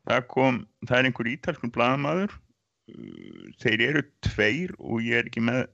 Það 0.07 0.27
kom, 0.31 0.59
það 0.87 0.99
er 1.01 1.09
einhver 1.11 1.31
ítalskun 1.33 1.73
blaðamaður, 1.75 2.35
uh, 2.95 3.47
þeir 3.63 3.83
eru 3.89 4.03
tveir 4.23 4.75
og 4.79 5.01
ég 5.03 5.19
er 5.23 5.31
ekki 5.31 5.43
með, 5.43 5.65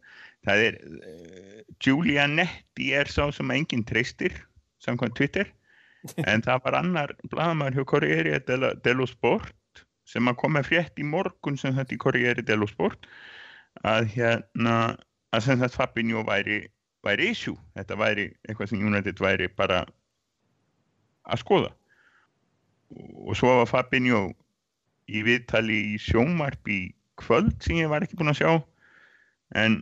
það 0.49 0.63
er, 0.69 0.79
uh, 0.89 1.59
Giulianetti 1.83 2.93
er 2.97 3.11
sá 3.13 3.27
sem 3.35 3.51
enginn 3.53 3.85
treystir, 3.89 4.33
samkvæmt 4.85 5.17
Twitter, 5.19 5.51
en 6.27 6.43
það 6.45 6.65
var 6.65 6.79
annar 6.81 7.15
blaðamaður 7.31 7.79
hjá 7.79 7.89
Corriere 7.93 8.41
dello, 8.47 8.73
dello 8.85 9.07
Sport 9.07 9.85
sem 10.09 10.27
að 10.29 10.39
kom 10.41 10.57
með 10.57 10.69
frétt 10.71 10.99
í 10.99 11.07
morgun 11.07 11.59
sem 11.61 11.75
þetta 11.77 11.95
í 11.95 12.01
Corriere 12.03 12.45
dello 12.47 12.69
Sport 12.71 13.07
að 13.89 14.11
hérna 14.17 14.77
að 15.33 15.47
sem 15.47 15.61
þetta 15.61 15.79
Fabinho 15.79 16.23
væri, 16.29 16.67
væri 17.07 17.31
issue, 17.33 17.57
þetta 17.77 17.97
væri 17.99 18.27
eitthvað 18.49 18.73
sem 18.73 18.83
United 18.85 19.23
væri 19.23 19.49
bara 19.57 19.85
að 21.25 21.41
skoða. 21.41 21.71
Og 23.25 23.37
svo 23.39 23.55
var 23.63 23.71
Fabinho 23.71 24.27
í 25.09 25.23
viðtali 25.25 25.79
í 25.95 25.97
sjómarp 26.03 26.69
í 26.69 26.83
kvöld 27.21 27.57
sem 27.65 27.81
ég 27.81 27.91
var 27.93 28.05
ekki 28.05 28.19
búinn 28.19 28.33
að 28.35 28.43
sjá 28.43 28.53
en 29.63 29.81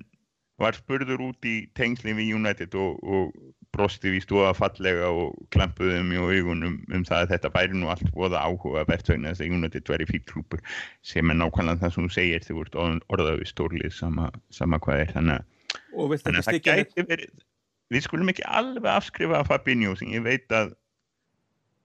var 0.61 0.77
spurður 0.77 1.31
út 1.31 1.47
í 1.49 1.65
tengsli 1.79 2.15
við 2.17 2.35
United 2.37 2.75
og, 2.79 3.01
og 3.03 3.35
brosti 3.75 4.11
við 4.15 4.25
stóða 4.25 4.51
fallega 4.59 5.11
og 5.15 5.37
klampuði 5.55 6.01
um 6.03 6.11
í 6.15 6.19
augunum 6.19 6.77
um 6.91 7.05
það 7.07 7.25
að 7.25 7.33
þetta 7.35 7.53
væri 7.55 7.79
nú 7.79 7.91
allt 7.93 8.11
voða 8.17 8.43
áhuga 8.43 8.83
verðsvegna 8.89 9.33
þess 9.33 9.45
að 9.45 9.55
United 9.59 9.93
væri 9.93 10.09
fíl 10.11 10.23
klúpur 10.27 10.65
sem 11.07 11.31
er 11.31 11.39
nákvæmlega 11.39 11.85
það 11.85 11.95
sem 11.95 12.09
þú 12.09 12.15
segir 12.17 12.47
þú 12.47 12.65
ert 12.65 12.79
orðað 13.15 13.41
við 13.43 13.51
stórlið 13.53 13.95
sama, 13.95 14.31
sama 14.51 14.81
hvað 14.83 15.05
er 15.05 15.15
þannig 15.15 15.41
að 15.41 15.57
að 15.95 16.45
það 16.47 16.61
gæti 16.67 17.07
verið, 17.07 17.43
við 17.91 18.07
skulum 18.07 18.31
ekki 18.33 18.47
alveg 18.47 18.91
afskrifa 18.93 19.43
Fabinho 19.47 19.97
sem 19.99 20.13
ég 20.15 20.25
veit 20.25 20.55
að 20.55 20.75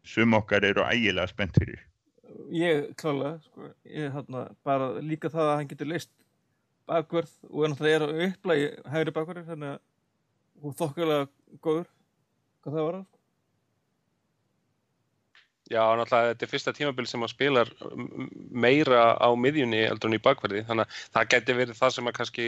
sum 0.05 0.37
okkar 0.37 0.65
eru 0.65 0.85
ægilega 0.85 1.29
spennt 1.31 1.57
fyrir. 1.57 1.81
Ég 2.53 2.91
klálega, 2.99 3.39
sko, 3.45 3.71
ég 3.89 4.13
hérna 4.13 4.45
bara 4.65 4.91
líka 5.01 5.31
það 5.33 5.49
að 5.49 5.55
hann 5.55 5.69
getur 5.71 5.89
leist 5.89 6.11
bakvörð 6.89 7.33
og 7.49 7.65
er 7.65 7.71
náttúrulega 7.71 7.97
er 7.97 8.05
að 8.05 8.23
upplægi 8.27 8.67
hægri 8.93 9.15
bakvörður, 9.15 9.47
þannig 9.49 9.71
að 9.73 9.79
er 10.63 10.77
þokkulega 10.79 11.27
góður 11.65 11.89
hvað 12.63 12.73
það 12.79 12.85
var 12.87 12.97
að. 12.99 13.05
Já, 15.65 15.81
náttúrulega 15.97 16.29
þetta 16.35 16.45
er 16.45 16.49
fyrsta 16.51 16.73
tímabil 16.77 17.07
sem 17.09 17.23
hann 17.25 17.31
spilar 17.31 17.69
m- 17.89 18.27
meira 18.53 19.15
á 19.17 19.29
miðjunni 19.33 19.79
heldur 19.87 20.11
en 20.11 20.17
í 20.19 20.21
bakverði, 20.21 20.61
þannig 20.67 20.85
að 20.85 20.99
það 21.15 21.29
gæti 21.33 21.55
verið 21.57 21.79
það 21.79 21.93
sem 21.95 22.09
að 22.11 22.17
kannski 22.19 22.45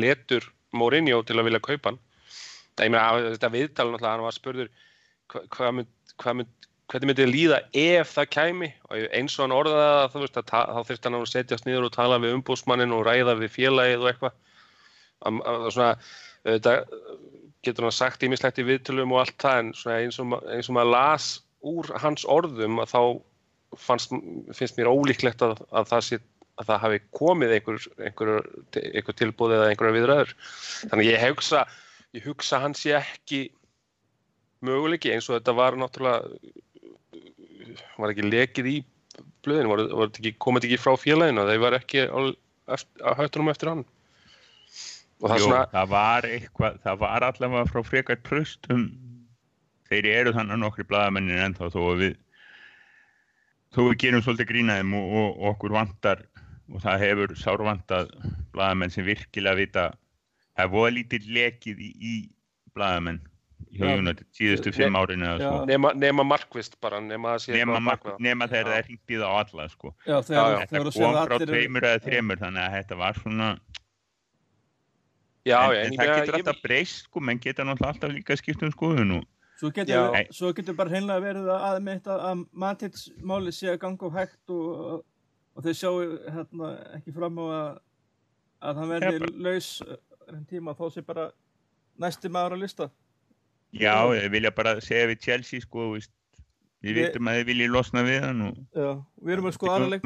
letur 0.00 0.46
Mourinho 0.72 1.18
til 1.28 1.36
að 1.36 1.48
vilja 1.50 1.60
kaupa 1.66 1.90
hann. 1.92 1.98
Það, 2.78 2.84
ég 2.86 2.94
meina, 2.94 3.04
að 3.10 3.28
þetta 3.34 3.50
viðtal 3.52 3.86
náttúrulega, 3.90 4.14
hann 4.14 4.24
var 4.24 4.36
spurður 4.38 4.70
hva, 5.34 5.42
hvað 5.58 5.76
mynd, 5.76 5.92
hvað 6.24 6.38
mynd, 6.40 6.68
hvernig 6.90 7.10
myndi 7.10 7.22
þér 7.26 7.32
líða 7.34 7.58
ef 7.84 8.14
það 8.16 8.30
kæmi 8.38 8.70
og 8.88 9.04
eins 9.20 9.36
og 9.36 9.44
hann 9.44 9.56
það, 9.68 10.16
að 10.30 10.48
ta- 10.48 10.66
þá 10.72 10.80
þurfti 10.88 11.10
hann 11.10 11.18
að 11.20 11.28
setjast 11.34 11.68
niður 11.68 11.90
og 11.90 11.94
tala 11.98 12.18
við 12.22 12.38
umbúsmannin 12.38 12.96
og 12.96 13.04
ræða 13.06 13.36
við 13.44 13.52
félagið 13.58 14.06
og 14.06 14.08
eitthvað. 14.14 14.40
Am- 15.28 15.42
am- 15.44 15.68
Svona, 15.68 15.92
þetta 16.48 16.74
getur 17.66 17.86
hann 17.86 17.94
sagt 17.94 18.24
ímislegt 18.24 18.60
í 18.60 18.66
viðtölum 18.68 19.12
og 19.14 19.24
allt 19.24 19.36
það 19.42 19.62
en 19.62 19.72
eins 19.96 20.20
og, 20.22 20.36
eins 20.48 20.70
og 20.70 20.76
maður 20.76 20.92
las 20.94 21.28
úr 21.60 21.90
hans 22.00 22.24
orðum 22.24 22.80
að 22.80 22.94
þá 22.94 23.02
fannst, 23.78 24.14
finnst 24.56 24.78
mér 24.78 24.90
ólíklegt 24.90 25.44
að, 25.44 25.60
að, 25.68 25.90
það, 25.92 26.06
sé, 26.06 26.18
að 26.58 26.70
það 26.70 26.82
hafi 26.86 27.02
komið 27.16 27.54
einhver, 27.56 27.86
einhver, 28.00 28.32
einhver 28.80 29.18
tilbúð 29.18 29.56
eða 29.58 29.68
einhverja 29.70 29.96
viðræður. 29.98 30.34
Þannig 30.90 31.10
ég 31.10 31.26
hugsa, 31.28 31.64
ég 32.16 32.26
hugsa 32.26 32.58
að 32.58 32.64
hann 32.66 32.78
sé 32.78 32.96
ekki 32.98 33.42
möguleiki 34.64 35.12
eins 35.14 35.28
og 35.30 35.38
þetta 35.38 35.56
var 35.56 35.78
náttúrulega 35.80 36.24
var 38.00 38.12
ekki 38.12 38.26
lekið 38.26 38.68
í 38.70 38.76
blöðinu, 39.44 40.08
komið 40.42 40.66
ekki 40.68 40.80
frá 40.80 40.96
félaginu, 41.00 41.46
þeir 41.48 41.62
var 41.62 41.76
ekki 41.78 42.06
á, 42.08 42.18
á 42.72 43.10
höftunum 43.20 43.52
eftir 43.52 43.72
hann. 43.72 43.84
Og 45.20 45.28
það 45.28 45.38
Jú, 45.42 45.44
svona, 45.50 45.64
það 45.74 45.88
var 45.92 46.26
eitthvað, 46.30 46.76
það 46.84 46.98
var 47.02 47.24
allavega 47.26 47.68
frá 47.68 47.80
frekar 47.84 48.20
tröstum, 48.24 48.84
þeir 49.90 50.06
eru 50.14 50.32
þannig 50.36 50.60
nokkri 50.62 50.86
blaðamennir 50.88 51.42
ennþá 51.44 51.68
þó 51.74 51.80
að 51.90 51.98
við, 52.04 52.14
þó 53.74 53.80
við 53.90 53.96
gerum 54.04 54.22
svolítið 54.24 54.48
grínaðum 54.52 54.94
og, 54.96 55.10
og, 55.20 55.26
og 55.34 55.48
okkur 55.54 55.74
vantar 55.76 56.22
og 56.70 56.84
það 56.84 57.02
hefur 57.04 57.34
sárvantað 57.38 58.12
blaðamenn 58.54 58.92
sem 58.94 59.04
virkilega 59.06 59.58
vita, 59.58 59.84
það 60.56 60.64
er 60.64 60.72
voða 60.76 60.94
lítið 60.96 61.28
lekið 61.36 61.82
í, 61.84 61.90
í 62.00 62.14
blaðamenn 62.78 63.20
hjá 63.76 63.84
Já. 63.90 63.98
United 64.00 64.26
síðustu 64.34 64.72
fimm 64.74 64.96
árin 64.98 65.22
svo. 65.36 65.50
nema, 65.68 65.92
nema 65.94 66.24
markvist 66.26 66.78
bara, 66.82 66.98
nema 67.04 67.36
Nema, 67.52 67.76
mark- 67.84 68.16
nema 68.18 68.48
þegar 68.50 68.64
Já. 68.64 68.70
það 68.72 68.78
er 68.80 68.88
hringt 68.88 69.12
í 69.12 69.18
það 69.20 69.28
á 69.28 69.36
alla 69.44 69.66
sko. 69.68 69.92
Já, 70.06 70.16
þegar, 70.26 70.54
já. 70.56 70.66
þegar 70.70 70.88
Þetta 70.88 71.04
kom 71.04 71.18
frá 71.28 71.36
tveimur 71.44 71.86
eða 71.90 72.00
þreimur 72.06 72.40
þannig 72.40 72.64
að 72.64 72.76
þetta 72.78 72.98
var 73.04 73.20
svona 73.20 73.50
Já, 75.48 75.58
en, 75.64 75.74
já, 75.74 75.80
en 75.80 75.92
en 75.92 75.98
það 75.98 76.08
ég 76.08 76.16
getur 76.20 76.38
alltaf 76.38 76.62
breyst 76.64 77.04
sko, 77.06 77.20
menn 77.24 77.38
geta 77.40 77.64
náttúrulega 77.64 77.94
alltaf 77.94 78.12
líka 78.12 78.36
skipt 78.36 78.64
um 78.66 78.72
skoðun 78.74 79.14
og 79.18 79.28
Svo 79.60 79.68
getur, 79.76 80.16
svo 80.32 80.50
getur 80.56 80.76
bara 80.76 80.88
hreinlega 80.88 81.20
verið 81.20 81.48
að, 81.52 81.64
að, 81.68 81.78
mitt 81.84 82.06
að, 82.08 82.20
að 82.30 82.44
Matits 82.62 83.02
máli 83.20 83.52
sé 83.52 83.68
að 83.68 83.80
ganga 83.82 84.06
of 84.08 84.14
hægt 84.16 84.52
og, 84.56 85.02
og 85.52 85.66
þeir 85.66 85.76
sjáu 85.76 85.98
hérna, 86.32 86.70
ekki 86.96 87.12
fram 87.12 87.40
á 87.40 87.44
að, 87.44 87.80
að 88.70 88.80
hann 88.80 88.92
verði 88.94 89.32
laus 89.44 89.68
en 90.30 90.46
tíma 90.48 90.72
þó 90.78 90.86
sé 90.94 91.04
bara 91.04 91.26
næsti 92.00 92.32
maður 92.32 92.56
á 92.56 92.58
lista. 92.62 92.88
já, 93.76 93.92
þeir 94.08 94.32
vilja 94.32 94.54
bara 94.56 94.78
segja 94.80 95.10
við 95.12 95.20
Chelsea 95.28 95.60
sko, 95.60 95.90
þú 95.90 95.98
veist, 95.98 96.14
við 96.80 96.94
Við- 96.96 97.02
vitum 97.02 97.28
að 97.28 97.40
þeir 97.40 97.50
vilja 97.52 97.72
losna 97.74 98.04
við 98.08 98.24
hann 98.24 98.46
og 98.48 98.62
Já, 98.72 98.90
við 99.20 99.36
erum 99.36 99.50
að 99.50 99.58
skoða 99.58 99.76
aðra 99.76 100.00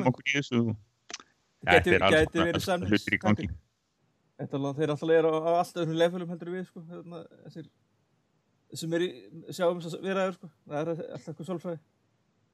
Gæti, 1.64 1.94
Þetta 1.94 2.08
gæti 2.12 2.26
konar 2.34 2.50
verið 2.50 2.72
alls 2.74 3.54
alveg- 4.38 4.76
þeir 4.78 4.90
alltaf 4.94 5.10
eru 5.14 5.30
á, 5.30 5.38
alltaf 5.60 5.82
öðrum 5.84 5.98
levelum 6.00 6.30
heldur 6.32 6.50
við 6.54 6.64
sko, 6.68 6.84
hérna, 6.90 7.24
þessir 7.46 7.68
sem 8.74 8.94
er 8.96 9.04
í, 9.06 9.10
sjáum 9.54 9.80
þess 9.82 9.98
að 9.98 10.08
vera 10.08 10.32
sko, 10.34 10.50
það 10.68 10.80
er 10.80 10.88
alltaf 10.94 11.28
eitthvað 11.28 11.48
svolfræði. 11.50 11.78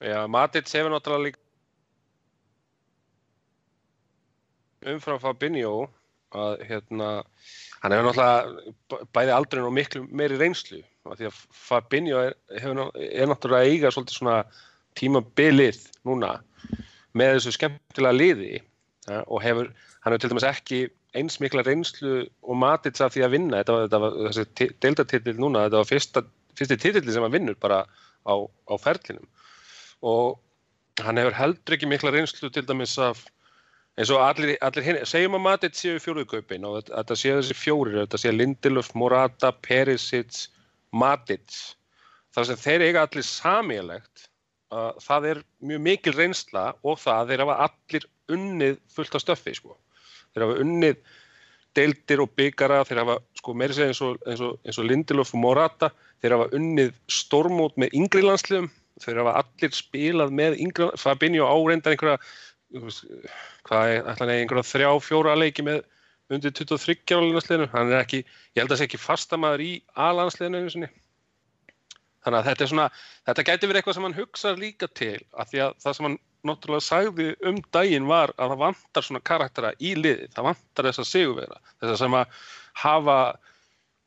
já, 0.01 0.19
Matits 0.29 0.77
hefur 0.77 0.93
náttúrulega 0.93 1.27
líka 1.31 1.41
umfram 4.91 5.21
Fabinho 5.21 5.73
að 6.37 6.63
hérna 6.69 7.09
hann 7.83 7.93
hefur 7.95 8.07
náttúrulega 8.09 9.09
bæði 9.17 9.35
aldrin 9.35 9.67
og 9.69 9.75
miklu 9.77 10.05
meiri 10.09 10.39
reynslu. 10.41 10.83
Af 11.09 11.17
því 11.19 11.31
að 11.31 11.41
Fabinho 11.57 12.21
er, 12.21 12.37
hefur, 12.61 12.83
er 13.01 13.29
náttúrulega 13.29 13.65
að 13.65 13.73
eiga 13.73 13.93
svolítið 13.93 14.19
svona 14.21 14.39
tímabilið 14.99 15.81
núna 16.05 16.37
með 17.17 17.37
þessu 17.39 17.55
skemmtilega 17.57 18.17
liði 18.17 18.53
uh, 19.11 19.25
og 19.27 19.41
hefur, 19.43 19.71
hann 20.05 20.13
hefur 20.13 20.23
til 20.23 20.33
dæmis 20.33 20.49
ekki 20.49 20.81
eins 21.19 21.41
mikla 21.43 21.65
reynslu 21.67 22.23
og 22.43 22.59
matits 22.61 23.03
af 23.03 23.15
því 23.15 23.25
að 23.27 23.35
vinna, 23.35 23.63
þetta 23.63 23.75
var, 23.75 23.89
þetta 23.89 24.01
var 24.05 24.17
þessi 24.29 24.69
deildatitill 24.85 25.41
núna, 25.41 25.65
þetta 25.67 25.83
var 25.83 25.91
fyrsta, 25.91 26.23
fyrsti 26.59 26.79
titilli 26.79 27.15
sem 27.15 27.27
hann 27.27 27.35
vinnur 27.35 27.59
bara 27.61 27.83
á, 28.27 28.35
á 28.47 28.75
ferlinum. 28.79 29.27
Og 30.07 30.39
hann 31.03 31.21
hefur 31.21 31.37
heldur 31.39 31.77
ekki 31.77 31.91
mikla 31.91 32.15
reynslu 32.15 32.51
til 32.53 32.67
dæmis 32.69 32.97
af 33.03 33.25
eins 33.99 34.13
og 34.15 34.23
allir, 34.23 34.55
allir 34.65 34.87
hinn, 34.87 35.03
segjum 35.09 35.37
að 35.41 35.47
matits 35.49 35.83
séu 35.83 35.99
fjóruðkaupin 36.01 36.65
og 36.69 36.79
þetta, 36.79 36.95
þetta 37.01 37.19
séu 37.21 37.37
þessi 37.41 37.59
fjórir, 37.59 38.01
þetta 38.05 38.23
séu 38.23 38.37
Lindelöf, 38.37 38.95
Morata, 38.95 39.53
Perisic, 39.67 40.47
Matits, 40.95 41.75
þar 42.35 42.49
sem 42.49 42.61
þeir 42.63 42.87
eiga 42.87 43.07
allir 43.07 43.27
samílegt 43.27 44.31
það 45.03 45.27
er 45.33 45.41
mjög 45.67 45.83
mikil 45.83 46.15
reynsla 46.15 46.65
og 46.87 46.99
það 47.03 47.33
þeir 47.33 47.43
hafa 47.45 47.57
allir 47.67 48.07
unnið 48.31 48.77
fullt 48.95 49.17
af 49.19 49.25
stöffi 49.25 49.55
sko. 49.59 49.75
Þeir 50.35 50.47
hafa 50.47 50.61
unnið 50.65 51.01
deildir 51.79 52.23
og 52.25 52.33
byggara, 52.39 52.83
þeir 52.89 53.03
hafa 53.05 53.17
sko 53.39 53.55
meiri 53.55 53.77
segja 53.77 53.93
eins 53.93 54.03
og, 54.03 54.19
og, 54.27 54.57
og 54.73 54.87
Lindelof 54.89 55.35
og 55.37 55.43
Morata, 55.45 55.91
þeir 56.23 56.37
hafa 56.37 56.51
unnið 56.59 56.95
stormót 57.11 57.79
með 57.79 57.95
yngri 58.01 58.25
landsliðum 58.27 58.71
þeir 59.01 59.21
hafa 59.23 59.37
allir 59.41 59.77
spilað 59.77 60.35
með 60.37 60.59
yngri 60.65 60.91
Fabinho 61.01 61.47
áreindar 61.49 61.95
einhverja 61.95 62.19
hvað 63.67 63.95
er 63.95 64.11
ætlaði 64.13 64.37
einhverja 64.43 64.67
þrjá, 64.67 64.91
fjóra 65.03 65.37
leiki 65.39 65.65
með 65.67 65.83
undir 66.31 66.55
23 66.55 67.17
ára 67.17 67.27
landsliðinu, 67.27 67.69
hann 67.73 67.91
er 67.91 68.05
ekki 68.05 68.21
ég 68.23 68.61
held 68.61 68.69
að 68.69 68.75
það 68.75 68.81
sé 68.83 68.87
ekki 68.87 69.03
fastamæður 69.03 69.65
í 69.65 69.71
A-landsliðinu 69.99 70.61
einu 70.61 70.75
sinni. 70.75 70.91
Þannig 72.21 72.39
að 72.39 72.49
þetta 72.51 72.65
er 72.65 72.71
svona, 72.71 72.89
þetta 73.27 73.47
gæti 73.49 73.71
verið 73.71 73.81
eitthvað 73.81 73.97
sem 73.97 74.07
hann 74.07 74.19
hugsa 74.19 74.53
líka 74.59 74.89
til 75.01 75.17
að 75.33 75.51
því 75.51 75.63
að 75.65 75.75
það 75.83 75.97
sem 75.97 76.07
hann 76.07 76.19
náttúrulega 76.47 76.87
sagði 76.87 77.29
um 77.47 77.61
daginn 77.75 78.09
var 78.09 78.33
að 78.37 78.55
það 78.55 78.63
vantar 78.65 79.07
svona 79.07 79.23
karaktera 79.31 79.73
í 79.79 79.95
liði, 79.99 80.29
það 80.35 80.49
vantar 80.51 80.89
þess 80.89 81.03
að 81.03 81.09
sigurvera, 81.11 81.61
þess 81.81 81.95
að 81.95 82.01
sem 82.03 82.19
að 82.21 82.37
hafa 82.83 83.17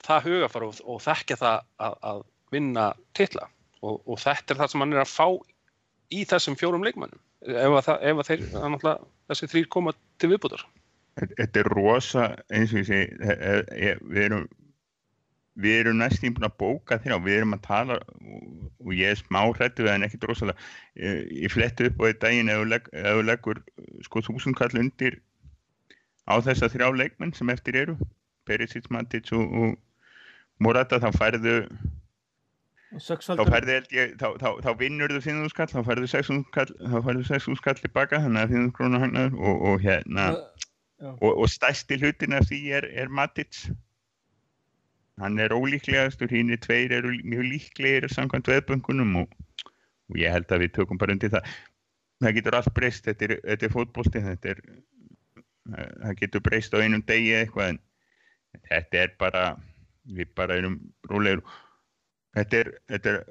það 0.04 0.30
hugafar 0.30 0.68
og, 0.68 0.80
og 0.86 1.02
þekkja 1.04 1.40
það 1.42 1.60
að, 1.88 1.98
að 2.12 2.24
vinna 2.54 2.88
tilla 3.18 3.50
og, 3.82 4.00
og 4.08 4.20
þetta 4.22 4.54
er 4.54 4.62
það 4.62 4.74
sem 4.74 4.86
hann 4.86 4.96
er 4.96 5.04
að 5.04 5.14
fá 5.14 5.28
í 6.14 6.24
þessum 6.30 6.58
fjórum 6.60 6.86
leikmannum 6.86 7.22
ef 7.44 7.78
að, 7.80 7.94
ef 8.10 8.24
að 8.24 8.30
þeir, 8.30 8.44
þessi 9.32 9.50
þrýr 9.52 9.70
koma 9.72 9.94
til 10.22 10.32
viðbútar. 10.32 10.66
Þetta 11.20 11.62
er 11.62 11.70
rosa, 11.76 12.28
eins 12.54 12.74
og 12.74 12.82
ég 12.82 12.88
segi, 12.90 13.96
við 14.10 14.22
erum 14.28 14.46
við 15.54 15.80
erum 15.84 16.00
næstum 16.02 16.34
búin 16.34 16.48
að 16.48 16.58
bóka 16.58 16.98
þér 17.02 17.18
og 17.18 17.26
við 17.28 17.38
erum 17.40 17.56
að 17.58 17.66
tala 17.68 18.00
og 18.02 18.94
ég 18.98 19.14
er 19.14 19.20
smá 19.20 19.42
hrættu 19.54 19.86
en 19.90 20.06
ekki 20.08 20.20
drosalega 20.22 20.58
ég 20.98 21.54
flettu 21.54 21.90
upp 21.90 22.02
á 22.02 22.04
því 22.08 22.14
daginn 22.24 22.54
ef 22.54 22.64
þú 22.90 23.26
leggur 23.28 23.62
sko 24.08 24.24
þúsundkall 24.26 24.74
undir 24.82 25.20
á 26.26 26.42
þessa 26.42 26.72
þrjá 26.74 26.90
leikmenn 26.98 27.36
sem 27.38 27.50
eftir 27.54 27.78
eru 27.84 27.98
Perisic, 28.48 28.90
Matic 28.92 29.30
og, 29.32 29.46
og 29.54 30.64
Morata 30.64 31.00
þá 31.00 31.12
færðu 31.16 31.58
þá 32.94 33.46
færðu 33.50 33.78
ég, 33.94 34.18
þá, 34.22 34.28
þá, 34.42 34.50
þá 34.66 34.72
vinnur 34.82 35.14
þú 35.14 35.22
skall, 35.54 35.70
þá 35.72 35.82
færðu 35.86 36.10
600 36.10 37.58
skall 37.62 37.80
tilbaka 37.80 38.22
þannig 38.26 38.44
að 38.44 38.54
finnum 38.54 38.74
krónu 38.76 39.02
hagnaður 39.02 39.40
og, 39.40 39.64
og 39.70 39.86
hérna 39.86 40.28
uh, 40.34 41.14
og, 41.14 41.32
og 41.32 41.50
stæsti 41.50 41.98
hlutin 42.02 42.38
af 42.38 42.50
því 42.50 42.62
er, 42.78 42.90
er 42.94 43.10
Matic 43.10 43.66
hann 45.22 45.38
er 45.40 45.54
ólíklegastur, 45.54 46.32
hinn 46.32 46.54
er 46.54 46.62
tveir 46.64 46.94
eru 46.98 47.14
mjög 47.22 47.46
líklegir 47.52 48.10
samkvæmt 48.10 48.50
veðböngunum 48.50 49.22
og, 49.24 49.36
og 50.10 50.18
ég 50.20 50.34
held 50.34 50.50
að 50.52 50.66
við 50.66 50.74
tökum 50.80 51.02
bara 51.02 51.14
undir 51.16 51.34
það. 51.34 51.54
Það 52.24 52.36
getur 52.38 52.58
allt 52.58 52.74
breyst, 52.74 53.06
þetta 53.06 53.28
er, 53.28 53.36
þetta 53.44 53.68
er 53.68 53.74
fótbólti 53.74 54.24
þetta 54.24 54.54
er 54.54 54.64
það 55.64 56.18
getur 56.20 56.44
breyst 56.44 56.74
á 56.76 56.84
einum 56.84 57.04
degi 57.08 57.36
eitthvað 57.38 57.74
en 57.74 57.80
þetta 58.70 59.00
er 59.04 59.14
bara 59.20 59.44
við 60.04 60.34
bara 60.36 60.58
erum 60.60 60.76
rólegur 61.08 61.44
þetta 62.36 62.60
er, 62.60 62.72
þetta 62.92 63.14
er 63.14 63.22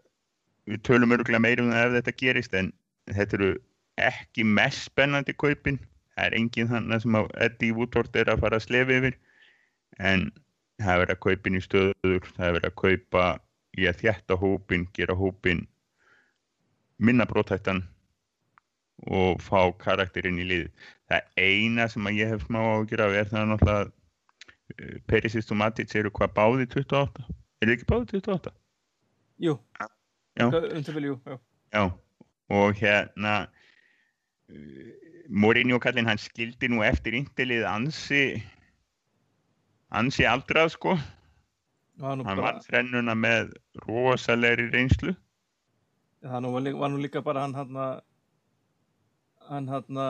við 0.70 0.82
tölum 0.86 1.14
öruglega 1.16 1.42
meirum 1.42 1.72
það 1.72 1.84
ef 1.86 1.94
þetta 1.98 2.16
gerist 2.22 2.56
en 2.58 2.70
þetta 3.10 3.38
eru 3.38 3.50
ekki 4.00 4.46
mest 4.46 4.86
spennandi 4.88 5.34
kaupin. 5.36 5.80
Það 6.12 6.26
er 6.28 6.36
enginn 6.38 6.70
þannig 6.70 7.02
sem 7.02 7.18
Eddie 7.46 7.76
Woodward 7.76 8.16
er 8.20 8.30
að 8.32 8.42
fara 8.44 8.58
að 8.60 8.66
slefi 8.66 8.98
yfir 9.00 9.18
en 9.98 10.26
það 10.84 10.94
er 10.94 11.02
verið 11.02 11.16
að 11.16 11.22
kaupa 11.26 11.50
inn 11.50 11.58
í 11.58 11.64
stöður 11.64 12.28
það 12.36 12.46
er 12.46 12.56
verið 12.58 12.68
að 12.70 12.78
kaupa 12.82 13.24
í 13.72 13.88
að 13.88 14.02
þjætta 14.02 14.38
hópin, 14.40 14.86
gera 14.96 15.16
hópin 15.16 15.64
minna 17.02 17.26
brótættan 17.28 17.82
og 19.10 19.40
fá 19.42 19.72
karakterinn 19.82 20.40
í 20.42 20.46
lið 20.46 20.68
það 21.10 21.40
eina 21.40 21.88
sem 21.90 22.06
að 22.06 22.20
ég 22.20 22.32
hef 22.32 22.46
smá 22.46 22.60
á 22.62 22.72
að 22.76 22.88
gera 22.92 23.08
er 23.10 23.30
það 23.30 23.48
náttúrulega 23.50 23.90
eh, 24.76 24.98
Perisic 25.10 25.50
og 25.50 25.58
Matic 25.62 25.94
eru 25.98 26.12
hvað 26.14 26.36
báði 26.36 26.68
28 26.68 27.24
er 27.26 27.66
það 27.66 27.74
ekki 27.76 27.88
báði 27.90 28.08
28? 28.12 28.54
Jú, 29.42 29.56
já. 30.38 30.46
Undurvel, 30.46 31.08
jú, 31.10 31.18
já. 31.26 31.38
já 31.74 31.84
og 32.52 32.78
hérna 32.78 33.36
eh, 34.52 34.92
Mourinho 35.32 35.78
kallinn 35.80 36.10
hann 36.10 36.20
skildi 36.20 36.68
nú 36.68 36.82
eftir 36.84 37.16
íntilið 37.16 37.64
ansi 37.68 38.24
ansi 39.98 40.26
aldrað 40.28 40.72
sko. 40.76 40.96
Hann 42.02 42.24
bara... 42.24 42.40
var 42.40 42.60
þrennuna 42.64 43.14
með 43.18 43.52
rosalegri 43.84 44.70
reynslu. 44.72 45.14
Það 46.22 46.48
var, 46.54 46.68
var 46.78 46.92
nú 46.92 47.00
líka 47.02 47.22
bara 47.24 47.44
hann 47.44 47.54
hann 47.58 47.78
hann 49.48 49.68
hann 49.68 50.04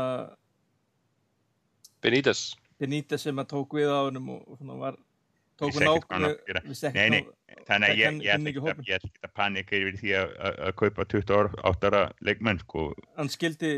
Benítez. 2.03 2.53
Benítez 2.81 3.25
sem 3.27 3.39
að 3.39 3.51
tók 3.55 3.77
við 3.79 3.91
á 3.91 4.01
hennum 4.09 4.31
og 4.37 4.59
svona 4.59 4.79
var 4.81 4.97
tók 5.61 5.77
við 5.77 5.85
nákvæmlega 5.87 6.63
nei, 6.97 7.09
nei, 7.15 7.21
þannig 7.69 7.93
að 7.93 8.01
ég, 8.01 8.17
ég, 8.27 8.47
ég, 8.49 8.81
ég 8.89 8.97
er 8.97 9.07
ekki 9.07 9.29
að 9.29 9.35
panika 9.39 9.77
yfir 9.79 9.99
því 10.01 10.15
að, 10.19 10.33
kaupa 10.81 11.07
28 11.15 11.91
ára 11.91 12.03
leikmenn 12.27 12.63
sko. 12.65 12.89
Hann 13.19 13.31
skildi 13.33 13.73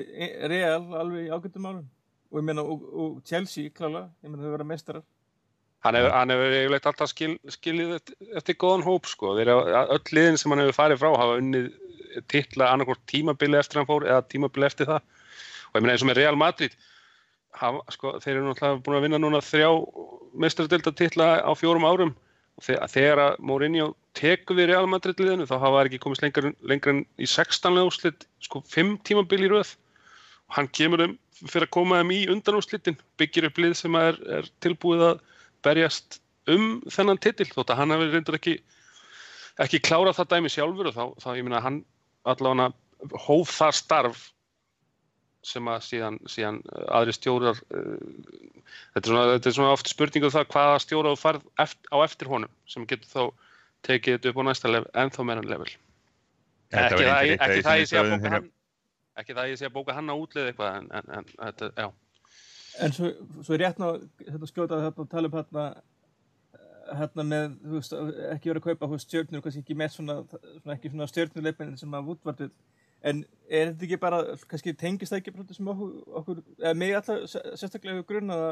real 0.51 0.87
alveg 1.01 1.29
í 1.29 1.33
ágættum 1.35 1.69
álum 1.69 1.85
og 2.31 2.41
ég 2.41 2.49
meina 2.49 2.65
og, 2.65 2.87
og 2.93 3.19
Chelsea 3.29 3.73
klála, 3.75 4.09
ég 4.25 4.33
meina 4.33 4.43
þau 4.47 4.55
vera 4.57 4.69
mestarar 4.73 5.05
Hann 5.85 5.99
hefur, 5.99 6.15
hann 6.17 6.33
hefur 6.33 6.55
eiginlegt 6.57 6.87
alltaf 6.89 7.11
skil, 7.11 7.35
skilið 7.53 7.99
eftir 8.39 8.57
góðan 8.57 8.87
hóp 8.87 9.09
sko. 9.11 9.35
Þeir, 9.37 9.51
öll 9.93 10.17
liðin 10.17 10.39
sem 10.41 10.55
hann 10.55 10.63
hefur 10.63 10.79
farið 10.79 11.03
frá 11.03 11.11
hafa 11.13 11.37
unnið 11.43 11.67
titla 12.31 12.71
annarkort 12.73 13.03
tímabili 13.11 13.59
eftir 13.59 13.81
hann 13.81 13.89
fór 13.91 14.07
eða 14.09 14.25
tímabili 14.33 14.69
eftir 14.69 14.89
það. 14.89 15.05
Og 15.71 15.79
ég 15.79 15.85
meina 15.85 15.97
eins 15.97 16.05
og 16.05 16.09
með 16.09 16.21
Real 16.21 16.39
Madrid, 16.41 16.77
hafa, 17.61 17.83
sko, 17.93 18.15
þeir 18.23 18.37
eru 18.37 18.47
náttúrulega 18.47 18.85
búin 18.87 18.99
að 18.99 19.07
vinna 19.09 19.21
núna 19.21 19.43
þrjá 19.45 19.69
mestradölda 20.45 20.95
titla 20.97 21.29
á 21.43 21.53
fjórum 21.59 21.89
árum. 21.89 22.15
Þegar 22.63 23.19
að 23.19 23.37
Mourinho 23.43 23.91
tekur 24.15 24.57
við 24.57 24.71
Real 24.71 24.87
Madrid 24.87 25.19
liðinu 25.21 25.49
þá 25.51 25.57
hafa 25.57 25.75
það 25.75 25.89
ekki 25.91 26.03
komist 26.05 26.23
lengur, 26.23 26.53
lengur 26.63 26.93
en 26.95 27.05
í 27.19 27.27
16 27.27 27.81
úrslit, 27.83 28.29
sko 28.47 28.63
5 28.71 29.01
tímabili 29.05 29.51
í 29.51 29.53
rauð. 29.53 29.75
Og 30.49 30.61
hann 30.61 30.71
kemur 30.71 31.03
um 31.09 31.17
fyrir 31.43 31.67
að 31.67 31.75
koma 31.75 31.99
um 32.05 32.13
í 32.15 32.21
undan 32.31 32.61
úrslitin, 32.61 32.97
byggir 33.19 33.49
upp 33.51 33.59
lið 33.59 33.75
sem 33.81 33.97
er, 33.99 34.21
er 34.39 34.47
tilbúið 34.63 35.09
að 35.11 35.23
berjast 35.65 36.21
um 36.51 36.81
þennan 36.93 37.21
titill 37.23 37.51
þótt 37.51 37.73
að 37.73 37.81
hann 37.81 37.95
hefur 37.95 38.13
reyndur 38.13 38.39
ekki 38.39 38.59
ekki 39.63 39.83
klárað 39.87 40.19
það 40.19 40.31
dæmi 40.35 40.53
sjálfur 40.53 40.91
og 40.91 40.97
þá, 40.97 41.05
þá 41.23 41.29
ég 41.39 41.47
minna 41.47 41.63
hann 41.65 41.83
allavega 42.29 42.73
hóf 43.27 43.53
það 43.55 43.77
starf 43.79 44.23
sem 45.45 45.69
að 45.69 45.83
síðan, 45.85 46.19
síðan 46.31 46.61
uh, 46.73 46.85
aðri 46.99 47.15
stjórar 47.15 47.59
uh, 47.77 47.99
þetta, 48.95 49.03
er 49.03 49.11
svona, 49.11 49.25
þetta 49.35 49.51
er 49.51 49.57
svona 49.59 49.75
oft 49.77 49.91
spurningu 49.93 50.31
um 50.31 50.35
það 50.35 50.47
hvaða 50.55 50.79
stjóra 50.85 51.13
þú 51.13 51.21
farð 51.21 51.49
eftir, 51.65 51.91
á 51.93 51.97
eftir 52.07 52.31
honum 52.33 52.55
sem 52.71 52.87
getur 52.89 53.11
þá 53.11 53.51
tekið 53.85 54.17
þetta 54.17 54.33
upp 54.33 54.41
á 54.41 54.45
næsta 54.49 54.73
level 54.73 54.91
en 55.03 55.13
þá 55.15 55.21
meðan 55.29 55.51
level 55.53 55.69
ekki 56.75 57.05
það, 57.05 57.35
ekki 57.35 57.67
það 57.67 57.83
ég 57.83 57.91
sé 57.91 58.01
að 58.01 58.11
bóka 58.15 58.33
hann 58.35 58.49
ekki 59.21 59.37
það 59.37 59.51
ég 59.53 59.61
sé 59.61 59.69
að 59.69 59.77
bóka 59.77 59.99
hann 59.99 60.11
á 60.11 60.17
útlið 60.17 60.51
eitthvað 60.51 60.79
en, 60.81 60.89
en, 60.97 61.13
en 61.19 61.29
þetta, 61.37 61.71
já 61.77 61.87
En 62.83 62.93
svo, 62.93 63.11
svo 63.43 63.55
er 63.55 63.65
rétt 63.65 63.79
ná 63.79 63.91
hérna, 64.27 64.49
skjótað 64.51 64.83
hérna, 64.83 65.05
að 65.05 65.11
tala 65.13 65.31
um 65.31 65.37
hérna, 65.39 65.65
hérna 66.99 67.27
með, 67.29 67.59
þú 67.63 67.75
veist, 67.77 67.97
ekki 68.33 68.51
verið 68.51 68.63
að 68.63 68.69
kaupa 68.69 68.89
veist, 68.91 69.09
stjórnur, 69.09 69.43
kannski 69.45 69.63
ekki 69.63 69.77
með 69.79 69.93
svona, 69.95 70.17
svona 70.33 70.75
ekki 70.75 70.91
svona 70.91 71.11
stjórnuleipin 71.11 71.77
sem 71.81 71.95
að 71.95 72.09
vútvartu 72.11 72.49
en 73.05 73.21
er 73.49 73.71
þetta 73.71 73.87
ekki 73.87 74.01
bara, 74.01 74.21
kannski 74.51 74.75
tengist 74.81 75.13
það 75.13 75.21
ekki 75.21 75.35
bara 75.37 75.57
sem 75.57 75.69
okkur, 75.75 75.93
okkur 76.21 76.41
eða 76.57 76.79
mig 76.81 76.95
alltaf 76.97 77.27
sérstaklega 77.31 78.07
grunn 78.09 78.35
að 78.35 78.47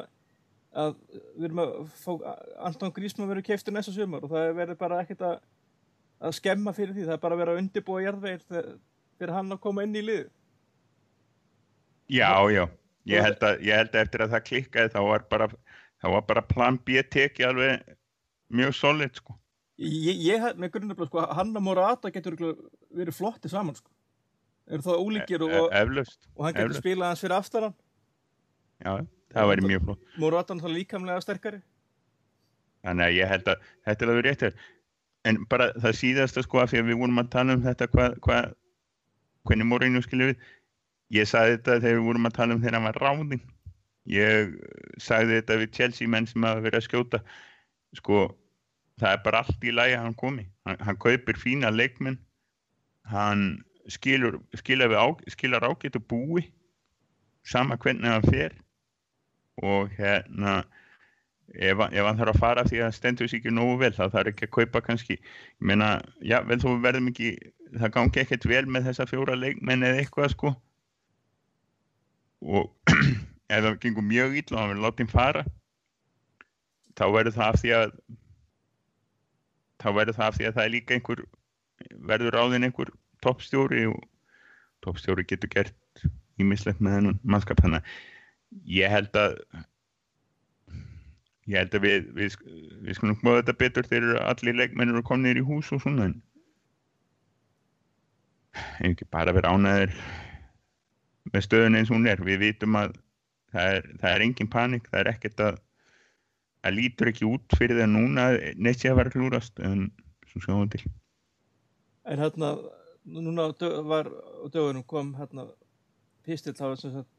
að 0.72 0.94
við 1.36 1.46
erum 1.48 1.60
að 1.60 1.72
fá 2.00 2.12
Anton 2.68 2.92
Grísman 2.96 3.28
verið 3.28 3.50
keiftur 3.50 3.74
næsta 3.76 3.92
sömur 3.92 4.24
og 4.24 4.30
það 4.32 4.54
verður 4.56 4.78
bara 4.80 5.00
ekkert 5.02 5.24
að, 5.28 5.34
að 6.22 6.36
skemma 6.38 6.72
fyrir 6.76 6.94
því, 6.96 7.08
það 7.08 7.16
er 7.16 7.24
bara 7.24 7.36
að 7.36 7.42
vera 7.42 7.56
að 7.56 7.60
undirbúa 7.60 8.04
jarðvegir 8.06 8.70
fyrir 9.18 9.34
hann 9.36 9.52
að 9.52 9.60
koma 9.66 9.84
inn 9.84 9.98
í 10.00 10.04
lið. 10.06 10.22
Já, 12.12 12.32
já 12.52 12.64
Ég 13.10 13.24
held, 13.24 13.40
að, 13.42 13.62
ég 13.66 13.80
held 13.80 13.96
að 13.96 14.04
eftir 14.04 14.22
að 14.22 14.34
það 14.34 14.44
klikkaði 14.46 14.92
þá 14.94 15.00
var 15.08 15.24
bara, 15.30 15.48
þá 16.02 16.06
var 16.14 16.26
bara 16.28 16.42
plan 16.46 16.78
B 16.78 17.02
teki 17.02 17.46
alveg 17.48 17.96
mjög 18.52 18.76
solid 18.78 19.16
sko. 19.18 19.34
Ég, 19.82 20.20
ég 20.22 20.44
hef 20.44 20.60
með 20.60 20.76
grunnabla 20.76 21.08
sko, 21.08 21.24
hann 21.34 21.56
og 21.58 21.64
Morata 21.66 22.12
getur 22.14 22.36
verið 22.38 23.16
flotti 23.16 23.50
saman 23.50 23.74
sko. 23.78 23.90
Er 24.70 24.84
það 24.84 25.02
ólíkir 25.02 25.42
og, 25.42 25.56
e, 25.56 25.80
eflust, 25.80 26.20
og 26.36 26.46
hann 26.46 26.54
getur 26.54 26.78
spilað 26.78 27.10
hans 27.10 27.24
fyrir 27.24 27.36
aftaran? 27.40 27.74
Já, 28.82 28.92
það 29.34 29.50
væri 29.50 29.66
mjög 29.66 29.84
flott. 29.88 30.06
Morata 30.22 30.54
náttúrulega 30.54 30.78
líkamlega 30.78 31.24
sterkari. 31.24 31.62
Þannig 32.86 33.08
að 33.08 33.18
ég 33.18 33.30
held 33.30 33.50
að 33.50 33.66
þetta 33.88 34.04
er 34.04 34.12
alveg 34.12 34.26
rétt 34.28 34.46
hér. 34.46 34.56
En 35.30 35.44
bara 35.50 35.68
það 35.78 35.98
síðasta 35.98 36.42
sko 36.46 36.62
að 36.62 36.72
því 36.72 36.82
að 36.82 36.88
við 36.90 37.00
vorum 37.02 37.22
að 37.22 37.30
tala 37.34 37.56
um 37.56 37.62
þetta 37.66 37.88
hvað, 37.90 38.16
hvað, 38.26 38.54
hvernig 39.48 39.70
Mourinho 39.70 40.02
skilur 40.02 40.32
við. 40.32 40.48
Ég 41.12 41.28
sagði 41.28 41.58
þetta 41.58 41.80
þegar 41.80 41.98
við 41.98 42.06
vorum 42.08 42.28
að 42.28 42.36
tala 42.38 42.56
um 42.56 42.62
þegar 42.62 42.78
hann 42.78 42.88
var 42.88 43.00
ráðinn. 43.02 43.42
Ég 44.10 44.54
sagði 45.02 45.40
þetta 45.40 45.58
við 45.60 45.74
Chelsea 45.76 46.10
menn 46.10 46.28
sem 46.30 46.46
hafa 46.46 46.64
verið 46.64 46.80
að 46.80 46.86
skjóta. 46.88 47.22
Sko 47.98 48.22
það 49.00 49.10
er 49.16 49.20
bara 49.26 49.42
allt 49.44 49.66
í 49.66 49.74
lagi 49.74 49.98
að 49.98 50.06
hann 50.06 50.18
komi. 50.22 50.46
Hann, 50.66 50.80
hann 50.80 51.00
kaupir 51.02 51.38
fína 51.38 51.70
leikmenn. 51.74 52.18
Hann 53.12 53.62
skilur, 53.90 54.40
skilur, 54.56 54.94
á, 54.94 55.06
skilur 55.30 55.64
ágætt 55.66 55.98
og 55.98 56.06
búi 56.08 56.46
sama 57.44 57.76
hvernig 57.76 58.10
hann 58.10 58.22
fer 58.30 58.54
og 59.62 59.90
hérna 59.98 60.62
ef, 61.54 61.78
ef 61.78 62.06
hann 62.06 62.18
þarf 62.18 62.34
að 62.34 62.40
fara 62.40 62.64
því 62.68 62.82
að 62.86 62.94
stendur 62.96 63.30
sér 63.30 63.40
ekki 63.40 63.54
nógu 63.54 63.78
vel 63.82 63.92
þá 63.96 64.04
þarf 64.14 64.32
ekki 64.32 64.48
að 64.48 64.54
kaupa 64.56 64.82
kannski 64.86 65.16
ég 65.18 65.24
meina, 65.58 65.96
já, 66.22 66.40
vel 66.46 66.60
þú 66.62 66.76
verðum 66.84 67.10
ekki 67.10 67.32
það 67.72 67.94
gangi 67.96 68.22
ekkert 68.22 68.46
vel 68.48 68.64
með 68.70 68.90
þessa 68.90 69.08
fjóra 69.10 69.36
leikmenn 69.38 69.86
eða 69.88 70.04
eitthvað 70.04 70.34
sko 70.36 70.54
og 72.42 72.94
ef 73.52 73.64
það 73.66 73.78
gengur 73.82 74.06
mjög 74.06 74.38
ítla 74.42 74.58
og 74.58 74.62
hann 74.62 74.74
vil 74.74 74.84
láta 74.84 75.02
hinn 75.02 75.12
fara 75.12 75.44
þá 76.98 77.04
verður 77.14 77.36
það 77.36 77.48
af 77.48 77.60
því 77.62 77.74
að 77.78 77.94
þá 79.82 79.88
verður 79.98 80.18
það 80.18 80.26
af 80.26 80.38
því 80.38 80.48
að 80.48 80.56
það 80.56 80.64
er 80.64 80.74
líka 80.76 80.96
einhver 80.96 81.24
verður 82.12 82.36
ráðin 82.36 82.66
einhver 82.68 82.92
toppstjóri 83.24 83.86
og 83.90 84.00
toppstjóri 84.84 85.26
getur 85.28 85.50
gert 85.52 86.02
ímislegt 86.40 86.80
með 86.82 86.98
þennan 86.98 87.20
mannskap. 87.22 87.60
Þannig 87.62 87.82
að 87.82 88.66
ég 88.78 88.92
held 88.92 89.18
að 89.18 89.38
ég 91.50 91.58
held 91.58 91.76
að 91.78 91.86
við 91.86 92.10
við, 92.18 92.36
við 92.86 92.98
skulum 92.98 93.18
koma 93.20 93.38
þetta 93.40 93.58
betur 93.62 93.88
þegar 93.88 94.20
allir 94.30 94.58
leikmennir 94.58 94.98
eru 94.98 95.06
komnir 95.06 95.40
í 95.40 95.46
hús 95.46 95.72
og 95.74 95.82
svona 95.82 96.10
en 96.10 96.20
ekki 98.86 99.08
bara 99.10 99.34
vera 99.34 99.54
ánæður 99.54 99.96
með 101.30 101.46
stöðun 101.46 101.78
eins 101.78 101.90
og 101.90 101.98
hún 101.98 102.08
er. 102.10 102.22
Við 102.24 102.40
vitum 102.42 102.78
að 102.80 102.96
það 103.52 103.76
er, 103.76 103.88
það 104.00 104.14
er 104.14 104.24
engin 104.26 104.50
panik, 104.52 104.88
það 104.90 105.00
er 105.02 105.12
ekkert 105.12 105.44
að 105.46 105.60
það 106.62 106.76
lítur 106.78 107.10
ekki 107.10 107.28
út 107.28 107.56
fyrir 107.58 107.82
það 107.82 107.90
núna 107.94 108.28
neitt 108.56 108.82
sé 108.82 108.90
að 108.90 109.00
vera 109.00 109.14
klúrast 109.14 109.62
en 109.66 109.88
svo 110.30 110.42
sjáum 110.44 110.62
við 110.64 110.76
til. 110.76 110.92
En 112.10 112.22
hérna, 112.22 112.52
núna 113.04 113.50
var 113.86 114.10
á 114.10 114.46
dögunum 114.50 114.86
kom 114.86 115.12
hérna 115.18 115.48
pistill 116.26 116.54
á 116.58 116.70
þess 116.74 117.02
að 117.02 117.10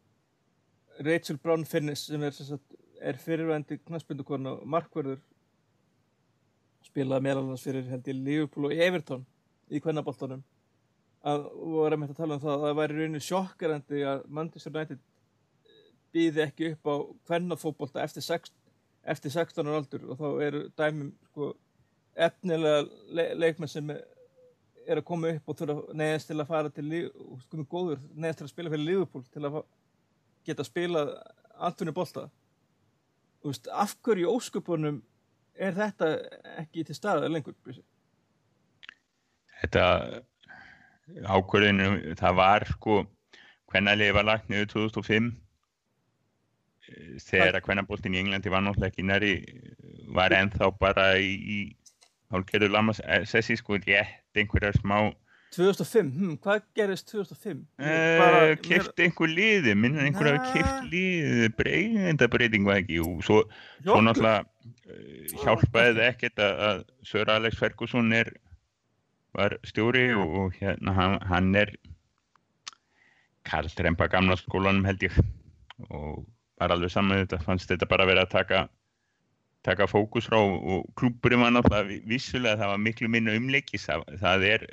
Rachel 1.04 1.40
Brown 1.42 1.66
Finnis 1.66 2.06
sem 2.08 2.24
er, 2.24 2.36
er 3.02 3.20
fyrirvændi 3.20 3.80
knaspindukona 3.82 4.58
og 4.58 4.68
markverður 4.70 5.22
spilaði 6.86 7.26
meðal 7.26 7.44
annars 7.44 7.64
fyrir 7.66 7.88
held 7.90 8.08
ég 8.08 8.20
Liverpool 8.20 8.70
og 8.70 8.84
Everton 8.88 9.24
í 9.74 9.82
kvennaboltanum 9.82 10.44
að 11.24 11.44
voru 11.56 11.96
að 11.96 12.02
með 12.02 12.14
að 12.14 12.20
tala 12.20 12.38
um 12.38 12.44
það 12.44 12.54
að 12.54 12.64
það 12.66 12.80
væri 12.80 12.98
rauninu 13.00 13.24
sjokkarandi 13.24 14.02
að 14.12 14.24
Manchester 14.38 14.74
United 14.74 15.04
býði 16.14 16.44
ekki 16.44 16.72
upp 16.74 16.90
á 16.92 16.96
kvennafóbolta 17.30 18.04
eftir, 18.04 18.50
eftir 19.14 19.34
16 19.34 19.70
ára 19.70 19.80
aldur 19.82 20.04
og 20.12 20.20
þá 20.20 20.28
eru 20.48 20.64
dæmum 20.78 21.14
sko, 21.30 21.54
efnilega 22.14 22.84
le 23.18 23.28
leikmenn 23.40 23.72
sem 23.72 23.94
er 23.94 25.00
að 25.00 25.08
koma 25.08 25.32
upp 25.32 25.50
og 25.50 25.58
þurfa 25.62 25.96
neðast 25.98 26.30
til 26.30 26.38
að 26.38 26.52
fara 26.52 26.74
til 26.76 26.90
sko, 27.46 27.64
góður, 27.72 28.04
neðast 28.14 28.42
til 28.42 28.48
að 28.50 28.54
spila 28.54 28.74
fyrir 28.74 28.86
Liverpool 28.90 29.26
til 29.32 29.46
að 29.48 29.64
geta 30.44 30.68
spila 30.68 31.06
Antoni 31.64 31.96
Bolta 31.96 32.28
veist, 33.44 33.68
af 33.72 33.96
hverju 34.04 34.30
ósköpunum 34.36 35.02
er 35.56 35.76
þetta 35.78 36.12
ekki 36.60 36.84
til 36.88 36.98
staða 36.98 37.32
lengur? 37.32 37.56
Þetta 39.62 39.88
ákvörðinu 41.28 42.16
það 42.20 42.38
var 42.40 42.68
sko 42.70 43.00
hvernalið 43.72 44.14
var 44.18 44.28
lagt 44.30 44.52
niður 44.52 44.70
2005 44.74 45.32
þegar 47.24 47.58
að 47.58 47.66
hvernabóltin 47.68 48.16
í 48.16 48.22
Englandi 48.22 48.52
var 48.54 48.64
náttúrulega 48.66 48.92
ekki 48.92 49.08
næri 49.08 49.34
var 50.14 50.36
ennþá 50.36 50.70
bara 50.80 51.14
í, 51.18 51.34
í 51.34 51.60
hálfgerður 52.34 52.74
Lamas 52.76 53.02
Sessi 53.30 53.58
sko 53.60 53.80
rétt 53.80 54.40
einhverja 54.40 54.74
smá 54.80 55.12
2005, 55.54 56.08
hm, 56.18 56.38
hvað 56.42 56.64
gerist 56.74 57.12
2005? 57.12 57.60
Uh, 57.78 58.56
kæfti 58.64 59.06
einhver 59.06 59.30
liði 59.30 59.76
minna 59.78 60.02
einhverja 60.08 60.40
ah. 60.40 60.48
kæft 60.50 60.88
liði 60.90 61.52
breyðinda 61.58 62.28
breyting 62.34 62.66
var 62.66 62.82
ekki 62.82 62.98
og 63.04 63.22
svo, 63.26 63.44
svo 63.84 64.00
náttúrulega 64.02 64.42
uh, 64.42 65.44
hjálpaði 65.44 66.08
ekkert 66.08 66.42
að, 66.42 66.64
að 66.70 66.82
Sör 67.06 67.30
Alex 67.36 67.60
Ferguson 67.62 68.10
er 68.18 68.34
var 69.34 69.58
stjóri 69.68 70.12
og, 70.14 70.38
og 70.40 70.54
hérna 70.60 70.94
hann, 70.94 71.18
hann 71.28 71.56
er 71.56 71.74
Karl 73.44 73.68
Trempa 73.76 74.08
gamla 74.08 74.38
skólanum 74.40 74.86
held 74.88 75.04
ég 75.04 75.18
og 75.90 76.24
var 76.62 76.72
alveg 76.74 76.94
saman 76.94 77.24
þetta 77.24 77.42
fannst 77.44 77.72
þetta 77.72 77.90
bara 77.90 78.08
verið 78.08 78.28
að 78.28 78.34
taka 78.38 78.64
taka 79.64 79.88
fókus 79.88 80.28
frá 80.30 80.40
og 80.40 80.88
klúpurinn 81.00 81.44
var 81.44 81.54
náttúrulega 81.56 82.02
vissulega 82.08 82.60
það 82.60 82.74
var 82.74 82.82
miklu 82.84 83.10
minna 83.10 83.36
umleikis 83.40 83.88
það, 83.88 84.04
það 84.22 84.48
er 84.50 84.66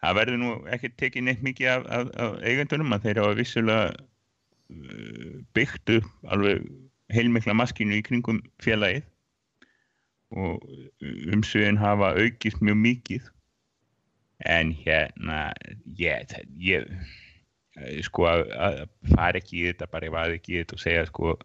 það 0.00 0.16
verður 0.20 0.40
nú 0.40 0.52
ekki 0.74 0.92
tekið 1.02 1.26
neitt 1.26 1.42
mikið 1.44 1.72
af, 1.74 1.88
af, 1.98 2.12
af 2.24 2.38
eigandunum 2.46 2.94
að 2.96 3.08
þeir 3.08 3.22
hafa 3.22 3.38
vissulega 3.40 3.90
uh, 3.90 5.34
byggt 5.58 5.94
upp 5.98 6.30
alveg 6.36 6.70
heilmikla 7.10 7.56
maskinu 7.58 7.98
í 7.98 8.04
kringum 8.06 8.40
félagið 8.62 9.04
og 10.30 10.62
umsögin 11.34 11.80
hafa 11.80 12.14
aukist 12.14 12.62
mjög 12.62 12.78
mikið 12.84 13.30
en 14.48 14.72
hérna 14.84 15.40
ég, 15.98 16.32
ég 16.60 16.86
sko 18.06 18.26
að, 18.30 18.86
fara 19.12 19.40
ekki 19.40 19.60
í 19.60 19.66
þetta 19.68 19.90
bara 19.92 20.08
ég 20.08 20.14
vaði 20.14 20.38
ekki 20.38 20.54
í 20.54 20.62
þetta 20.62 20.76
og 20.76 20.82
segja 20.84 21.06
sko 21.10 21.36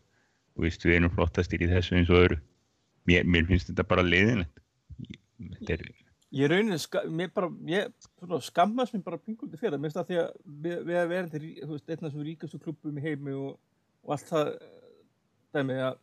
veist, 0.62 0.86
við 0.88 1.00
erum 1.00 1.14
flottastir 1.14 1.66
í 1.66 1.70
þessu 1.72 1.98
eins 2.00 2.12
og 2.12 2.22
öðru. 2.22 2.40
Mér, 3.06 3.28
mér 3.28 3.48
finnst 3.50 3.70
þetta 3.70 3.86
bara 3.88 4.06
leiðinlegt. 4.06 4.64
Þetta 5.60 5.78
er 5.78 5.88
Ég 6.36 6.50
raunir, 6.52 6.80
ska, 6.82 7.06
mér 7.08 7.30
bara, 7.32 7.48
ég 7.70 7.92
svona, 8.18 8.42
skammast 8.44 8.96
mér 8.96 9.04
bara 9.06 9.20
pingulti 9.22 9.60
fyrir 9.60 9.76
það, 9.76 9.84
mér 9.84 9.92
finnst 9.92 10.00
það 10.02 10.10
því 10.10 10.18
að 10.20 10.32
við, 10.66 10.80
við 10.88 10.98
erum 11.00 11.12
verið 11.14 11.36
til, 11.36 11.78
einna 11.94 12.10
sem 12.12 12.26
ríkastu 12.26 12.60
klubum 12.60 12.98
í 13.00 13.04
heimi 13.06 13.36
og, 13.40 13.54
og 14.04 14.16
allt 14.16 14.32
það 14.34 14.50
dæmi 15.56 15.78
að, 15.86 16.02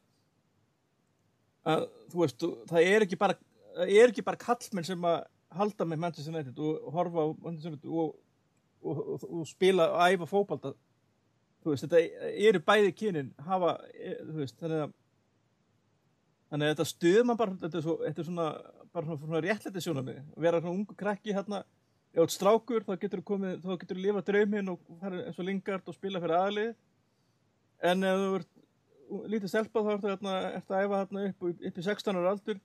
að 1.74 1.84
þú 2.14 2.22
veist, 2.22 2.46
það 2.70 2.88
er 2.94 3.04
ekki 3.04 3.18
bara 3.20 3.36
það 3.72 3.92
er 3.98 4.12
ekki 4.12 4.24
bara 4.26 4.40
kallmenn 4.40 4.88
sem 4.88 5.06
að 5.10 5.18
halda 5.58 5.86
með 5.88 6.02
Manchester 6.04 6.34
United 6.34 6.58
og, 6.62 6.78
og 6.86 6.96
horfa 6.96 7.24
á 7.24 7.28
Manchester 7.44 7.74
United 7.74 7.90
og, 7.90 8.16
og 8.82 9.44
spila 9.48 9.90
og 9.92 10.02
æfa 10.08 10.28
fókbalta 10.30 10.72
þú 11.62 11.72
veist, 11.72 11.86
þetta 11.86 12.00
eru 12.48 12.62
bæði 12.66 12.92
kynin 12.98 13.30
hafa, 13.46 13.76
e, 13.94 14.16
þú 14.20 14.38
veist, 14.40 14.58
þannig 14.60 14.84
að 14.86 14.94
þannig 16.52 16.66
að 16.66 16.72
þetta 16.74 16.88
stuð 16.90 17.20
mann 17.24 17.38
bara, 17.40 17.58
þetta 17.62 17.78
er, 17.78 17.84
svo, 17.86 17.98
þetta 18.02 18.20
er 18.20 18.28
svona 18.28 18.46
bara 18.92 19.06
svona, 19.06 19.20
svona 19.22 19.42
réttlætti 19.46 19.84
sjónami, 19.86 20.16
vera 20.44 20.60
svona 20.60 20.74
ungu 20.76 20.96
krakki 20.98 21.32
hérna, 21.32 21.62
ert 22.12 22.34
strákur 22.34 22.84
þá 22.84 22.96
getur 23.00 23.22
þú 23.22 23.28
komið, 23.30 23.54
þá 23.62 23.70
getur 23.80 23.98
þú 23.98 24.06
lifa 24.06 24.24
drauminn 24.26 24.72
og 24.74 24.82
fara 25.00 25.22
eins 25.22 25.38
og 25.40 25.48
lingard 25.48 25.86
og 25.88 25.96
spila 25.96 26.20
fyrir 26.20 26.36
aðlið 26.36 26.74
en 27.88 28.08
ef 28.08 28.20
þú 28.20 28.34
ert 28.40 28.52
lítið 29.32 29.52
stelpað 29.52 29.88
þá 29.88 30.10
hérna, 30.10 30.34
ertu 30.58 30.76
að 30.76 30.84
æfa 30.84 31.00
hérna 31.00 31.24
upp, 31.30 31.48
upp 31.52 31.80
í 31.80 31.86
16 31.88 32.20
ára 32.20 32.34
aldur 32.34 32.60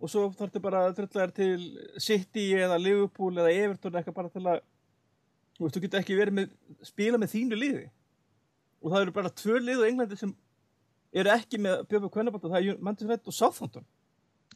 og 0.00 0.10
svo 0.10 0.26
þarf 0.36 0.58
bara 0.64 0.84
að 0.88 0.98
drölla 0.98 1.26
þér 1.26 1.32
til 1.36 1.62
City 2.00 2.46
eða 2.56 2.78
Liverpool 2.80 3.34
eða 3.36 3.52
Everton 3.52 3.98
eitthvað 4.00 4.16
bara 4.16 4.32
til 4.32 4.44
að 4.46 4.60
þú 5.56 5.64
veist, 5.66 5.76
þú 5.76 5.82
getur 5.84 6.00
ekki 6.00 6.18
verið 6.18 6.38
með 6.38 6.52
spila 6.88 7.20
með 7.20 7.34
þínu 7.34 7.58
liði. 7.60 7.86
Og 8.80 8.94
það 8.94 9.02
eru 9.04 9.16
bara 9.18 9.34
tvö 9.42 9.58
lið 9.60 9.82
á 9.84 9.88
Englandi 9.90 10.20
sem 10.20 10.32
eru 11.20 11.34
ekki 11.34 11.60
með 11.60 11.82
Björnberg 11.90 12.14
Kvennabóta 12.14 12.52
það 12.52 12.70
er 12.70 12.80
Manchester 12.80 13.10
United 13.10 13.32
og 13.32 13.36
Southampton. 13.36 13.88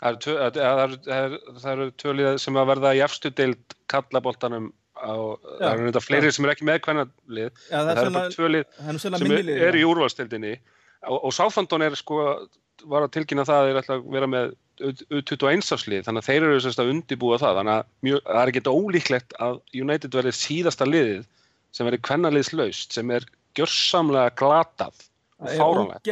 Það 0.01 1.69
eru 1.75 1.91
tvö 2.01 2.17
lið 2.17 2.41
sem 2.43 2.57
að 2.59 2.71
verða 2.73 2.95
í 2.97 3.05
efstu 3.05 3.31
deild 3.35 3.77
kallabóltanum 3.93 4.73
það 4.95 5.69
eru 5.69 5.89
þetta 5.89 6.03
fleiri 6.03 6.31
sem 6.33 6.47
er 6.47 6.53
ekki 6.55 6.67
með 6.69 6.81
kvennalið 6.85 7.63
það 7.67 7.91
eru 7.95 8.13
bara 8.15 8.31
tvö 8.33 8.51
lið 8.53 9.01
sem 9.03 9.17
eru 9.35 9.81
í 9.81 9.87
úrvalstildinni 9.89 10.53
og, 10.55 11.19
og 11.19 11.35
Southampton 11.35 11.85
er 11.85 11.97
sko 11.99 12.21
var 12.91 13.07
að 13.07 13.15
tilkynna 13.17 13.47
það 13.49 13.61
að 13.61 13.69
þeir 13.69 13.81
ætla 13.81 13.97
að 13.97 14.05
vera 14.17 14.31
með 14.31 14.53
21 15.31 15.63
áslið, 15.77 16.03
þannig 16.07 16.25
að 16.25 16.29
þeir 16.29 16.47
eru 16.49 16.61
sérst 16.65 16.83
að 16.83 16.91
undibúa 16.91 17.39
það, 17.39 17.59
þannig 17.61 17.75
að 17.75 17.89
mjög, 18.09 18.21
það 18.27 18.43
er 18.43 18.53
ekki 18.53 18.75
ólíklegt 18.75 19.35
að 19.47 19.59
United 19.85 20.19
verður 20.19 20.39
síðasta 20.39 20.89
liðið 20.89 21.25
sem 21.75 21.89
verður 21.89 22.05
kvennaliðslaust, 22.09 22.95
sem 22.97 23.13
er 23.15 23.27
gjörsamlega 23.55 24.35
glatað 24.41 25.05
og 25.45 25.51
fáránlegt 25.59 26.11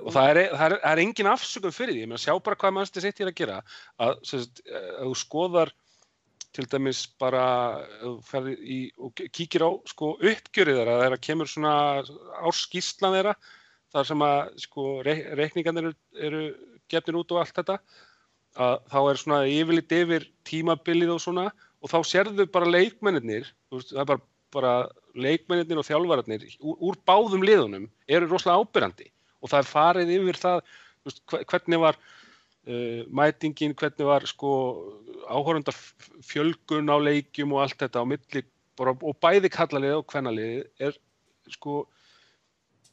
og 0.00 0.12
það 0.12 0.30
er, 0.32 0.40
það, 0.52 0.64
er, 0.66 0.78
það 0.82 0.92
er 0.92 1.02
engin 1.02 1.30
afsökum 1.30 1.74
fyrir 1.74 1.94
því, 1.94 2.04
ég 2.04 2.10
meina 2.10 2.22
sjá 2.22 2.34
bara 2.36 2.58
hvað 2.60 2.74
mannstu 2.76 3.04
sitt 3.04 3.20
hér 3.20 3.30
að 3.30 3.38
gera 3.40 3.58
að 4.04 4.16
þú 4.28 5.12
skoðar 5.20 5.72
til 6.56 6.64
dæmis 6.72 7.04
bara 7.20 7.44
í, 8.48 8.88
og 8.96 9.12
kíkir 9.36 9.64
á 9.64 9.70
sko, 9.88 10.14
uppgjörið 10.16 10.80
þeirra 10.80 10.98
þegar 11.02 11.22
kemur 11.28 11.50
svona 11.50 11.74
árskíslan 12.48 13.16
þeirra 13.18 13.34
þar 13.94 14.08
sem 14.10 14.24
að 14.24 14.38
sko, 14.64 14.86
reik, 15.06 15.24
reikningarnir 15.38 15.88
eru, 15.88 15.96
eru 16.28 16.42
gefnir 16.92 17.18
út 17.20 17.34
og 17.34 17.42
allt 17.42 17.56
þetta 17.56 17.78
að 18.58 18.74
þá 18.90 18.98
er 19.00 19.20
svona 19.20 19.40
yfirleitt 19.52 19.94
yfir 19.94 20.26
tímabilið 20.48 21.14
og 21.14 21.22
svona 21.22 21.46
og 21.78 21.92
þá 21.92 21.98
sérðu 22.10 22.48
bara 22.50 22.70
leikmennir 22.70 23.48
það 23.70 24.02
er 24.02 24.08
bara, 24.08 24.22
bara 24.54 24.74
leikmennir 25.14 25.80
og 25.80 25.86
þjálfararnir 25.86 26.46
úr, 26.58 26.76
úr 26.90 26.98
báðum 27.06 27.44
liðunum 27.46 27.88
eru 28.08 28.30
rosalega 28.30 28.64
ábyrrandi 28.64 29.10
og 29.42 29.52
það 29.52 29.60
er 29.60 29.72
farið 29.72 30.14
yfir 30.16 30.40
það 30.42 30.62
veist, 31.06 31.22
hvernig 31.30 31.82
var 31.84 31.98
uh, 31.98 33.02
mætingin, 33.20 33.76
hvernig 33.78 34.08
var 34.08 34.26
sko 34.28 34.52
áhórundar 35.28 35.76
fjölgun 36.26 36.90
á 36.90 36.96
leikjum 36.98 37.54
og 37.54 37.66
allt 37.66 37.78
þetta 37.78 38.02
á 38.02 38.06
milli 38.08 38.44
og 38.78 39.14
bæði 39.22 39.50
kallalið 39.50 39.98
og 39.98 40.10
hvernalið 40.12 40.66
er 40.82 40.98
sko 41.50 41.84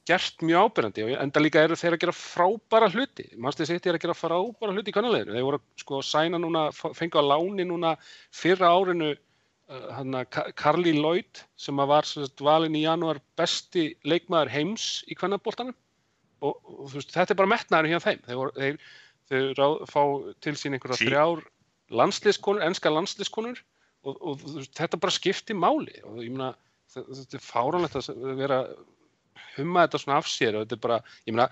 gert 0.06 0.44
mjög 0.46 0.70
ábyrgandi 0.70 1.04
og 1.06 1.12
enda 1.18 1.42
líka 1.42 1.64
eru 1.66 1.78
þeir 1.80 1.96
að 1.96 2.02
gera 2.04 2.16
frábæra 2.16 2.90
hluti. 2.94 3.26
Þess 3.34 3.62
að 3.64 3.72
þeir 3.86 3.98
að 3.98 4.04
gera 4.04 4.18
frábæra 4.18 4.76
hluti 4.76 4.92
í 4.92 4.96
kannaleginu 4.96 5.34
þeir 5.34 5.48
voru 5.48 5.62
sko 5.82 6.00
að 6.00 6.10
sæna 6.10 6.42
núna 6.42 6.66
fengið 6.76 7.22
á 7.26 7.30
láni 7.32 7.66
núna 7.66 7.96
fyrra 8.36 8.70
árinu 8.76 9.14
uh, 9.16 9.88
hana 9.98 10.22
Carly 10.30 10.94
Lloyd 10.98 11.42
sem 11.58 11.82
að 11.82 11.92
var 11.94 12.10
sagt, 12.10 12.44
valin 12.46 12.78
í 12.78 12.86
janúar 12.86 13.22
besti 13.40 13.88
leikmaður 14.06 14.54
heims 14.54 14.90
í 15.10 15.18
kvennabóltanum 15.18 15.76
og, 16.46 16.60
og 16.62 16.92
veist, 16.94 17.14
þetta 17.16 17.34
er 17.34 17.42
bara 17.42 17.54
metnaður 17.56 17.94
hjá 17.94 18.00
þeim. 18.06 18.26
Þeir, 18.28 18.40
voru, 18.42 18.56
þeir, 18.60 18.82
þeir 19.32 19.48
ráð, 19.58 19.78
fá 19.90 20.02
til 20.46 20.58
sín 20.60 20.78
einhverja 20.78 21.02
sí. 21.02 21.10
þrjár 21.10 21.46
landsliðskonur, 21.96 22.66
enska 22.66 22.94
landsliðskonur 22.94 23.64
og, 24.06 24.20
og 24.20 24.46
veist, 24.46 24.76
þetta 24.78 25.02
bara 25.02 25.18
skipti 25.18 25.58
máli. 25.58 25.98
Og 26.06 26.22
ég 26.22 26.30
meina 26.34 26.54
þetta 26.94 27.40
er 27.40 27.44
fáránlegt 27.44 27.98
að 27.98 28.36
vera 28.38 28.60
humma 29.56 29.86
þetta 29.86 30.02
svona 30.02 30.20
af 30.22 30.30
sér 30.30 30.58
og 30.58 30.66
þetta 30.66 30.78
er 30.78 30.84
bara, 30.86 31.02
ég 31.28 31.36
meina, 31.36 31.50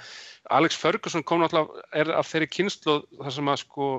Alex 0.57 0.79
Ferguson 0.79 1.25
kom 1.27 1.43
náttúrulega, 1.43 1.84
er 2.01 2.13
af 2.15 2.29
þeirri 2.31 2.49
kynslu 2.51 2.99
þar 3.19 3.36
sem 3.38 3.51
að 3.53 3.61
sko 3.63 3.91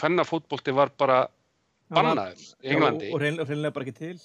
hvenna 0.00 0.26
fótbólti 0.26 0.74
var 0.74 0.92
bara 0.98 1.24
bannaður 1.94 2.40
í 2.64 2.72
Englandi. 2.74 3.10
Og 3.14 3.22
reynilega 3.22 3.74
bara 3.74 3.86
ekki 3.86 3.98
til. 3.98 4.16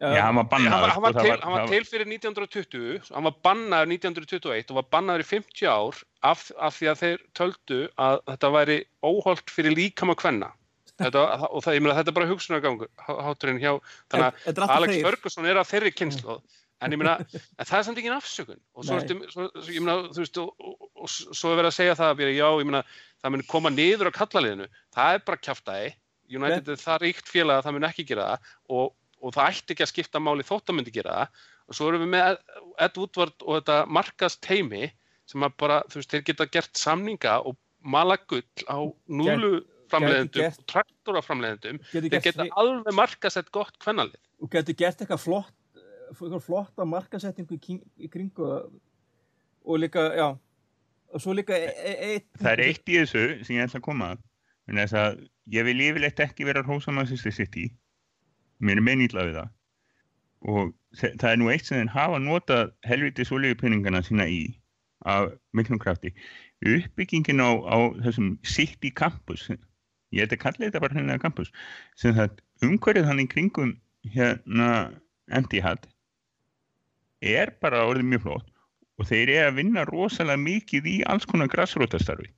Já, 0.00 0.14
Já 0.16 0.22
hann 0.24 0.38
var 0.38 0.46
bannaður. 0.48 0.94
Hann 0.94 1.04
var, 1.04 1.12
sko, 1.12 1.24
til, 1.26 1.42
hann 1.42 1.54
var 1.54 1.66
til 1.68 1.82
fyrir 1.84 2.08
1920, 2.08 3.10
hann 3.12 3.26
var 3.28 3.34
bannaður 3.44 3.90
1921 3.92 4.72
og 4.72 4.78
var 4.78 4.86
bannaður 4.96 5.26
í 5.26 5.28
50 5.28 5.68
ár 5.68 5.98
af, 6.30 6.46
af 6.56 6.78
því 6.78 6.88
að 6.92 7.02
þeir 7.02 7.26
töldu 7.36 7.82
að 8.00 8.22
þetta 8.30 8.52
væri 8.56 8.78
óholt 9.04 9.52
fyrir 9.52 9.76
líkam 9.76 10.14
að 10.14 10.24
hvenna. 10.24 10.54
Þetta, 11.00 11.20
og 11.48 11.62
það, 11.64 11.76
ég 11.76 11.84
meina, 11.84 11.96
þetta 11.96 12.12
er 12.12 12.16
bara 12.16 12.28
hugsunargangur 12.28 12.88
háturinn 13.00 13.60
hjá, 13.60 13.70
þannig 14.12 14.40
að 14.50 14.64
Alex 14.68 14.98
Ferguson 15.04 15.48
er 15.48 15.60
af 15.60 15.68
þeirri 15.70 15.92
kynslu 15.96 16.36
en 16.80 16.94
ég 16.94 17.00
meina, 17.00 17.16
en 17.20 17.68
það 17.68 17.78
er 17.78 17.86
samt 17.86 18.00
ekki 18.00 18.12
afsökun. 18.14 18.60
Og 18.74 18.86
svo, 18.88 18.98
ertu, 19.00 19.16
svo, 19.32 19.48
svo 19.56 19.74
ég 19.74 19.84
meina, 19.84 20.10
þú 20.10 20.22
veist 20.24 20.40
og, 20.42 20.52
og, 20.58 20.86
og 20.96 21.10
svo 21.12 21.52
er 21.52 21.60
verið 21.60 21.70
að 21.70 21.78
segja 21.78 21.96
það 21.98 22.12
að 22.14 22.36
já, 22.36 22.46
ég 22.48 22.68
meina, 22.70 22.84
það 23.20 23.34
mun 23.34 23.48
koma 23.50 23.72
niður 23.74 24.10
á 24.10 24.18
kallaliðinu 24.20 24.70
það 24.96 25.18
er 25.18 25.26
bara 25.26 25.44
kæftæði 25.48 25.90
United 26.30 26.70
er 26.70 26.80
það 26.80 27.02
ríkt 27.04 27.30
félag 27.30 27.60
að 27.60 27.66
það 27.66 27.76
mun 27.76 27.88
ekki 27.88 28.06
gera 28.10 28.28
það. 28.28 28.52
Og, 28.76 28.92
og 29.20 29.34
það 29.36 29.50
ætti 29.50 29.74
ekki 29.74 29.86
að 29.86 29.92
skipta 29.92 30.22
máli 30.22 30.46
þótt 30.46 30.70
að 30.70 30.78
myndi 30.78 30.94
gera 30.94 31.16
það. 31.18 31.42
Og 31.70 31.78
svo 31.78 31.90
erum 31.90 32.04
við 32.04 32.12
með 32.14 32.38
Ed 32.86 32.96
Woodward 32.98 33.44
og 33.46 33.58
þetta 33.58 33.76
markast 33.98 34.40
teimi 34.46 34.88
sem 35.30 35.46
að 35.46 35.58
bara, 35.62 35.82
þú 35.90 36.00
veist, 36.00 36.14
þeir 36.14 36.24
geta 36.30 36.48
gert 36.50 36.78
samninga 36.78 37.36
og 37.46 37.58
mala 37.80 38.16
gull 38.30 38.42
á 38.66 38.78
núlu 39.10 39.60
framleiðendum 39.90 40.48
og 40.48 40.66
traktoraframleiðendum 40.70 41.78
þeir 41.90 42.18
geta 42.22 42.46
alveg 42.58 42.94
markast 42.94 43.40
eitt 43.40 43.52
gott 43.54 43.78
kvennalið. 43.82 44.18
Og 44.42 44.50
getur 44.52 44.78
gert 44.78 45.02
eitthvað 45.02 45.22
flott 45.22 45.54
flotta 46.16 46.86
markasettingu 46.88 47.58
í, 47.58 47.76
í 47.98 48.08
kringu 48.12 48.48
og 48.50 49.78
líka, 49.78 50.10
já. 50.16 50.28
Og 51.10 51.22
svo 51.22 51.34
líka 51.34 51.56
e 51.58 51.70
e 51.74 51.94
eitt 52.14 52.28
Það 52.38 52.52
er 52.52 52.64
eitt 52.66 52.90
í 52.90 52.98
þessu 53.00 53.22
sem 53.44 53.56
ég 53.56 53.66
ætla 53.66 53.80
að 53.80 53.86
koma 53.86 54.12
að. 54.14 55.24
Ég 55.50 55.66
vil 55.66 55.80
yfirleitt 55.82 56.20
ekki 56.22 56.46
vera 56.46 56.62
hósamannsistir 56.62 57.34
sitt 57.34 57.56
í 57.58 57.66
mér 58.62 58.78
er 58.78 58.86
meinýtla 58.86 59.24
við 59.26 59.40
það. 59.40 59.48
Og 60.50 60.70
það 61.00 61.30
er 61.32 61.40
nú 61.40 61.50
eitt 61.50 61.66
sem 61.66 61.80
þeir 61.80 61.94
hafa 61.96 62.20
notað 62.22 62.70
helvitis 62.86 63.32
olíupinningana 63.34 64.02
sína 64.06 64.28
í 64.30 64.44
af 65.08 65.32
miklum 65.56 65.80
krafti. 65.80 66.12
Uppbyggingin 66.60 67.42
á, 67.42 67.50
á 67.56 67.78
þessum 68.04 68.36
City 68.44 68.92
Campus 68.92 69.48
ég 70.10 70.24
held 70.24 70.34
að 70.34 70.42
kalla 70.44 70.66
þetta 70.66 70.82
bara 70.82 70.96
hennilega 70.96 71.22
campus 71.22 71.52
sem 71.98 72.14
það 72.16 72.40
umhverfið 72.66 73.08
hann 73.08 73.22
í 73.22 73.28
kringum 73.30 73.72
hérna 74.14 74.68
Empty-Had 75.30 75.86
er 77.20 77.52
bara 77.62 77.84
orðið 77.88 78.10
mjög 78.12 78.26
flott 78.26 78.46
og 79.00 79.08
þeir 79.08 79.32
eru 79.32 79.48
að 79.48 79.58
vinna 79.60 79.84
rosalega 79.88 80.40
mikið 80.40 80.88
í 80.90 80.96
alls 81.08 81.26
konar 81.28 81.50
græsrótastarfi 81.52 82.30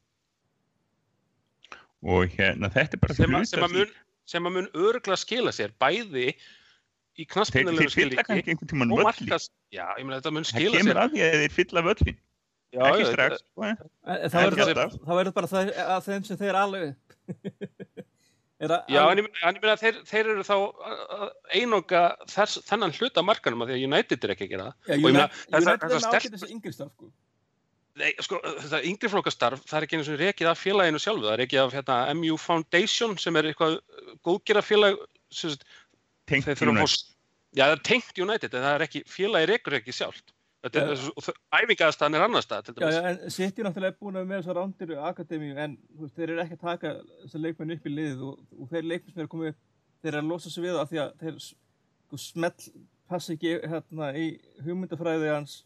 og 2.02 2.34
hérna 2.34 2.70
þetta 2.72 2.98
er 2.98 3.02
bara 3.02 3.16
sem, 3.18 3.34
a, 3.34 3.44
sem, 3.46 3.62
að 3.62 3.78
mun, 3.78 3.94
sem 4.28 4.48
að 4.48 4.56
mun 4.58 4.68
örgla 4.88 5.18
skila 5.18 5.54
sér 5.54 5.74
bæði 5.82 6.32
í 7.18 7.26
knaspinnulega 7.28 7.92
skilíki 7.92 8.56
og 8.88 9.02
markast 9.04 9.52
já, 9.74 9.86
ég 9.98 10.06
meina 10.06 10.18
þetta 10.18 10.34
mun 10.34 10.48
skila 10.48 10.70
sér. 10.70 10.78
það 10.78 10.82
kemur 10.82 11.02
að 11.02 11.14
því 11.14 11.24
að 11.26 11.38
þeir 11.42 11.56
fylla 11.58 11.84
völlin 11.88 12.18
já, 12.72 12.82
ekki 12.88 13.08
strax 13.10 13.44
það 14.34 15.18
verður 15.18 15.36
bara 15.38 15.52
það 15.52 15.72
að 15.86 16.08
þeim 16.08 16.28
sem 16.28 16.40
þeir 16.42 16.60
alveg 16.62 16.94
Já, 18.62 19.00
en 19.10 19.18
ég, 19.18 19.26
en 19.42 19.56
ég 19.56 19.64
meina 19.64 19.74
þeir, 19.80 19.96
þeir 20.06 20.28
eru 20.36 20.44
þá 20.46 20.56
einoga 21.58 22.02
þennan 22.30 22.94
hluta 22.94 23.24
markanum 23.26 23.64
að 23.64 23.72
því 23.72 23.78
að 23.78 23.86
United 23.88 24.26
er 24.26 24.32
ekki 24.36 24.46
að 24.46 24.52
gera 24.52 24.66
það. 24.68 24.76
Já, 24.86 24.94
United, 24.94 25.38
United 25.50 25.86
er 25.86 25.92
með 25.92 26.06
ákveðið 26.06 26.36
þessu 26.36 26.50
yngri 26.54 26.74
starf, 26.76 26.92
sko. 26.94 27.10
Nei, 27.98 28.12
sko, 28.24 28.38
þetta 28.60 28.82
yngri 28.88 29.10
flokkastarf, 29.12 29.64
það 29.68 29.78
er 29.78 29.86
ekki 29.86 29.98
eins 29.98 30.12
og 30.12 30.20
rekið 30.22 30.50
af 30.52 30.60
félaginu 30.62 31.00
sjálfu, 31.02 31.26
það 31.26 31.34
er 31.34 31.42
rekið 31.42 31.62
af 31.62 31.74
hérna, 31.76 31.96
MU 32.16 32.38
Foundation 32.40 33.16
sem 33.20 33.36
er 33.40 33.50
eitthvað 33.50 33.74
góðgera 34.24 34.62
félag, 34.64 35.02
tengt 36.30 36.62
United. 36.62 37.02
Já, 37.52 37.66
það 37.66 37.74
er 37.74 37.82
tengt 37.90 38.22
United, 38.24 38.54
en 38.54 38.64
það 38.64 38.76
er 38.78 38.86
ekki, 38.86 39.02
félagi 39.12 39.50
rekur 39.50 39.76
ekki 39.76 39.96
sjálft. 39.96 40.31
Æfingaðastan 40.62 42.14
er 42.14 42.22
annar 42.22 42.44
stað 42.44 42.70
Já, 42.78 42.86
já, 42.94 43.00
en 43.10 43.32
City 43.34 43.64
náttúrulega 43.66 43.90
er 43.90 43.98
búin 43.98 44.18
með 44.20 44.36
þessar 44.36 44.58
rándir 44.60 44.92
akademíu 45.08 45.56
en 45.58 45.74
veist, 45.98 46.14
þeir 46.14 46.30
eru 46.30 46.44
ekki 46.44 46.58
að 46.58 46.62
taka 46.68 46.92
þessar 47.24 47.42
leikmenn 47.42 47.74
upp 47.74 47.88
í 47.88 47.94
lið 47.96 48.22
og, 48.28 48.38
og 48.60 48.70
þeir 48.70 48.86
leikmenn 48.86 49.14
sem 49.16 49.24
eru 49.24 49.32
komið 49.32 49.56
þeir 50.02 50.12
eru 50.12 50.22
að 50.22 50.30
losa 50.30 50.52
sig 50.54 50.66
við 50.66 50.78
það 50.78 50.92
því 50.92 51.02
að 51.02 51.12
þeir 51.24 51.42
sko, 51.48 52.22
smelt 52.28 52.68
passi 53.10 53.34
ekki 53.34 53.56
hérna 53.74 54.12
í 54.14 54.26
hugmyndafræði 54.62 55.32
hans. 55.32 55.58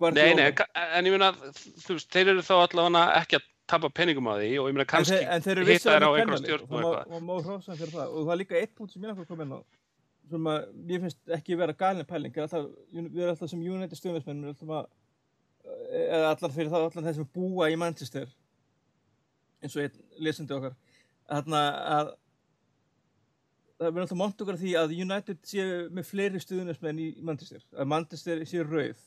Nei, 0.00 0.34
nei, 0.36 0.48
en 0.96 1.08
ég 1.08 1.20
veist, 1.20 2.08
þeir 2.16 2.34
eru 2.34 2.44
þá 2.44 2.54
allavega 2.56 3.04
ekki 3.20 3.38
að 3.38 3.48
tapa 3.70 3.88
peningum 3.92 4.26
á 4.28 4.40
því 4.40 4.50
og 4.60 4.68
ég 4.68 4.76
meina 4.76 4.88
kannski 4.88 5.20
hitta 5.20 5.38
þær 5.44 6.08
á 6.08 6.10
einhverjum 6.16 6.40
stjórn 6.42 6.64
og 6.64 6.90
eitthvað. 6.98 8.08
og 8.08 8.24
það. 8.24 8.32
Er 8.34 8.40
líka 8.40 8.58
eitt 8.60 8.74
punkt 8.76 8.92
sem 8.92 9.04
ég 9.04 9.08
náttúrulega 9.12 9.30
kom 9.30 9.44
inn 9.44 9.56
á 9.56 9.60
sem 10.30 10.48
að 10.50 10.66
mér 10.88 11.02
finnst 11.04 11.34
ekki 11.36 11.58
vera 11.58 11.76
galin 11.76 12.08
pæling. 12.08 12.36
Alltaf, 12.44 12.66
við 12.90 13.20
erum 13.20 13.32
alltaf 13.34 13.50
sem 13.52 13.62
United 13.62 13.98
stjórnismenn 13.98 14.44
eða 15.94 16.32
allar 16.32 16.52
fyrir 16.52 16.72
það 16.72 16.88
allar 16.88 17.06
þeir 17.06 17.16
sem 17.18 17.30
búa 17.34 17.70
í 17.72 17.78
Manchester 17.80 18.28
eins 19.64 19.76
og 19.76 19.84
einn 19.84 20.02
lesandi 20.26 20.56
okkar. 20.56 20.76
Þarna 21.28 21.62
að 21.94 22.12
það 23.78 23.88
verður 23.88 24.04
alltaf 24.04 24.20
mónt 24.20 24.44
okkar 24.44 24.60
því 24.60 24.74
að 24.80 24.94
United 25.04 25.40
séu 25.48 25.78
með 25.94 26.08
fleiri 26.10 26.42
stjórnismenn 26.42 27.00
í 27.00 27.08
Manchester 27.24 27.64
að 27.72 27.90
Manchester 27.94 28.44
séu 28.48 28.66
rauð. 28.68 29.00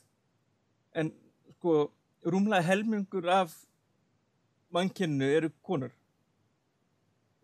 En 0.98 1.12
sko 1.56 1.78
rúmlega 2.26 2.66
helmingur 2.66 3.28
af 3.32 3.54
mannkennu 4.74 5.28
eru 5.38 5.50
konur. 5.64 5.92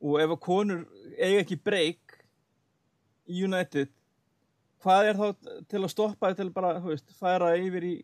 Og 0.05 0.19
ef 0.21 0.35
að 0.35 0.43
konur 0.45 0.83
eiga 1.17 1.41
ekki 1.45 1.57
breyk 1.65 2.04
United. 3.29 3.93
Hvað 4.85 5.11
er 5.11 5.21
þá 5.21 5.53
til 5.71 5.81
að 5.81 5.93
stoppa 5.93 6.33
til 6.37 6.51
bara, 6.53 6.75
þú 6.83 6.93
veist, 6.93 7.15
færa 7.17 7.55
yfir 7.57 7.87
í 7.89 7.95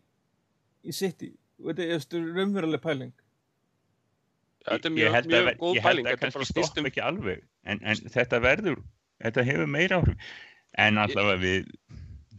í 0.81 0.95
City? 0.95 1.33
Þetta 1.61 1.85
er 1.85 2.31
raunveruleg 2.37 2.81
pæling? 2.81 3.11
Þetta 4.65 4.89
er 4.89 4.95
mjög, 4.95 5.17
mjög 5.29 5.49
að, 5.51 5.59
góð 5.61 5.81
pæling 5.85 6.05
ég 6.05 6.09
held 6.09 6.13
að 6.13 6.21
kannski 6.23 6.47
stoppa 6.49 6.87
ekki 6.89 7.03
alveg. 7.05 7.43
En, 7.65 7.81
en 7.85 8.09
þetta 8.13 8.41
verður, 8.41 8.81
þetta 9.21 9.45
hefur 9.45 9.69
meira 9.69 10.01
áhrif. 10.01 10.31
En 10.81 10.97
allavega 11.01 11.41
við 11.41 11.71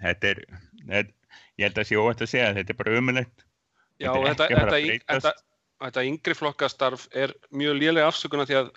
þetta 0.03 0.33
er, 0.33 0.43
þetta, 0.89 1.39
ég 1.61 1.67
held 1.67 1.81
að 1.83 1.89
sé 1.89 1.99
óvægt 2.01 2.25
að 2.25 2.31
segja 2.33 2.53
þetta 2.59 2.75
er 2.75 2.79
bara 2.79 2.99
ömulegt 2.99 3.45
Já, 4.03 4.11
þetta, 4.17 4.47
þetta, 4.51 4.79
þetta 5.13 5.33
yngri 6.07 6.35
flokkastarf 6.39 7.09
er 7.13 7.33
mjög 7.51 7.79
lélega 7.81 8.11
afsökunar 8.11 8.47
því 8.49 8.59
að 8.61 8.71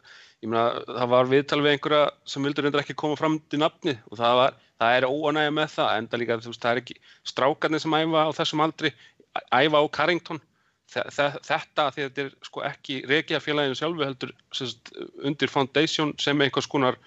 meina, 0.45 0.63
það 0.85 1.11
var 1.13 1.29
viðtal 1.31 1.61
við 1.63 1.71
einhverja 1.75 2.01
sem 2.29 2.43
vildur 2.45 2.65
reynda 2.65 2.81
ekki 2.83 2.95
koma 2.97 3.17
fram 3.19 3.39
til 3.49 3.59
nafni 3.61 3.95
og 4.11 4.19
það, 4.19 4.35
var, 4.41 4.57
það 4.81 4.97
er 4.97 5.07
óanægja 5.09 5.53
með 5.57 5.71
það 5.75 5.93
enda 5.99 6.19
líka, 6.21 6.37
þú 6.43 6.51
veist, 6.51 6.61
það 6.65 6.71
er 6.71 6.81
ekki 6.83 6.97
strákarnir 7.31 7.81
sem 7.81 7.95
æfa 7.97 8.25
á 8.25 8.29
þessum 8.37 8.65
aldri, 8.65 8.91
æfa 9.53 9.81
á 9.81 9.85
Carrington 9.95 10.41
þetta, 10.91 11.87
því 11.95 12.05
þetta 12.05 12.23
er 12.25 12.31
sko 12.45 12.63
ekki 12.67 12.99
reykja 13.09 13.41
félaginu 13.43 13.77
sjálfu 13.79 14.05
heldur 14.05 14.33
sérst, 14.55 14.93
undir 15.25 15.51
foundation 15.51 16.13
sem 16.21 16.41
einhvers 16.45 16.69
konar 16.69 16.99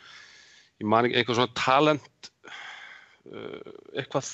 man 0.83 1.09
einhvers 1.11 1.39
svona 1.39 1.55
talent 1.59 2.31
uh, 3.31 3.73
eitthvað. 3.95 4.29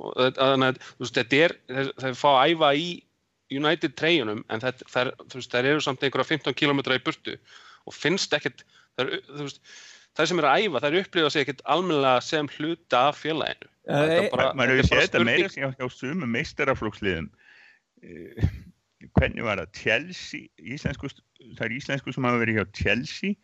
Þetta- 0.00 0.48
þannig 0.54 0.68
að 0.70 1.12
þetta 1.18 1.38
er, 1.44 1.54
þeir, 1.68 1.88
þeir 2.00 2.18
fá 2.20 2.28
að 2.30 2.52
æfa 2.54 2.72
í 2.78 2.88
United 3.50 3.96
treyjunum 3.98 4.44
en 4.50 4.60
þær, 4.62 5.12
þú 5.26 5.40
veist, 5.40 5.50
þær 5.52 5.68
eru 5.72 5.80
samt 5.84 6.04
einhverja 6.06 6.28
15 6.36 6.54
km 6.54 6.80
í 6.94 7.00
burtu 7.04 7.36
og 7.86 7.94
finnst 7.96 8.32
ekkert 8.36 8.62
þú 8.98 9.42
veist, 9.46 9.60
þær 10.18 10.30
sem 10.30 10.38
eru 10.42 10.50
að 10.50 10.64
æfa, 10.68 10.82
þær 10.84 10.98
upplifa 11.00 11.30
sig 11.34 11.44
ekkert 11.46 11.62
almennilega 11.64 12.20
sem 12.22 12.48
hluta 12.56 13.04
af 13.10 13.20
félaginu. 13.22 13.68
Þetta 13.90 14.16
er 14.22 14.30
bara- 14.30 14.54
maður 14.54 14.76
hefur 14.76 14.88
þetta 14.88 14.94
er 14.94 14.96
bara 14.96 15.00
séð 15.00 15.08
þetta 15.10 15.24
meira 15.24 15.48
spurning- 15.48 15.60
hjá, 15.60 15.76
hjá 15.78 15.90
sumu 15.98 16.26
meistaraflóksliðum 16.36 17.30
Eh, 18.02 18.46
hvernig 19.18 19.42
var 19.44 19.58
það? 19.60 19.72
Chelsea 19.76 20.46
íslensku, 20.56 21.10
það 21.58 21.64
er 21.66 21.74
íslensku 21.76 22.14
sem 22.14 22.24
hafa 22.24 22.38
verið 22.40 22.56
hjá 22.56 22.64
Chelsea 22.72 23.34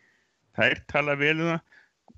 þær 0.57 0.79
tala 0.89 1.15
vel 1.15 1.35
um 1.41 1.51
það. 1.51 1.61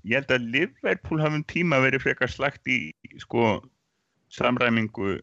Ég 0.08 0.14
held 0.14 0.32
að 0.32 0.46
Liverpool 0.54 1.20
hafum 1.20 1.44
tíma 1.44 1.82
verið 1.84 2.00
frekar 2.06 2.30
slagt 2.32 2.64
í 2.64 2.94
sko 3.20 3.60
samræmingu 4.32 5.18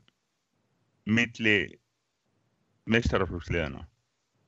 milli 1.07 1.57
meistaraflóksliðana 2.95 3.83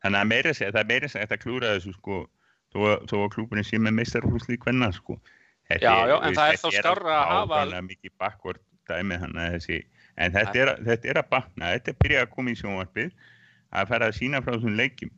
þannig 0.04 0.20
að 0.24 0.30
meira 0.32 0.54
segja, 0.56 0.72
það 0.72 0.80
er 0.84 0.90
meira 0.94 1.10
segja 1.12 1.28
að 1.36 1.42
klúra 1.44 1.74
þessu 1.76 1.94
sko 1.98 2.18
þó, 2.74 2.80
að- 2.94 3.06
þó 3.10 3.16
að 3.26 3.32
klúburinn 3.36 3.68
sé 3.68 3.78
með 3.82 3.96
meistaraflókslið 4.00 4.60
hvenna 4.64 4.92
sko. 4.96 5.20
Þetta 5.70 5.86
Já, 5.86 6.08
já, 6.10 6.16
en 6.18 6.22
veist, 6.24 6.40
það 6.40 6.50
er 6.50 6.58
þetta 6.58 6.70
þá 6.70 6.82
skárra 6.82 7.16
að 7.16 7.28
hafa- 7.30 7.58
ákaflega 7.60 7.82
mikið 7.90 8.12
bakkvort 8.20 8.62
dæmi 8.90 9.18
hann 9.22 9.34
að 9.38 9.52
þessi 9.58 9.80
en 10.18 10.32
þetta 10.34 10.56
er, 10.64 10.70
þetta 10.88 11.10
er 11.14 11.20
að 11.22 11.30
batna, 11.30 11.66
þetta 11.76 11.92
er 11.94 11.98
byrjað 12.04 12.24
að 12.26 12.30
koma 12.36 12.50
í 12.50 12.56
sjónvarpið 12.62 13.12
að 13.74 13.88
fara 13.92 14.08
að 14.10 14.18
sína 14.18 14.42
frá 14.42 14.54
þessum 14.58 14.76
leikjum. 14.80 15.12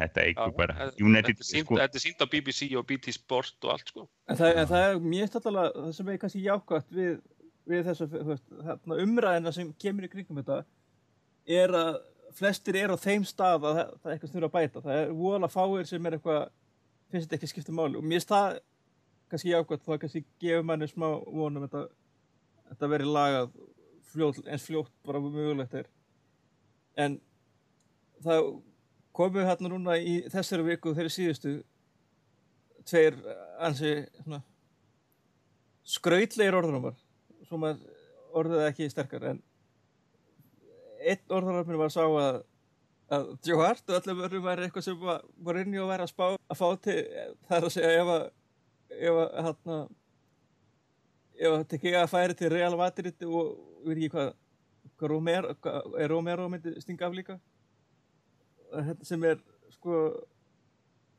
Þetta 0.00 0.22
Já, 0.30 0.56
bara 0.56 0.74
þetta- 0.78 1.00
United, 1.04 1.36
Þetta 1.36 1.44
er 1.44 1.50
sýnt- 1.50 1.66
sko, 1.66 1.76
þetta 1.76 1.96
er 1.98 2.04
á 2.22 2.26
BBC 2.30 2.76
og 2.78 2.86
BT 2.86 3.12
Sport 3.12 3.64
og 3.64 3.70
allt 3.74 3.88
sko. 3.90 4.08
En 4.28 4.36
það, 4.36 4.56
en 4.56 4.66
það 4.70 4.84
er 4.94 5.00
mjög 5.00 5.26
stallega, 5.28 5.72
það 5.76 5.94
sem 5.94 6.08
er 6.08 6.18
kannski 6.22 6.42
jákvæmt 6.46 6.90
við, 6.94 7.20
við 7.68 7.84
þessu 7.90 8.06
þú 8.08 8.24
veist, 8.30 8.46
þarna 8.64 9.00
umræðina 9.04 9.52
sem 9.52 9.72
kemur 9.74 10.04
í 10.06 10.10
kringum 10.14 10.38
þetta 10.40 10.64
er 11.48 11.68
að 11.68 12.00
flestir 12.36 12.78
eru 12.80 12.96
á 12.96 13.00
þeim 13.00 13.24
stað 13.28 13.66
að 13.68 13.78
það, 13.78 13.92
það 14.00 14.10
er 14.10 14.14
eitthvað 14.14 14.32
snurra 14.32 14.50
að 14.50 14.56
bæta. 14.56 14.82
Það 14.84 14.98
er 15.00 15.14
voðalega 15.20 15.54
fáir 15.54 15.88
sem 15.88 16.06
er 16.06 16.16
eitthvað, 16.16 16.42
finnst 17.10 17.26
þetta 17.26 17.38
ekki 17.38 17.50
skipta 17.52 17.74
máli 17.74 17.98
og 17.98 18.04
mér 18.06 18.20
finnst 18.20 18.32
það 18.34 18.60
kannski 19.30 19.52
jákvæmt 19.52 19.86
þá 19.86 19.92
kannski 20.02 20.24
gefur 20.42 20.66
manni 20.66 20.88
smá 20.90 21.06
vonum 21.26 21.66
þetta, 21.66 21.84
þetta 22.70 22.90
veri 22.94 23.08
lagað 23.08 23.52
fljótt, 24.10 24.40
eins 24.46 24.66
fljótt 24.66 24.92
bara 25.06 25.22
mögulegt 25.22 25.76
er. 25.78 25.90
En 26.98 27.18
það 28.24 28.50
komum 29.16 29.36
við 29.38 29.48
hérna 29.50 29.72
núna 29.72 29.98
í 29.98 30.16
þessari 30.30 30.66
viku 30.66 30.94
þeirri 30.96 31.14
síðustu 31.14 31.54
tveir 32.88 33.16
ansi 33.62 33.94
svona, 34.22 34.40
skrautlegir 35.86 36.56
orðanumar 36.58 36.98
svo 37.48 37.58
maður 37.60 37.98
orðið 38.40 38.66
ekki 38.68 38.90
sterkar 38.92 39.26
en 39.32 39.40
einn 41.00 41.36
orðanumar 41.36 41.80
var 41.80 41.90
að 41.90 41.96
sá 41.96 42.04
að 42.06 42.40
að 43.10 43.30
Joe 43.46 43.64
Hart 43.64 43.90
og 43.90 43.96
allir 43.98 44.18
vörðum 44.20 44.44
væri 44.44 44.66
eitthvað 44.66 44.86
sem 44.86 44.98
var, 45.00 45.24
var 45.42 45.58
inn 45.58 45.74
í 45.74 45.80
að 45.82 45.88
vera 45.90 46.06
að 46.06 46.12
spá 46.12 46.26
að 46.30 46.60
fá 46.60 46.66
til, 46.84 46.98
það 47.48 47.56
er 47.56 47.66
að 47.66 47.74
segja 47.74 48.02
ef 48.02 48.12
að 48.14 48.22
ef 49.00 49.18
að 49.22 49.32
hérna 49.46 49.78
ef 51.40 51.54
að 51.56 51.64
tekja 51.72 52.02
að 52.04 52.12
færi 52.12 52.36
til 52.38 52.52
Real 52.52 52.76
Madrid 52.78 53.26
og 53.26 53.52
við 53.86 53.88
veit 53.88 53.96
ekki 53.96 54.12
hvað, 54.14 54.32
hvað 55.00 55.14
Romero, 55.14 55.54
er 55.98 56.12
Romero 56.12 56.48
myndi 56.52 56.74
stinga 56.82 57.08
af 57.08 57.16
líka? 57.16 57.38
Þetta 58.70 59.08
sem 59.08 59.24
er 59.26 59.40
sko 59.74 60.02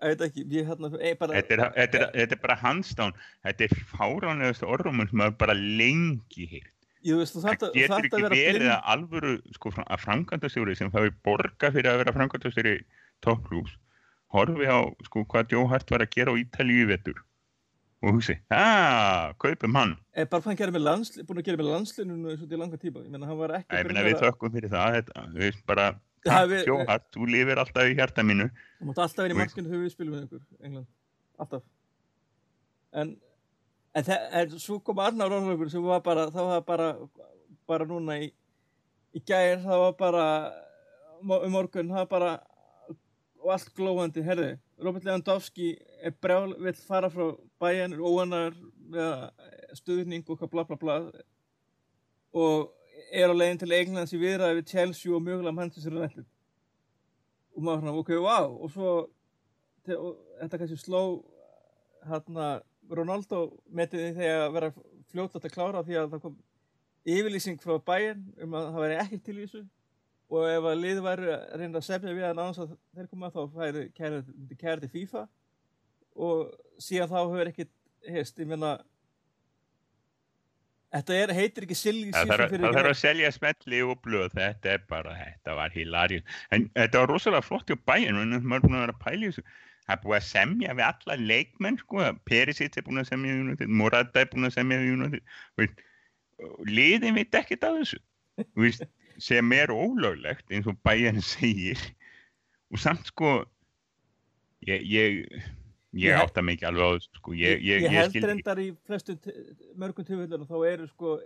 ég 0.01 0.13
veit 0.13 0.25
ekki, 0.27 0.45
ég 0.55 0.69
hérna 0.69 0.91
ei, 0.97 1.15
bara, 1.17 1.35
þetta, 1.37 1.55
er, 1.55 1.63
þetta, 1.75 2.03
er, 2.05 2.13
þetta 2.19 2.37
er 2.37 2.43
bara 2.45 2.59
handstán 2.61 3.17
þetta 3.43 3.67
er 3.67 3.83
fáránlegast 3.91 4.65
orðrumum 4.65 5.09
sem 5.09 5.19
maður 5.21 5.35
bara 5.43 5.57
lengi 5.57 6.47
heyrt 6.55 6.77
ég 7.07 7.17
veist 7.19 7.33
þú 7.35 7.41
það 7.41 7.47
þarft 7.49 7.63
að 7.67 7.73
getur 7.77 7.91
þarft 7.95 8.05
ekki 8.07 8.23
verið 8.27 8.69
að 8.75 8.81
alvöru 8.93 9.33
sko, 9.55 9.71
að 9.81 10.01
framkvæmdastjóri 10.05 10.75
sem 10.77 10.91
fái 10.93 11.09
borga 11.25 11.71
fyrir 11.73 11.89
að 11.91 11.99
vera 12.03 12.13
framkvæmdastjóri 12.17 12.75
topplús 13.25 13.71
horfi 14.35 14.65
á 14.69 14.79
sko, 15.07 15.25
hvað 15.27 15.51
Joe 15.55 15.67
Hart 15.71 15.91
var 15.91 16.01
að 16.05 16.13
gera 16.15 16.31
á 16.31 16.39
Ítalíu 16.39 16.85
í 16.85 16.89
vetur 16.93 17.17
og 18.01 18.15
hugsi, 18.15 18.33
aaa, 18.49 19.33
kaupum 19.37 19.75
hann. 19.77 19.91
Er 20.17 20.25
bara 20.25 20.41
hann 20.47 20.57
gerði 20.57 20.73
með 20.79 20.85
landsli, 20.87 21.21
búin 21.27 21.37
að 21.37 21.45
gera 21.51 21.59
með 21.59 21.67
landslinu 21.69 22.15
eins 22.31 22.41
og 22.41 22.49
til 22.49 22.57
langa 22.57 22.77
tíma, 22.81 23.03
ég 23.05 23.11
meina 23.13 23.27
hann 23.29 23.37
var 23.37 23.51
ekki 23.59 23.77
ég 23.77 23.85
meina 23.91 24.05
við 24.07 24.15
þökkum 24.23 24.53
fyrir 24.55 24.71
það 24.73 24.95
þetta, 24.97 25.25
við 25.35 25.43
veist 25.45 25.61
bara, 25.69 25.85
Já, 26.21 26.31
takk 26.31 26.49
við- 26.49 26.65
Joe 26.71 26.85
Hart 26.89 27.05
þú 27.13 27.27
lifir 27.29 27.61
alltaf 27.61 27.85
í 27.91 27.93
hjarta 27.99 28.25
mínu. 28.25 28.47
Þú 28.81 28.83
mátt 28.89 28.99
alltaf 31.41 31.61
en, 33.95 34.11
en 34.39 34.59
svo 34.59 34.79
kom 34.79 34.99
annar 35.03 35.33
orðlöfur 35.33 35.71
sem 35.71 35.83
var 35.83 36.03
bara, 36.05 36.29
það 36.31 36.51
var 36.53 36.65
bara 36.67 36.89
bara 37.69 37.87
núna 37.87 38.19
í 38.21 38.31
í 39.11 39.19
gær, 39.27 39.59
það 39.63 39.85
var 39.85 39.95
bara 39.99 40.25
um 41.21 41.51
morgun, 41.51 41.91
það 41.91 42.05
var 42.05 42.11
bara 42.11 42.31
og 43.41 43.49
allt 43.55 43.71
glóðandi, 43.75 44.21
herði 44.23 44.51
Robert 44.81 45.05
Lewandowski 45.05 45.75
er 46.01 46.13
brjál 46.21 46.55
vill 46.57 46.77
fara 46.77 47.09
frá 47.09 47.35
bæjan, 47.61 47.93
er 47.93 48.01
óanar 48.01 48.55
stuðning 49.77 50.25
og 50.27 50.39
hvað 50.39 50.51
bla 50.51 50.63
bla 50.65 50.77
bla. 50.81 50.95
Og 52.33 52.71
er 53.13 53.29
á 53.29 53.35
leiðin 53.35 53.61
til 53.61 53.75
Englands 53.77 54.13
í 54.15 54.19
viðræði 54.21 54.57
við 54.59 54.71
Chelsea 54.71 55.13
og 55.13 55.21
mögulega 55.25 55.53
Manchester 55.55 55.93
United. 55.93 56.25
Og 57.55 57.65
maður 57.65 57.83
svona, 57.83 57.95
ok, 57.99 58.11
wow 58.23 58.57
og 58.57 58.73
svo 58.73 58.91
te- 59.85 59.97
og 59.99 60.17
þetta 60.39 60.61
kannski 60.61 60.79
sló 60.81 61.03
hérna 62.09 62.49
Ronaldo 62.91 63.41
metið 63.71 64.05
því 64.05 64.13
þegar 64.19 64.45
að 64.45 64.55
vera 64.57 64.71
fljótt 65.11 65.37
að 65.39 65.53
klára 65.53 65.83
því 65.85 65.99
að 65.99 66.09
það 66.13 66.23
kom 66.25 66.39
yfirlýsing 67.11 67.61
frá 67.61 67.77
bæinn 67.85 68.25
um 68.43 68.57
að 68.57 68.67
það 68.67 68.83
væri 68.85 68.97
ekki 69.03 69.21
til 69.25 69.37
í 69.37 69.43
þessu. 69.45 69.63
Og 70.31 70.47
ef 70.47 70.67
að 70.69 70.79
lið 70.79 71.01
væri 71.03 71.31
að 71.33 71.57
reyna 71.59 71.81
að 71.81 71.87
semja 71.87 72.15
við 72.15 72.25
hann 72.27 72.39
annars 72.39 72.61
að 72.63 72.75
þeir 72.95 73.09
koma 73.11 73.31
þá 73.33 73.41
færi 73.55 73.83
kærið 73.97 74.29
kæri 74.61 74.83
til 74.83 74.91
FIFA. 74.93 75.25
Og 76.27 76.53
síðan 76.81 77.11
þá 77.11 77.19
hefur 77.19 77.51
ekkit 77.51 77.73
heist, 78.11 78.39
ég 78.39 78.49
meina 78.49 78.77
þetta 80.91 81.17
er, 81.17 81.33
heitir 81.35 81.67
ekki 81.67 81.77
silly 81.77 82.13
það 82.15 82.31
þarf 82.51 82.91
að 82.91 82.97
selja 82.99 83.33
smetli 83.35 83.81
og 83.85 83.99
blöð. 84.03 84.31
Þetta 84.37 84.73
er 84.75 84.87
bara, 84.89 85.17
þetta 85.19 85.57
var 85.59 85.75
hilarið 85.75 86.39
en 86.51 86.69
þetta 86.75 87.03
var 87.03 87.13
rosalega 87.15 87.47
flott 87.47 87.75
bæinn 87.87 88.19
en 88.19 88.39
maður 88.39 88.61
er 88.61 88.65
búin 88.67 88.79
að 88.79 88.87
vera 88.87 89.15
í 89.15 89.29
þessu 89.29 89.45
það 89.85 89.95
er 89.95 90.01
búið 90.03 90.17
að 90.17 90.27
semja 90.27 90.75
við 90.77 90.87
alla 90.87 91.17
leikmenn 91.19 91.79
sko, 91.81 92.07
Perisic 92.27 92.77
er 92.77 92.85
búin 92.87 93.01
að 93.01 93.09
semja 93.11 93.35
við 93.35 93.45
United 93.45 93.73
Morata 93.81 94.23
er 94.23 94.29
búin 94.31 94.49
að 94.49 94.57
semja 94.57 94.81
við 94.81 94.93
United. 94.97 95.85
Liðin 96.69 97.17
veit 97.17 97.37
ekkert 97.37 97.65
af 97.67 97.79
þessu. 97.79 98.01
Veist, 98.57 98.85
sem 99.21 99.53
er 99.53 99.73
ólöglegt 99.73 100.53
eins 100.53 100.69
og 100.69 100.77
bæinn 100.85 101.21
segir. 101.25 101.81
Og 102.71 102.79
samt 102.81 103.09
sko 103.11 103.41
ég 104.65 104.85
ég, 104.87 105.43
ég 105.97 106.17
átta 106.17 106.43
ekki 106.45 106.67
alveg 106.69 106.85
á 106.85 106.89
þessu 106.95 107.19
sko. 107.19 107.33
ég, 107.33 107.61
ég, 107.61 107.83
ég 107.83 107.87
ég 107.89 107.97
held 107.97 108.17
reyndar 108.31 108.61
í 108.61 108.71
flestum 108.87 109.19
mörgum 109.75 110.07
tilfellunum 110.07 110.49
þá 110.49 110.57
eru 110.69 110.87
sko 110.89 111.17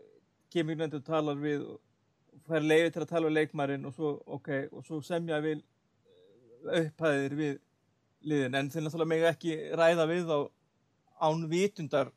kemur 0.53 0.79
nefndur 0.79 1.03
talar 1.05 1.37
við 1.39 1.67
og 1.67 1.81
fær 2.47 2.63
leiði 2.63 2.91
til 2.93 3.03
að 3.03 3.11
tala 3.11 3.29
við 3.29 3.37
leikmærin 3.39 3.87
og 3.87 3.95
svo, 3.95 4.11
ok, 4.37 4.49
og 4.71 4.85
svo 4.87 5.01
semja 5.05 5.39
við 5.43 5.63
upphæðir 6.65 7.37
við 7.37 7.55
liðin, 8.25 8.55
en 8.59 8.69
þeir 8.73 8.85
náttúrulega 8.85 9.11
mega 9.11 9.31
ekki 9.33 9.55
ræða 9.77 10.05
við 10.09 10.29
þá 10.29 10.37
án 11.25 11.43
vitundar 11.51 12.09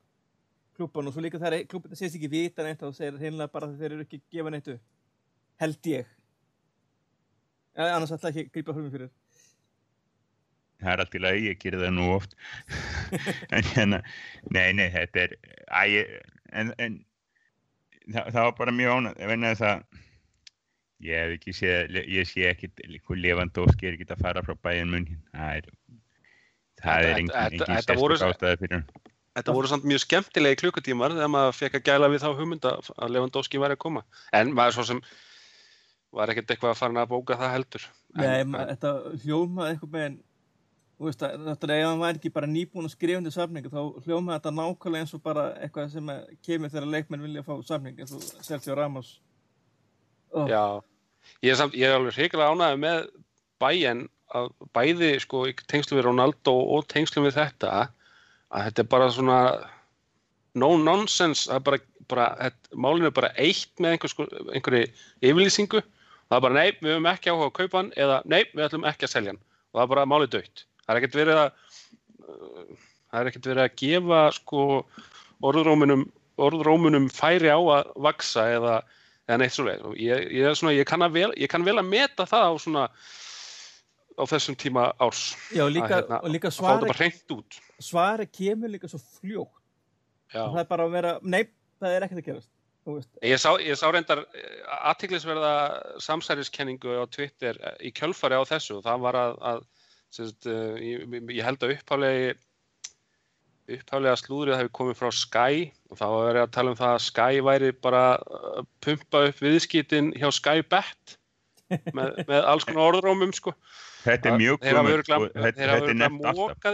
klubban 0.79 1.09
og 1.11 1.15
svo 1.15 1.23
líka 1.25 1.41
þegar 1.43 1.67
klubban 1.71 1.99
segist 1.99 2.17
ekki 2.19 2.31
vita 2.33 2.65
neitt 2.67 2.81
þá 2.83 2.93
segir 2.97 3.19
heimlega 3.21 3.53
bara 3.53 3.69
að 3.69 3.81
þeir 3.83 3.95
eru 3.97 4.07
ekki 4.07 4.21
gefa 4.33 4.53
neitt 4.55 4.71
upp 4.75 4.85
held 5.59 5.91
ég. 5.91 6.11
En 7.79 7.93
annars 7.97 8.13
ætla 8.15 8.31
ekki 8.33 8.45
að 8.47 8.53
grípa 8.55 8.75
hugum 8.77 8.93
fyrir. 8.95 9.11
Það 10.79 10.93
er 10.93 11.01
allt 11.03 11.15
í 11.19 11.21
lagi, 11.23 11.47
ég 11.49 11.59
gerir 11.63 11.83
það 11.83 11.95
nú 11.97 12.09
oft. 12.15 12.37
En 13.55 13.65
hérna 13.73 13.99
nei, 14.55 14.69
nei, 14.77 14.87
þetta 14.95 15.25
er 15.25 15.33
æ, 15.67 15.83
ég- 15.91 16.13
en, 16.53 16.71
en 16.79 16.99
það, 18.13 18.29
það 18.35 18.43
var 18.45 18.55
bara 18.61 18.75
mjög 18.77 18.95
ánægt 18.99 19.25
vegna 19.33 19.51
þess 19.55 19.67
að 19.71 20.05
ég 21.09 21.23
hef 21.23 21.35
ekki 21.39 21.55
séð, 21.55 21.99
ég 22.11 22.29
sé 22.31 22.47
ekki 22.51 22.71
Lewandowski 23.19 23.89
er 23.89 23.97
ekki 23.97 24.09
að 24.15 24.23
fara 24.23 24.43
frá 24.47 24.55
bæinn 24.67 24.91
mun 24.93 25.09
það 25.33 25.61
er 25.61 25.69
það 26.83 26.99
er 26.99 27.05
Þetta- 27.05 27.19
engin, 27.19 27.35
þetta- 27.37 27.71
þetta 27.75 27.99
sérstök 27.99 28.29
ástæði 28.29 28.61
fyrir 28.65 28.77
hann 28.79 28.89
Þetta 29.39 29.55
voru 29.55 29.69
samt 29.71 29.85
mjög 29.87 30.01
skemmtilegi 30.03 30.59
klukkutímar 30.59 31.13
þegar 31.15 31.29
maður 31.31 31.53
fekk 31.55 31.75
að 31.79 31.85
gæla 31.87 32.09
við 32.11 32.25
þá 32.25 32.31
hugmynd 32.35 32.65
að 32.67 32.89
að 32.99 33.13
Lewandowski 33.15 33.61
væri 33.63 33.77
að 33.77 33.83
koma. 33.85 34.01
En 34.35 34.51
maður 34.51 34.75
svo 34.75 34.85
sem 34.89 35.03
var 36.11 36.33
ekkert 36.33 36.51
eitthvað 36.51 36.73
að 36.73 36.81
fara 36.81 37.05
að 37.05 37.13
bóka 37.13 37.37
það 37.39 37.53
heldur. 37.55 37.85
En, 38.17 38.25
Nei, 38.25 38.41
en, 38.41 38.57
þetta 38.73 38.93
hljómaði 39.23 39.77
einhvern 39.77 39.93
veginn 39.95 40.19
þú 40.99 41.07
veist 41.07 41.23
að 41.23 41.45
náttúrulega 41.47 41.85
ef 41.85 41.89
hann 41.93 42.03
væri 42.03 42.19
ekki 42.19 42.33
bara 42.35 42.51
nýbúin 42.51 42.89
að 42.89 42.95
skrifa 42.97 43.21
undir 43.21 43.35
samningu 43.35 43.71
þá 43.71 43.81
hljómaði 44.03 44.35
þetta 44.35 44.53
nákvæmlega 44.59 45.05
eins 45.05 45.15
og 45.15 45.23
bara 45.23 45.45
eitthvað 45.63 45.93
sem 45.93 46.11
að 46.11 46.33
kemur 46.49 46.73
þegar 46.73 46.89
leikmenn 46.95 47.23
vilja 47.23 47.45
fá 47.47 47.53
samning 47.69 48.01
eins 48.03 48.15
og 48.17 48.25
Sergio 48.43 48.75
Ramos 48.75 49.13
oh, 50.35 50.49
já, 50.51 50.63
ég 51.47 51.53
er, 51.55 51.61
samt, 51.61 51.77
ég 51.79 51.87
er 51.87 51.95
alveg 52.01 52.19
hrikilega 52.19 52.51
ánægði 52.51 52.81
með 52.83 53.07
bæinn 53.63 54.03
að 54.37 54.49
bæði 54.77 55.11
sko 55.25 55.47
tengslum 55.71 55.99
við 56.01 56.09
Ronaldo 56.09 56.55
og 56.77 56.89
tengslum 56.93 57.27
við 57.29 57.39
þetta 57.39 57.73
að 57.79 58.65
þetta 58.69 58.85
er 58.85 58.91
bara 58.95 59.11
svona 59.13 59.41
no 60.59 60.73
nonsense, 60.81 61.61
bara 61.65 61.79
bara, 62.09 62.31
þetta- 62.41 62.77
málinu 62.81 63.11
er 63.11 63.13
bara 63.13 63.35
eitt 63.37 63.73
með 63.77 63.99
einhvers, 63.99 64.15
einhverju 64.57 64.87
yfirlýsingu. 65.21 65.83
Það 66.29 66.37
er 66.37 66.41
bara 66.41 66.57
nei, 66.57 66.71
við 66.81 66.95
höfum 66.95 67.09
ekki 67.11 67.31
áhuga 67.31 67.49
að 67.51 67.57
kaupa 67.59 67.79
hann 67.83 67.91
eða 67.97 68.23
nei, 68.25 68.43
við 68.55 68.65
ætlum 68.65 68.87
ekki 68.89 69.05
að 69.05 69.13
selja 69.13 69.33
hann. 69.35 69.43
Og 69.69 69.77
það 69.79 69.85
er 69.85 69.93
bara 69.93 70.09
málið 70.09 70.31
dögt 70.39 70.65
það 70.89 70.97
er 70.97 71.03
ekkert 71.03 71.19
verið 71.21 71.39
að 71.43 71.49
uh, 72.25 72.69
það 73.13 73.21
er 73.21 73.31
ekkert 73.31 73.49
verið 73.51 73.65
að 73.67 73.75
gefa 73.83 74.21
sko 74.39 74.63
orðrómunum 75.49 76.07
orðrómunum 76.39 77.09
færi 77.13 77.51
á 77.53 77.59
að 77.59 77.91
vaksa 78.09 78.47
eða, 78.57 78.75
eða 79.29 79.39
neitt 79.43 79.57
svo 79.57 79.67
leið 79.67 79.89
ég, 80.01 80.29
ég, 80.39 80.63
ég 80.79 80.89
kann 80.89 81.67
vel 81.67 81.77
að 81.77 81.91
meta 81.91 82.25
það 82.29 82.47
á 82.49 82.53
svona 82.63 82.85
á 84.19 84.25
þessum 84.29 84.59
tíma 84.59 84.91
árs. 84.99 85.33
Já, 85.55 85.65
og 85.65 85.73
líka, 85.73 85.93
hérna, 85.95 86.21
og 86.23 86.35
líka 86.35 86.51
svari, 86.53 87.11
svari 87.79 88.27
kemur 88.27 88.73
líka 88.75 88.91
svo 88.91 89.01
fljótt. 89.01 89.55
Og 90.35 90.55
það 90.55 90.63
er 90.63 90.69
bara 90.69 90.87
að 90.87 90.97
vera, 90.99 91.13
nei, 91.23 91.43
það 91.81 91.95
er 91.97 92.07
ekkert 92.07 92.23
að 92.23 92.31
gerast 92.31 92.55
Ég 93.21 93.37
sá, 93.37 93.51
ég 93.61 93.77
sá 93.77 93.91
reyndar 93.93 94.23
aðtiklisverða 94.89 95.53
samsæriskenningu 96.01 96.95
á 96.97 97.05
Twitter 97.13 97.59
eh, 97.61 97.75
í 97.85 97.93
kjölfari 97.93 98.39
á 98.39 98.49
þessu. 98.49 98.79
Og 98.79 98.87
það 98.87 99.03
var 99.05 99.19
að, 99.19 99.35
að 99.51 99.65
sagt, 100.15 100.49
ég, 100.49 101.05
ég 101.37 101.45
held 101.45 101.67
að 101.67 101.75
upphaflegi 101.77 102.31
upphaflega 103.69 104.17
slúðrið 104.17 104.57
hefði 104.57 104.75
komið 104.79 104.99
frá 105.03 105.11
Sky. 105.13 105.67
Og 105.93 106.01
þá 106.01 106.07
var 106.07 106.27
verið 106.31 106.43
að 106.47 106.55
tala 106.57 106.73
um 106.73 106.79
það 106.79 106.95
að 106.95 107.05
Sky 107.05 107.43
væri 107.51 107.73
bara 107.85 108.05
að 108.17 108.71
pumpa 108.85 109.25
upp 109.29 109.43
viðskiptin 109.45 110.11
hjá 110.17 110.31
Sky 110.33 110.65
Bet 110.65 111.19
með, 111.97 112.23
með 112.25 112.41
alls 112.41 112.65
konar 112.69 112.95
orðrómum 112.95 113.35
sko. 113.37 113.53
Þetta 114.09 114.31
er 114.31 114.39
mjög 114.41 114.63
þetta, 114.63 114.71
þeir 114.73 115.73
hafa 115.73 115.83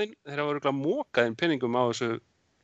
er 0.05 0.45
örgulega 0.45 0.75
mókaðinn 0.77 1.39
pinningum 1.41 1.79
á 1.79 1.83
þessu 1.91 2.11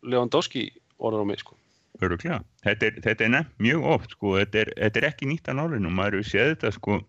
Lewandowski 0.06 0.68
orðrómi 1.00 1.36
sko. 1.40 1.56
öruglega. 2.00 2.40
Þetta 2.64 2.86
er, 2.86 3.00
þetta 3.04 3.24
er 3.26 3.32
nefnt 3.34 3.58
mjög 3.60 3.88
oft, 3.94 4.14
sko, 4.16 4.36
þetta 4.38 4.62
er, 4.62 4.70
þetta 4.78 5.00
er 5.00 5.06
ekki 5.10 5.28
nýtt 5.28 5.50
að 5.50 5.58
nálinu, 5.58 5.90
maður 5.92 6.20
hefur 6.20 6.30
séð 6.30 6.52
þetta, 6.54 6.70
sko, 6.76 7.00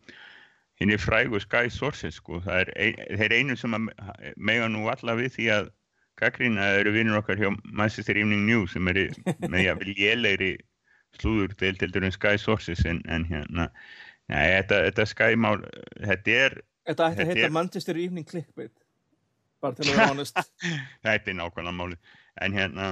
hinn 0.81 0.91
er 0.91 0.99
frægu 0.99 1.39
Sky 1.43 1.69
Sources, 1.71 2.17
sko, 2.19 2.41
það 2.43 2.63
er 2.63 2.73
ein, 2.75 2.97
þeir 3.21 3.35
einu 3.37 3.55
sem 3.59 3.77
mega 4.35 4.67
nú 4.71 4.87
alla 4.91 5.15
við 5.19 5.37
því 5.37 5.47
að 5.55 5.69
gaggrina 6.19 6.67
eru 6.81 6.93
vinnur 6.95 7.21
okkar 7.21 7.39
hjá 7.39 7.49
Manchester 7.63 8.19
Evening 8.19 8.43
News 8.49 8.75
sem 8.75 8.89
eru 8.91 9.07
með 9.47 9.63
jafnvel 9.65 9.95
lélegri 9.97 10.51
slúður 11.19 11.55
deildeldur 11.59 12.05
en 12.07 12.15
Sky 12.15 12.37
Sources 12.39 12.83
en, 12.87 13.01
en 13.11 13.25
hérna, 13.29 13.69
nei, 14.31 14.43
þetta, 14.57 14.83
þetta 14.89 15.07
Sky 15.13 15.39
mál, 15.39 15.63
þetta 16.01 16.37
er, 16.45 16.59
þetta 16.89 17.09
ætti 17.11 17.23
að 17.25 17.31
heita 17.31 17.45
er- 17.47 17.55
Manchester 17.57 17.99
Evening 18.01 18.27
Clickbait 18.29 18.73
bara 19.61 19.75
til 19.77 19.85
að 19.85 19.95
vera 19.99 20.07
honest. 20.09 20.37
Þetta 21.05 21.29
er 21.29 21.35
nákvæmlega 21.37 21.75
máli 21.77 21.97
en 22.41 22.53
hérna 22.57 22.87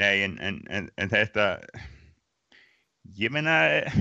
nei 0.00 0.22
en, 0.24 0.38
en, 0.42 0.56
en, 0.72 0.88
en 0.98 1.10
þetta 1.12 1.44
ég 3.20 3.30
meina 3.34 3.54
eh, 3.70 3.92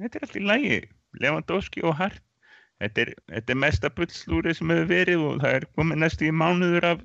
þetta 0.00 0.18
er 0.18 0.26
allt 0.26 0.38
í 0.40 0.44
lagi. 0.48 0.78
Lewandowski 1.22 1.84
og 1.86 1.94
Hart 2.00 2.18
þetta 2.82 3.04
er, 3.04 3.10
þetta 3.30 3.54
er 3.54 3.60
mesta 3.62 3.90
bullslúri 3.94 4.54
sem 4.58 4.72
hefur 4.74 4.88
verið 4.90 5.22
og 5.28 5.36
það 5.44 5.58
er 5.60 5.66
komið 5.78 6.00
næstu 6.02 6.26
í 6.26 6.32
mánuður 6.34 6.88
af 6.94 7.04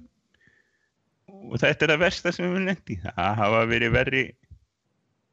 og 1.30 1.59
þetta 1.61 1.86
er 1.86 1.93
það 1.93 2.01
versta 2.07 2.32
sem 2.34 2.49
við 2.55 2.65
lendi 2.72 2.97
það 3.03 3.36
hafa 3.43 3.59
verið 3.70 3.93
verri 3.93 4.24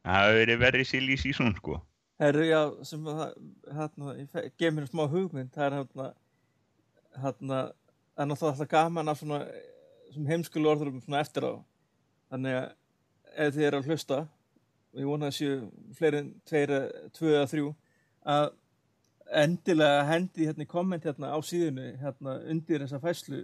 það 0.05 0.13
hafa 0.19 0.35
verið 0.37 0.61
verri 0.67 0.85
silly 0.87 1.17
season 1.19 1.55
sko. 1.57 1.79
Herru, 2.21 2.45
já, 2.49 2.61
sem 2.89 3.09
að 3.09 3.17
það, 3.23 3.33
hérna, 3.79 4.13
ég 4.21 4.29
fe- 4.33 4.45
gef 4.61 4.77
mér 4.77 4.87
smá 4.89 5.03
hugmynd, 5.13 5.51
það 5.57 5.67
er 5.71 5.75
hérna, 5.81 6.07
hérna, 7.23 7.61
það 8.17 8.23
er 8.25 8.29
náttúrulega 8.31 8.53
alltaf 8.53 8.71
gaman 8.73 9.09
af 9.13 9.21
svona, 9.21 9.41
svona 10.13 10.33
heimskulu 10.33 10.71
orðurum 10.73 11.01
svona 11.05 11.23
eftir 11.25 11.47
á. 11.49 11.53
Þannig 12.33 12.59
að 12.61 12.69
ef 13.47 13.57
þið 13.57 13.67
eru 13.69 13.81
að 13.81 13.91
hlusta, 13.91 14.21
og 14.93 15.03
ég 15.03 15.11
vona 15.11 15.31
að 15.31 15.37
séu 15.37 15.57
fleiri 15.99 16.23
en 16.23 16.31
tveir, 16.49 16.73
eða- 16.77 17.11
tvö 17.19 17.35
eða 17.35 17.51
þrjú, 17.53 17.75
að 18.37 18.47
endilega 19.43 20.07
hendi 20.07 20.47
hérna 20.47 20.65
í 20.65 20.71
komment 20.71 21.05
hérna 21.05 21.33
á 21.35 21.39
síðunni, 21.43 21.89
hérna 22.01 22.39
undir 22.51 22.85
þessa 22.85 23.01
fæslu 23.03 23.43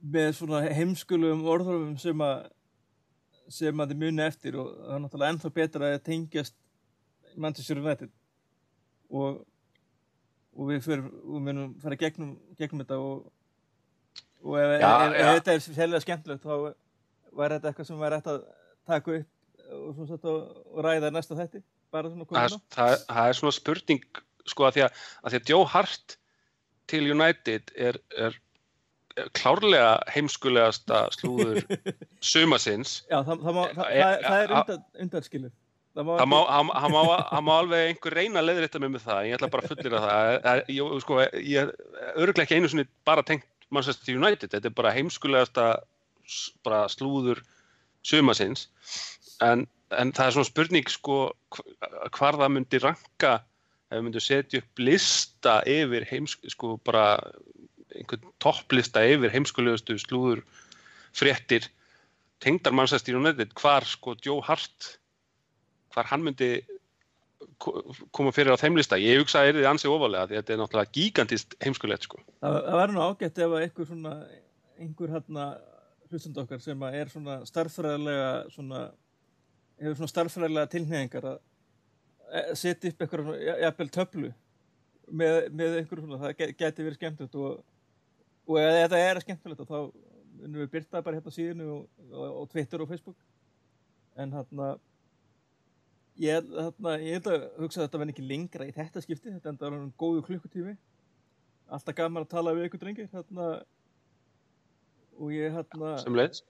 með 0.00 0.32
svona 0.38 0.62
heimskulum 0.72 1.44
orðurum 1.44 1.98
sem 2.00 2.24
að 2.24 2.48
sem 3.50 3.82
að 3.82 3.92
þið 3.92 3.98
muni 4.04 4.22
eftir 4.22 4.56
og 4.62 4.68
það 4.78 4.94
er 4.94 5.00
náttúrulega 5.04 5.34
ennþá 5.34 5.50
betra 5.54 5.88
að 5.90 6.02
tengjast 6.06 6.54
Manchester 7.36 7.80
United 7.82 8.12
og, 9.10 9.40
og 10.56 10.70
við 10.72 10.80
fyrir, 10.86 11.04
og 11.24 11.42
munum 11.46 11.74
fara 11.82 11.96
gegnum, 12.00 12.32
gegnum 12.58 12.82
þetta 12.82 12.98
og, 13.00 13.26
og 14.44 14.56
ef, 14.60 14.72
Já, 14.82 14.90
ef, 14.90 15.12
ef, 15.14 15.20
já. 15.20 15.34
þetta 15.38 15.54
er 15.54 15.64
sérlega 15.66 16.02
skemmtilegt 16.04 16.46
þá 16.46 16.54
var 17.38 17.54
þetta 17.54 17.70
eitthvað 17.70 17.86
sem 17.90 18.00
væri 18.02 18.18
hægt 18.18 18.30
að 18.32 18.40
taka 18.90 19.18
upp 19.20 19.36
og, 19.70 20.00
sett 20.10 20.24
og, 20.26 20.38
og 20.74 20.80
ræða 20.84 21.12
næsta 21.14 21.36
þætti 21.38 21.60
bara 21.94 22.10
svona 22.10 22.26
komið 22.26 22.46
er- 22.48 22.60
það, 22.74 22.94
það 23.06 23.28
er 23.30 23.38
svona 23.38 23.54
spurning 23.60 24.04
sko 24.50 24.66
að 24.66 24.76
því 24.78 24.82
að, 24.88 25.02
að, 25.22 25.30
því 25.34 25.40
að 25.42 25.52
Joe 25.54 25.66
Hart 25.70 26.16
til 26.90 27.02
United 27.14 27.70
er, 27.78 27.98
er, 28.18 28.38
er 29.20 29.28
klárlega 29.38 29.92
heimskulegasta 30.10 31.04
slúður 31.14 31.60
sumasins 32.32 32.96
Já, 33.10 33.20
það, 33.22 33.44
það, 33.46 33.54
má, 33.54 33.62
það, 33.78 33.84
Eh, 33.90 34.02
það, 34.02 34.24
það 34.26 34.42
er 34.42 34.50
eh, 34.50 34.58
undan, 34.64 34.84
undanskilið 35.06 35.52
Það 36.00 36.28
má 36.32 36.38
hann, 36.48 36.70
hann, 36.82 36.92
má, 36.94 37.00
hann 37.30 37.44
má 37.46 37.52
alveg 37.58 37.86
einhver 37.90 38.14
reyna 38.16 38.40
að 38.40 38.48
leiðrétta 38.50 38.80
mig 38.82 38.92
með 38.94 39.04
það, 39.06 39.20
ég 39.28 39.36
ætla 39.38 39.50
bara 39.52 39.64
að 39.66 39.72
fullira 39.74 40.02
það. 40.04 40.34
er, 40.52 40.62
ég, 40.76 40.94
sko, 41.04 41.18
ég 41.44 41.72
öruglega 42.14 42.46
ekki 42.46 42.58
einu 42.60 42.70
sinni 42.72 42.86
bara 43.08 43.24
tengt 43.26 43.46
Manchester 43.70 44.16
United, 44.18 44.50
þetta 44.54 44.70
er 44.70 44.76
bara 44.80 44.94
heimskulegasta 44.96 45.66
bara 46.66 46.84
slúður 46.90 47.42
sumasins, 48.06 48.68
en, 49.44 49.66
en 49.90 50.12
það 50.16 50.26
er 50.26 50.36
svona 50.36 50.48
spurning 50.48 50.90
sko 50.90 51.18
hv- 51.54 51.74
hvar 52.16 52.38
það 52.40 52.54
myndi 52.56 52.80
ranka 52.82 53.32
ef 53.90 53.98
við 53.98 54.04
myndum 54.06 54.22
setja 54.22 54.62
upp 54.62 54.82
lista 54.86 55.56
yfir 55.66 56.06
heims, 56.10 56.36
sko 56.54 56.76
bara 56.86 57.18
einhvern 57.98 58.30
topplista 58.42 59.02
yfir 59.02 59.32
heimskulegustu 59.34 59.96
slúður 59.98 60.44
fréttir 61.16 61.66
tengdar 62.40 62.72
Manchester 62.72 63.18
United, 63.18 63.50
hvar 63.58 63.84
sko 63.84 64.14
Joe 64.24 64.40
Hart 64.46 64.96
hvar 65.94 66.08
hann 66.10 66.22
myndi 66.26 66.50
ko- 67.62 67.82
koma 68.12 68.32
fyrir 68.34 68.52
á 68.54 68.60
þeim 68.60 68.76
lista. 68.78 68.98
Ég 69.00 69.20
hugsa 69.22 69.42
að 69.44 69.54
er 69.60 69.68
ansið 69.70 69.94
ofalega 69.94 70.26
því 70.30 70.36
að 70.36 70.40
þetta 70.42 70.54
er 70.56 70.60
náttúrulega 70.62 70.94
gigantist 70.96 71.56
heimskulegt 71.64 72.06
sko. 72.08 72.20
Það, 72.40 72.58
verður 72.80 72.96
nú 72.96 73.04
ágætt 73.08 73.38
ef 73.44 73.54
einhver 73.60 73.88
svona, 73.90 74.14
einhver 74.80 75.14
hérna 75.16 75.46
hlustund 76.10 76.38
okkar 76.42 76.60
sem 76.64 76.82
er 76.90 77.08
svona 77.12 77.38
starffræðilega 77.46 78.30
svona, 78.50 78.84
hefur 79.80 79.98
svona 80.00 80.12
starffræðilega 80.14 80.70
tilhneyingar 80.72 81.26
að 81.30 81.38
eh, 82.34 82.52
setja 82.58 82.90
upp 82.92 83.04
eitthvað 83.04 83.30
jafnvel 83.62 83.90
töflu 83.94 84.30
með, 85.10 85.36
með 85.54 85.76
einhver 85.80 86.02
svona, 86.02 86.18
það 86.24 86.36
ge- 86.40 86.52
geti 86.64 86.86
verið 86.86 86.98
skemmtilegt 87.00 87.38
og, 87.38 87.60
og 88.50 88.58
ef 88.62 88.76
þetta 88.84 89.02
er 89.06 89.22
skemmtilegt 89.24 89.64
þá 89.70 89.78
munum 90.40 90.60
við 90.64 90.70
byrta 90.74 91.02
bara 91.04 91.18
hérna 91.20 91.30
á 91.30 91.36
síðinu 91.38 91.68
og, 91.76 91.86
og, 92.10 92.26
og 92.42 92.50
Twitter 92.52 92.82
og 92.82 92.90
Facebook 92.90 93.16
en 94.18 94.32
hérna 94.34 94.72
ég, 96.18 96.32
held- 96.32 97.00
ég 97.00 97.12
held 97.18 97.26
að 97.30 97.44
hugsa 97.58 97.80
að 97.80 97.86
þetta 97.88 97.98
verði 98.02 98.14
ekki 98.14 98.26
lengra 98.28 98.66
í 98.66 98.72
þetta 98.74 99.02
skipti, 99.04 99.30
þetta 99.36 99.48
enda 99.52 99.66
er 99.66 99.90
góðu 99.98 100.24
klukkutími. 100.26 100.76
Alltaf 101.70 101.94
gaman 101.94 102.24
að 102.24 102.30
tala 102.34 102.54
við 102.56 102.66
ykkur 102.68 102.80
drengir 102.82 103.08
hérna 103.12 103.62
og 105.20 105.30
ég 105.32 105.52
hérna 105.54 105.98
sem 106.02 106.14
leiðs. 106.14 106.42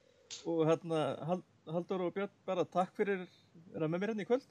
og 0.47 0.65
hérna 0.67 1.01
Hal- 1.27 1.45
Halldór 1.71 2.07
og 2.07 2.15
Björn 2.15 2.31
bara 2.47 2.65
takk 2.65 2.95
fyrir 2.97 3.21
að 3.21 3.29
vera 3.75 3.89
með 3.89 4.01
mér 4.01 4.09
hérna 4.15 4.23
í 4.25 4.29
kvöld. 4.31 4.47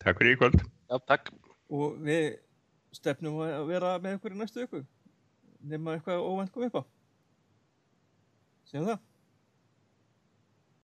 Takk 0.00 0.18
fyrir 0.18 0.34
í 0.34 0.40
kvöld. 0.40 0.58
Já, 0.90 0.98
takk. 1.06 1.30
og 1.70 1.98
við 2.02 2.38
stefnum 2.92 3.36
að 3.46 3.66
vera 3.68 3.98
með 4.02 4.16
ykkur 4.18 4.32
í 4.34 4.38
næstu 4.40 4.64
ykkur 4.66 4.84
nema 5.62 5.94
eitthvað 5.94 6.24
óvænt 6.26 6.50
kom 6.52 6.64
upp 6.66 6.80
á. 6.80 6.82
Séum 8.70 8.86
það 8.88 8.98